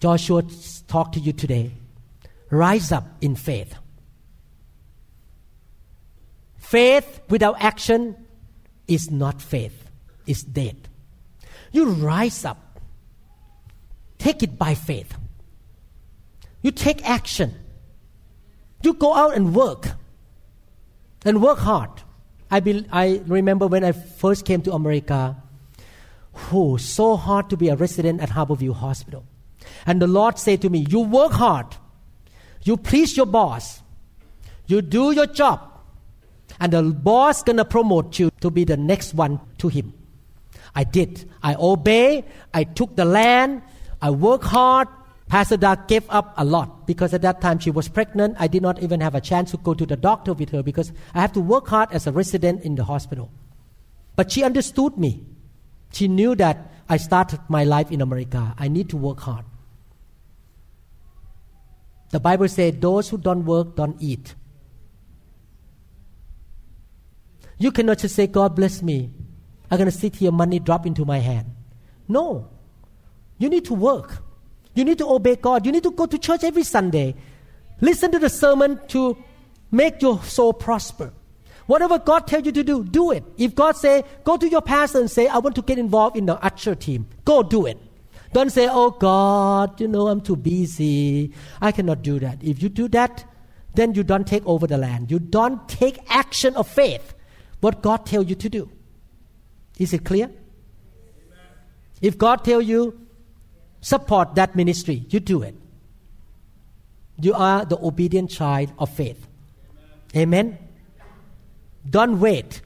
Joshua 0.00 0.42
talk 0.86 1.12
to 1.12 1.20
you 1.20 1.32
today. 1.32 1.72
Rise 2.50 2.92
up 2.92 3.06
in 3.20 3.34
faith. 3.34 3.74
Faith 6.58 7.20
without 7.28 7.56
action 7.60 8.16
is 8.86 9.10
not 9.10 9.40
faith, 9.40 9.88
it's 10.26 10.42
dead. 10.42 10.88
You 11.72 11.90
rise 11.90 12.44
up. 12.44 12.80
Take 14.18 14.42
it 14.42 14.58
by 14.58 14.74
faith. 14.74 15.14
You 16.62 16.70
take 16.70 17.08
action. 17.08 17.54
You 18.86 18.94
go 18.94 19.14
out 19.14 19.34
and 19.34 19.52
work. 19.52 19.88
And 21.24 21.42
work 21.42 21.58
hard. 21.58 21.90
I, 22.52 22.60
be, 22.60 22.86
I 22.92 23.20
remember 23.26 23.66
when 23.66 23.82
I 23.82 23.90
first 23.90 24.44
came 24.44 24.62
to 24.62 24.72
America, 24.74 25.36
oh, 26.52 26.76
so 26.76 27.16
hard 27.16 27.50
to 27.50 27.56
be 27.56 27.68
a 27.68 27.74
resident 27.74 28.20
at 28.20 28.28
Harborview 28.28 28.72
Hospital. 28.72 29.24
And 29.86 30.00
the 30.00 30.06
Lord 30.06 30.38
said 30.38 30.62
to 30.62 30.70
me, 30.70 30.86
You 30.88 31.00
work 31.00 31.32
hard, 31.32 31.66
you 32.62 32.76
please 32.76 33.16
your 33.16 33.26
boss, 33.26 33.82
you 34.66 34.82
do 34.82 35.10
your 35.10 35.26
job, 35.26 35.60
and 36.60 36.72
the 36.72 36.84
boss 36.84 37.42
gonna 37.42 37.64
promote 37.64 38.20
you 38.20 38.30
to 38.40 38.52
be 38.52 38.62
the 38.62 38.76
next 38.76 39.14
one 39.14 39.40
to 39.58 39.66
him. 39.66 39.94
I 40.76 40.84
did. 40.84 41.28
I 41.42 41.56
obey. 41.58 42.24
I 42.54 42.62
took 42.62 42.94
the 42.94 43.04
land. 43.04 43.62
I 44.00 44.10
work 44.10 44.44
hard. 44.44 44.86
Pastor 45.28 45.56
Doug 45.56 45.88
gave 45.88 46.08
up 46.08 46.34
a 46.36 46.44
lot 46.44 46.86
because 46.86 47.12
at 47.12 47.22
that 47.22 47.40
time 47.40 47.58
she 47.58 47.70
was 47.70 47.88
pregnant. 47.88 48.36
I 48.38 48.46
did 48.46 48.62
not 48.62 48.80
even 48.82 49.00
have 49.00 49.14
a 49.14 49.20
chance 49.20 49.50
to 49.50 49.56
go 49.56 49.74
to 49.74 49.84
the 49.84 49.96
doctor 49.96 50.32
with 50.32 50.50
her 50.50 50.62
because 50.62 50.92
I 51.14 51.20
have 51.20 51.32
to 51.32 51.40
work 51.40 51.66
hard 51.68 51.90
as 51.92 52.06
a 52.06 52.12
resident 52.12 52.62
in 52.62 52.76
the 52.76 52.84
hospital. 52.84 53.30
But 54.14 54.30
she 54.30 54.44
understood 54.44 54.96
me. 54.96 55.24
She 55.92 56.06
knew 56.06 56.36
that 56.36 56.72
I 56.88 56.96
started 56.96 57.40
my 57.48 57.64
life 57.64 57.90
in 57.90 58.00
America. 58.00 58.54
I 58.56 58.68
need 58.68 58.88
to 58.90 58.96
work 58.96 59.20
hard. 59.20 59.44
The 62.10 62.20
Bible 62.20 62.48
says, 62.48 62.74
those 62.78 63.08
who 63.08 63.18
don't 63.18 63.44
work 63.44 63.74
don't 63.74 64.00
eat. 64.00 64.36
You 67.58 67.72
cannot 67.72 67.98
just 67.98 68.14
say, 68.14 68.28
God 68.28 68.54
bless 68.54 68.80
me. 68.80 69.10
I'm 69.70 69.78
going 69.78 69.90
to 69.90 69.96
sit 69.96 70.16
here, 70.16 70.30
money 70.30 70.60
drop 70.60 70.86
into 70.86 71.04
my 71.04 71.18
hand. 71.18 71.52
No. 72.06 72.48
You 73.38 73.48
need 73.48 73.64
to 73.64 73.74
work. 73.74 74.22
You 74.76 74.84
need 74.84 74.98
to 74.98 75.06
obey 75.08 75.36
God. 75.36 75.66
You 75.66 75.72
need 75.72 75.82
to 75.82 75.90
go 75.90 76.06
to 76.06 76.18
church 76.18 76.44
every 76.44 76.62
Sunday. 76.62 77.16
Listen 77.80 78.12
to 78.12 78.18
the 78.18 78.28
sermon 78.30 78.78
to 78.88 79.16
make 79.70 80.02
your 80.02 80.22
soul 80.22 80.52
prosper. 80.52 81.12
Whatever 81.66 81.98
God 81.98 82.26
tells 82.26 82.46
you 82.46 82.52
to 82.52 82.62
do, 82.62 82.84
do 82.84 83.10
it. 83.10 83.24
If 83.36 83.54
God 83.54 83.76
say, 83.76 84.04
go 84.22 84.36
to 84.36 84.48
your 84.48 84.62
pastor 84.62 85.00
and 85.00 85.10
say, 85.10 85.26
I 85.26 85.38
want 85.38 85.56
to 85.56 85.62
get 85.62 85.78
involved 85.78 86.16
in 86.16 86.26
the 86.26 86.34
usher 86.44 86.74
team, 86.74 87.08
go 87.24 87.42
do 87.42 87.66
it. 87.66 87.78
Don't 88.32 88.50
say, 88.50 88.68
oh 88.70 88.90
God, 88.90 89.80
you 89.80 89.88
know, 89.88 90.08
I'm 90.08 90.20
too 90.20 90.36
busy. 90.36 91.32
I 91.60 91.72
cannot 91.72 92.02
do 92.02 92.18
that. 92.20 92.42
If 92.42 92.62
you 92.62 92.68
do 92.68 92.86
that, 92.88 93.24
then 93.74 93.94
you 93.94 94.04
don't 94.04 94.26
take 94.26 94.46
over 94.46 94.66
the 94.66 94.78
land. 94.78 95.10
You 95.10 95.18
don't 95.18 95.66
take 95.68 95.98
action 96.08 96.54
of 96.54 96.68
faith, 96.68 97.14
what 97.60 97.82
God 97.82 98.06
tell 98.06 98.22
you 98.22 98.34
to 98.34 98.48
do. 98.48 98.70
Is 99.78 99.92
it 99.92 100.04
clear? 100.04 100.26
Amen. 100.26 100.38
If 102.00 102.16
God 102.16 102.44
tell 102.44 102.60
you, 102.62 103.05
support 103.80 104.34
that 104.34 104.56
ministry, 104.56 105.04
you 105.08 105.20
do 105.20 105.42
it. 105.42 105.54
You 107.20 107.34
are 107.34 107.64
the 107.64 107.78
obedient 107.78 108.30
child 108.30 108.72
of 108.78 108.90
faith. 108.90 109.26
Amen. 110.14 110.46
Amen. 110.46 110.58
Don't 111.88 112.20
wait. 112.20 112.62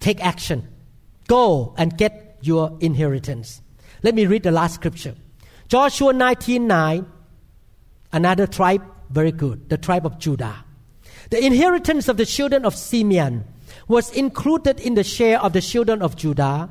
Take 0.00 0.24
action. 0.24 0.68
Go 1.26 1.74
and 1.78 1.96
get 1.96 2.38
your 2.42 2.76
inheritance. 2.80 3.62
Let 4.02 4.14
me 4.14 4.26
read 4.26 4.42
the 4.42 4.50
last 4.50 4.74
scripture. 4.74 5.14
Joshua 5.68 6.12
19:9. 6.12 7.06
Another 8.12 8.46
tribe, 8.46 8.82
very 9.10 9.30
good, 9.30 9.68
the 9.68 9.78
tribe 9.78 10.04
of 10.04 10.18
Judah. 10.18 10.64
The 11.30 11.44
inheritance 11.44 12.08
of 12.08 12.16
the 12.16 12.26
children 12.26 12.64
of 12.64 12.74
Simeon 12.74 13.44
was 13.86 14.10
included 14.10 14.80
in 14.80 14.94
the 14.94 15.04
share 15.04 15.40
of 15.40 15.52
the 15.52 15.60
children 15.60 16.02
of 16.02 16.16
Judah, 16.16 16.70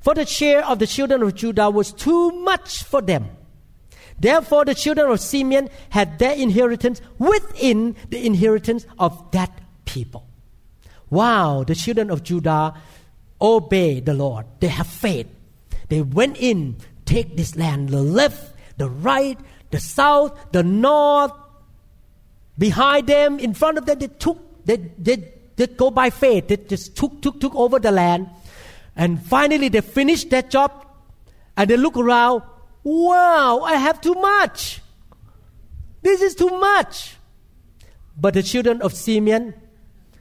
for 0.00 0.14
the 0.14 0.26
share 0.26 0.64
of 0.64 0.78
the 0.78 0.86
children 0.86 1.22
of 1.22 1.34
Judah 1.34 1.70
was 1.70 1.92
too 1.92 2.32
much 2.32 2.84
for 2.84 3.02
them. 3.02 3.28
Therefore, 4.18 4.64
the 4.64 4.74
children 4.74 5.10
of 5.10 5.20
Simeon 5.20 5.70
had 5.88 6.18
their 6.18 6.34
inheritance 6.34 7.00
within 7.18 7.96
the 8.10 8.24
inheritance 8.24 8.86
of 8.98 9.30
that 9.32 9.50
people. 9.86 10.26
Wow, 11.08 11.64
the 11.64 11.74
children 11.74 12.10
of 12.10 12.22
Judah 12.22 12.74
obey 13.40 14.00
the 14.00 14.14
Lord. 14.14 14.46
They 14.60 14.68
have 14.68 14.86
faith. 14.86 15.26
They 15.88 16.02
went 16.02 16.36
in, 16.38 16.76
take 17.04 17.36
this 17.36 17.56
land, 17.56 17.88
the 17.88 18.02
left, 18.02 18.54
the 18.76 18.88
right, 18.88 19.38
the 19.70 19.80
south, 19.80 20.52
the 20.52 20.62
north. 20.62 21.32
Behind 22.58 23.06
them, 23.06 23.38
in 23.38 23.54
front 23.54 23.78
of 23.78 23.86
them, 23.86 23.98
they 23.98 24.06
took, 24.06 24.38
they, 24.66 24.76
they, 24.76 25.32
they 25.56 25.66
go 25.66 25.90
by 25.90 26.10
faith. 26.10 26.48
They 26.48 26.58
just 26.58 26.94
took, 26.96 27.22
took, 27.22 27.40
took 27.40 27.54
over 27.54 27.78
the 27.78 27.90
land. 27.90 28.28
And 28.96 29.22
finally, 29.22 29.68
they 29.68 29.80
finish 29.80 30.24
that 30.26 30.50
job. 30.50 30.86
And 31.56 31.68
they 31.68 31.76
look 31.76 31.96
around. 31.96 32.42
Wow, 32.82 33.60
I 33.60 33.76
have 33.76 34.00
too 34.00 34.14
much. 34.14 34.80
This 36.02 36.22
is 36.22 36.34
too 36.34 36.48
much. 36.48 37.16
But 38.16 38.34
the 38.34 38.42
children 38.42 38.80
of 38.82 38.92
Simeon, 38.94 39.54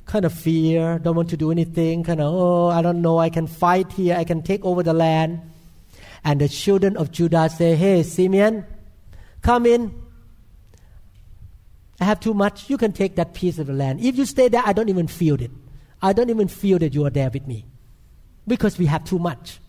kind 0.06 0.26
of 0.26 0.34
fear, 0.34 1.00
don't 1.00 1.16
want 1.16 1.30
to 1.30 1.38
do 1.38 1.52
anything, 1.52 2.04
kind 2.04 2.20
of, 2.20 2.34
oh, 2.34 2.68
I 2.68 2.82
don't 2.82 3.02
know, 3.02 3.18
I 3.18 3.30
can 3.30 3.48
fight 3.48 3.92
here, 3.94 4.16
I 4.16 4.24
can 4.24 4.42
take 4.42 4.64
over 4.66 4.84
the 4.84 4.94
land. 4.94 5.42
And 6.24 6.42
the 6.42 6.50
children 6.50 6.98
of 6.98 7.12
Judah 7.12 7.50
say, 7.50 7.76
Hey, 7.76 8.04
Simeon, 8.04 8.66
come 9.42 9.66
in. 9.66 9.94
I 12.02 12.06
have 12.06 12.20
too 12.20 12.34
much. 12.34 12.70
You 12.70 12.78
can 12.78 12.94
take 12.94 13.16
that 13.16 13.34
piece 13.34 13.60
of 13.60 13.68
the 13.68 13.74
land. 13.74 14.00
If 14.02 14.18
you 14.18 14.26
stay 14.26 14.48
there, 14.48 14.64
I 14.66 14.74
don't 14.74 14.90
even 14.90 15.08
feel 15.08 15.42
it. 15.42 15.52
I 16.02 16.14
don't 16.14 16.30
even 16.30 16.48
feel 16.48 16.80
that 16.80 16.94
you 16.94 17.06
are 17.06 17.10
there 17.10 17.30
with 17.30 17.46
me 17.46 17.66
because 18.50 18.78
we 18.78 18.88
have 18.88 19.06
too 19.06 19.20
much. 19.20 19.60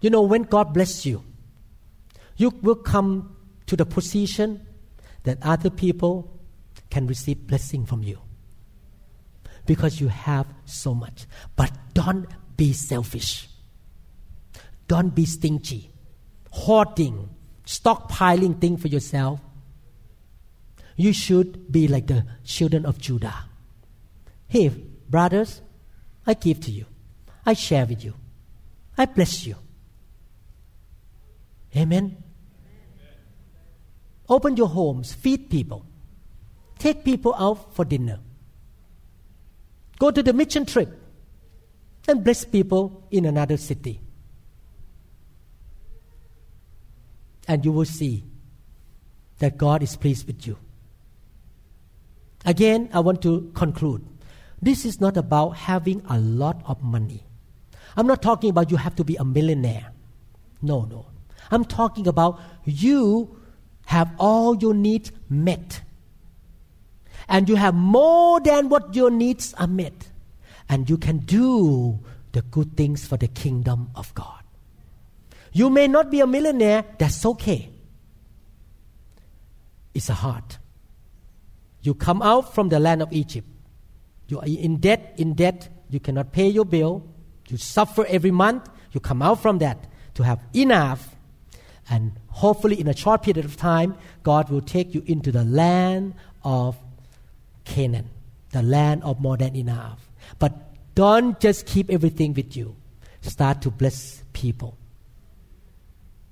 You 0.00 0.10
know, 0.10 0.22
when 0.22 0.42
God 0.42 0.72
bless 0.72 1.04
you, 1.06 1.24
you 2.36 2.50
will 2.62 2.76
come 2.76 3.36
to 3.66 3.76
the 3.76 3.86
position 3.86 4.66
that 5.24 5.38
other 5.42 5.70
people 5.70 6.40
can 6.90 7.06
receive 7.06 7.46
blessing 7.46 7.86
from 7.86 8.02
you 8.02 8.18
because 9.64 10.00
you 10.00 10.08
have 10.08 10.46
so 10.64 10.94
much. 10.94 11.26
But 11.56 11.72
don't 11.94 12.26
be 12.56 12.72
selfish. 12.72 13.48
Don't 14.88 15.14
be 15.14 15.24
stingy, 15.24 15.90
hoarding, 16.50 17.30
stockpiling 17.64 18.60
things 18.60 18.82
for 18.82 18.88
yourself. 18.88 19.40
You 20.96 21.12
should 21.12 21.72
be 21.72 21.88
like 21.88 22.08
the 22.08 22.26
children 22.44 22.84
of 22.84 22.98
Judah. 22.98 23.34
Hey, 24.48 24.68
brothers, 24.68 25.62
I 26.26 26.34
give 26.34 26.60
to 26.60 26.70
you. 26.70 26.86
I 27.44 27.54
share 27.54 27.86
with 27.86 28.04
you. 28.04 28.14
I 28.96 29.06
bless 29.06 29.46
you. 29.46 29.56
Amen. 31.76 32.22
Open 34.28 34.56
your 34.56 34.68
homes, 34.68 35.12
feed 35.12 35.50
people, 35.50 35.84
take 36.78 37.04
people 37.04 37.34
out 37.34 37.74
for 37.74 37.84
dinner, 37.84 38.20
go 39.98 40.10
to 40.10 40.22
the 40.22 40.32
mission 40.32 40.64
trip, 40.64 40.88
and 42.08 42.22
bless 42.24 42.44
people 42.44 43.06
in 43.10 43.24
another 43.24 43.56
city. 43.56 44.00
And 47.48 47.64
you 47.64 47.72
will 47.72 47.84
see 47.84 48.24
that 49.38 49.58
God 49.58 49.82
is 49.82 49.96
pleased 49.96 50.26
with 50.26 50.46
you. 50.46 50.56
Again, 52.44 52.88
I 52.92 53.00
want 53.00 53.22
to 53.22 53.50
conclude. 53.54 54.06
This 54.62 54.84
is 54.84 55.00
not 55.00 55.16
about 55.16 55.50
having 55.50 56.02
a 56.08 56.18
lot 56.18 56.62
of 56.66 56.82
money. 56.82 57.24
I'm 57.96 58.06
not 58.06 58.22
talking 58.22 58.48
about 58.48 58.70
you 58.70 58.76
have 58.76 58.94
to 58.96 59.04
be 59.04 59.16
a 59.16 59.24
millionaire. 59.24 59.90
No, 60.62 60.84
no. 60.84 61.06
I'm 61.50 61.64
talking 61.64 62.06
about 62.06 62.40
you 62.64 63.36
have 63.86 64.14
all 64.18 64.56
your 64.56 64.72
needs 64.72 65.10
met. 65.28 65.82
And 67.28 67.48
you 67.48 67.56
have 67.56 67.74
more 67.74 68.40
than 68.40 68.68
what 68.68 68.94
your 68.94 69.10
needs 69.10 69.52
are 69.54 69.66
met. 69.66 70.10
And 70.68 70.88
you 70.88 70.96
can 70.96 71.18
do 71.18 71.98
the 72.30 72.42
good 72.42 72.76
things 72.76 73.06
for 73.06 73.16
the 73.16 73.28
kingdom 73.28 73.90
of 73.96 74.14
God. 74.14 74.42
You 75.52 75.68
may 75.70 75.88
not 75.88 76.10
be 76.10 76.20
a 76.20 76.26
millionaire, 76.26 76.84
that's 76.98 77.26
okay. 77.26 77.68
It's 79.92 80.08
a 80.08 80.14
heart. 80.14 80.58
You 81.82 81.94
come 81.94 82.22
out 82.22 82.54
from 82.54 82.68
the 82.68 82.78
land 82.78 83.02
of 83.02 83.12
Egypt. 83.12 83.48
You 84.32 84.40
are 84.40 84.46
in 84.46 84.78
debt, 84.78 85.14
in 85.18 85.34
debt, 85.34 85.68
you 85.90 86.00
cannot 86.00 86.32
pay 86.32 86.48
your 86.48 86.64
bill, 86.64 87.06
you 87.48 87.58
suffer 87.58 88.06
every 88.06 88.30
month, 88.30 88.66
you 88.92 88.98
come 88.98 89.20
out 89.20 89.42
from 89.42 89.58
that 89.58 89.86
to 90.14 90.22
have 90.22 90.40
enough 90.54 91.14
and 91.90 92.12
hopefully, 92.28 92.80
in 92.80 92.88
a 92.88 92.96
short 92.96 93.22
period 93.22 93.44
of 93.44 93.56
time, 93.56 93.96
God 94.22 94.48
will 94.48 94.62
take 94.62 94.94
you 94.94 95.02
into 95.04 95.32
the 95.32 95.44
land 95.44 96.14
of 96.42 96.76
Canaan, 97.64 98.08
the 98.52 98.62
land 98.62 99.02
of 99.02 99.20
more 99.20 99.36
than 99.36 99.54
enough. 99.54 100.10
But 100.38 100.52
don't 100.94 101.38
just 101.40 101.66
keep 101.66 101.90
everything 101.90 102.32
with 102.34 102.56
you. 102.56 102.76
Start 103.20 103.60
to 103.62 103.70
bless 103.70 104.22
people, 104.32 104.78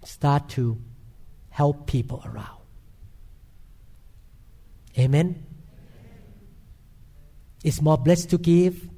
start 0.04 0.48
to 0.50 0.78
help 1.50 1.86
people 1.86 2.22
around. 2.24 2.62
Amen. 4.98 5.49
It's 7.64 7.82
more 7.82 7.98
blessed 7.98 8.30
to 8.30 8.38
give 8.38 8.88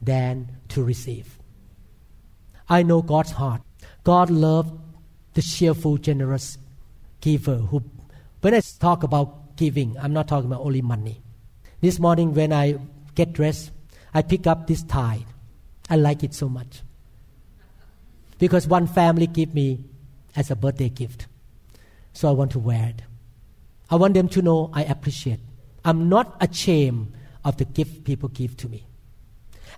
than 0.00 0.50
to 0.68 0.82
receive. 0.82 1.38
I 2.68 2.82
know 2.82 3.02
God's 3.02 3.32
heart. 3.32 3.62
God 4.04 4.30
loves 4.30 4.72
the 5.34 5.42
cheerful, 5.42 5.98
generous 5.98 6.58
giver 7.20 7.56
who, 7.56 7.82
when 8.40 8.54
I 8.54 8.60
talk 8.60 9.02
about 9.02 9.56
giving, 9.56 9.96
I'm 9.98 10.12
not 10.12 10.28
talking 10.28 10.50
about 10.50 10.62
only 10.62 10.82
money. 10.82 11.20
This 11.80 11.98
morning 11.98 12.34
when 12.34 12.52
I 12.52 12.78
get 13.14 13.32
dressed, 13.32 13.70
I 14.14 14.22
pick 14.22 14.46
up 14.46 14.66
this 14.66 14.82
tie. 14.82 15.24
I 15.90 15.96
like 15.96 16.22
it 16.22 16.34
so 16.34 16.48
much. 16.48 16.82
Because 18.38 18.66
one 18.66 18.86
family 18.86 19.26
gave 19.26 19.54
me 19.54 19.84
as 20.36 20.50
a 20.50 20.56
birthday 20.56 20.88
gift. 20.88 21.26
So 22.12 22.28
I 22.28 22.32
want 22.32 22.52
to 22.52 22.58
wear 22.58 22.94
it. 22.96 23.02
I 23.90 23.96
want 23.96 24.14
them 24.14 24.28
to 24.30 24.42
know 24.42 24.70
I 24.72 24.84
appreciate. 24.84 25.40
I'm 25.84 26.08
not 26.08 26.36
ashamed 26.40 27.12
of 27.48 27.56
the 27.56 27.64
gift 27.64 28.04
people 28.04 28.28
give 28.28 28.56
to 28.58 28.68
me. 28.68 28.86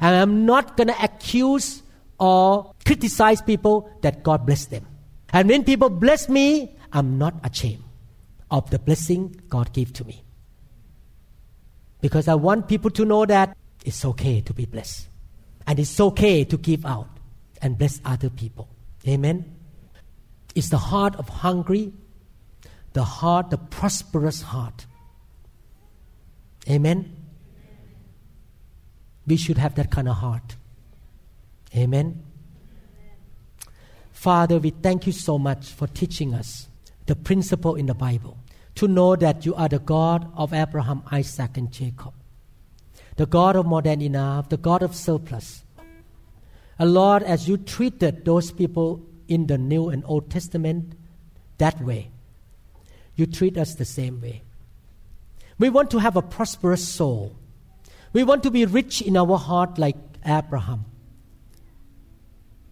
And 0.01 0.16
I'm 0.16 0.45
not 0.45 0.77
going 0.77 0.89
to 0.89 1.05
accuse 1.05 1.83
or 2.18 2.75
criticize 2.85 3.41
people 3.41 3.89
that 4.03 4.25
God 4.25 4.45
bless 4.45 4.66
them. 4.66 4.87
And 5.33 5.49
when 5.49 5.62
people 5.62 5.89
bless 5.89 6.29
me, 6.29 6.77
I'm 6.93 7.16
not 7.16 7.35
ashamed 7.45 7.85
of 8.51 8.68
the 8.71 8.81
blessing 8.81 9.41
God 9.49 9.73
gave 9.73 9.93
to 9.95 10.05
me. 10.05 10.25
Because 12.01 12.27
I 12.27 12.35
want 12.35 12.66
people 12.66 12.91
to 12.91 13.05
know 13.05 13.25
that 13.27 13.57
it's 13.85 14.05
okay 14.05 14.41
to 14.41 14.53
be 14.53 14.64
blessed. 14.64 15.09
And 15.66 15.79
it's 15.79 16.01
okay 16.01 16.43
to 16.45 16.57
give 16.57 16.85
out 16.85 17.09
and 17.62 17.79
bless 17.79 18.01
other 18.05 18.31
people. 18.31 18.68
Amen. 19.07 19.57
It's 20.57 20.71
the 20.71 20.79
heart 20.79 21.14
of 21.16 21.29
hungry, 21.29 21.93
the 22.95 23.05
heart, 23.05 23.51
the 23.51 23.59
prosperous 23.59 24.43
heart. 24.43 24.87
Amen. 26.68 27.20
We 29.27 29.37
should 29.37 29.59
have 29.59 29.75
that 29.77 29.91
kind 29.91 30.09
of 30.09 30.16
heart. 30.16 30.57
Amen. 31.77 32.23
Father, 34.12 34.59
we 34.59 34.71
thank 34.71 35.07
you 35.07 35.12
so 35.12 35.39
much 35.39 35.68
for 35.68 35.87
teaching 35.87 36.35
us 36.35 36.68
the 37.07 37.16
principle 37.16 37.75
in 37.75 37.87
the 37.87 37.95
Bible 37.95 38.37
to 38.75 38.87
know 38.87 39.16
that 39.16 39.47
you 39.47 39.55
are 39.55 39.68
the 39.68 39.79
God 39.79 40.31
of 40.37 40.53
Abraham, 40.53 41.03
Isaac, 41.11 41.57
and 41.57 41.71
Jacob, 41.73 42.12
the 43.16 43.27
God 43.27 43.57
of 43.57 43.66
more 43.66 43.83
than 43.83 44.03
enough, 44.03 44.49
the 44.49 44.57
God 44.57 44.83
of 44.83 44.95
surplus. 44.95 45.64
And 46.79 46.95
Lord, 46.95 47.23
as 47.23 47.49
you 47.49 47.57
treated 47.57 48.25
those 48.25 48.51
people 48.53 49.03
in 49.29 49.47
the 49.47 49.59
New 49.59 49.89
and 49.89 50.03
Old 50.07 50.31
Testament 50.31 50.93
that 51.59 51.81
way, 51.83 52.11
you 53.16 53.27
treat 53.27 53.59
us 53.59 53.75
the 53.75 53.85
same 53.85 54.21
way. 54.21 54.43
We 55.59 55.68
want 55.68 55.91
to 55.91 55.99
have 55.99 56.16
a 56.16 56.23
prosperous 56.23 56.87
soul. 56.87 57.37
We 58.12 58.24
want 58.24 58.42
to 58.42 58.50
be 58.50 58.64
rich 58.64 59.02
in 59.02 59.16
our 59.16 59.38
heart 59.38 59.78
like 59.78 59.96
Abraham. 60.26 60.84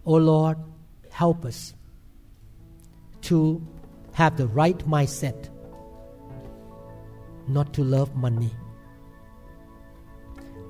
Oh 0.05 0.15
Lord, 0.15 0.57
help 1.11 1.45
us 1.45 1.73
to 3.21 3.65
have 4.13 4.37
the 4.37 4.47
right 4.47 4.77
mindset, 4.79 5.49
not 7.47 7.73
to 7.73 7.83
love 7.83 8.15
money, 8.15 8.51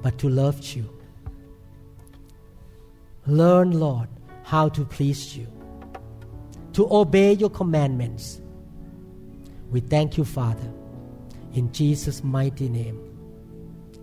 but 0.01 0.17
to 0.19 0.29
love 0.29 0.63
you. 0.75 0.89
Learn, 3.25 3.71
Lord, 3.71 4.07
how 4.43 4.69
to 4.69 4.85
please 4.85 5.35
you, 5.35 5.47
to 6.73 6.87
obey 6.91 7.33
your 7.33 7.49
commandments. 7.49 8.41
We 9.71 9.79
thank 9.79 10.17
you, 10.17 10.25
Father, 10.25 10.71
in 11.53 11.71
Jesus' 11.71 12.23
mighty 12.23 12.69
name. 12.69 12.99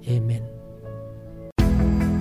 Amen. 0.09 0.56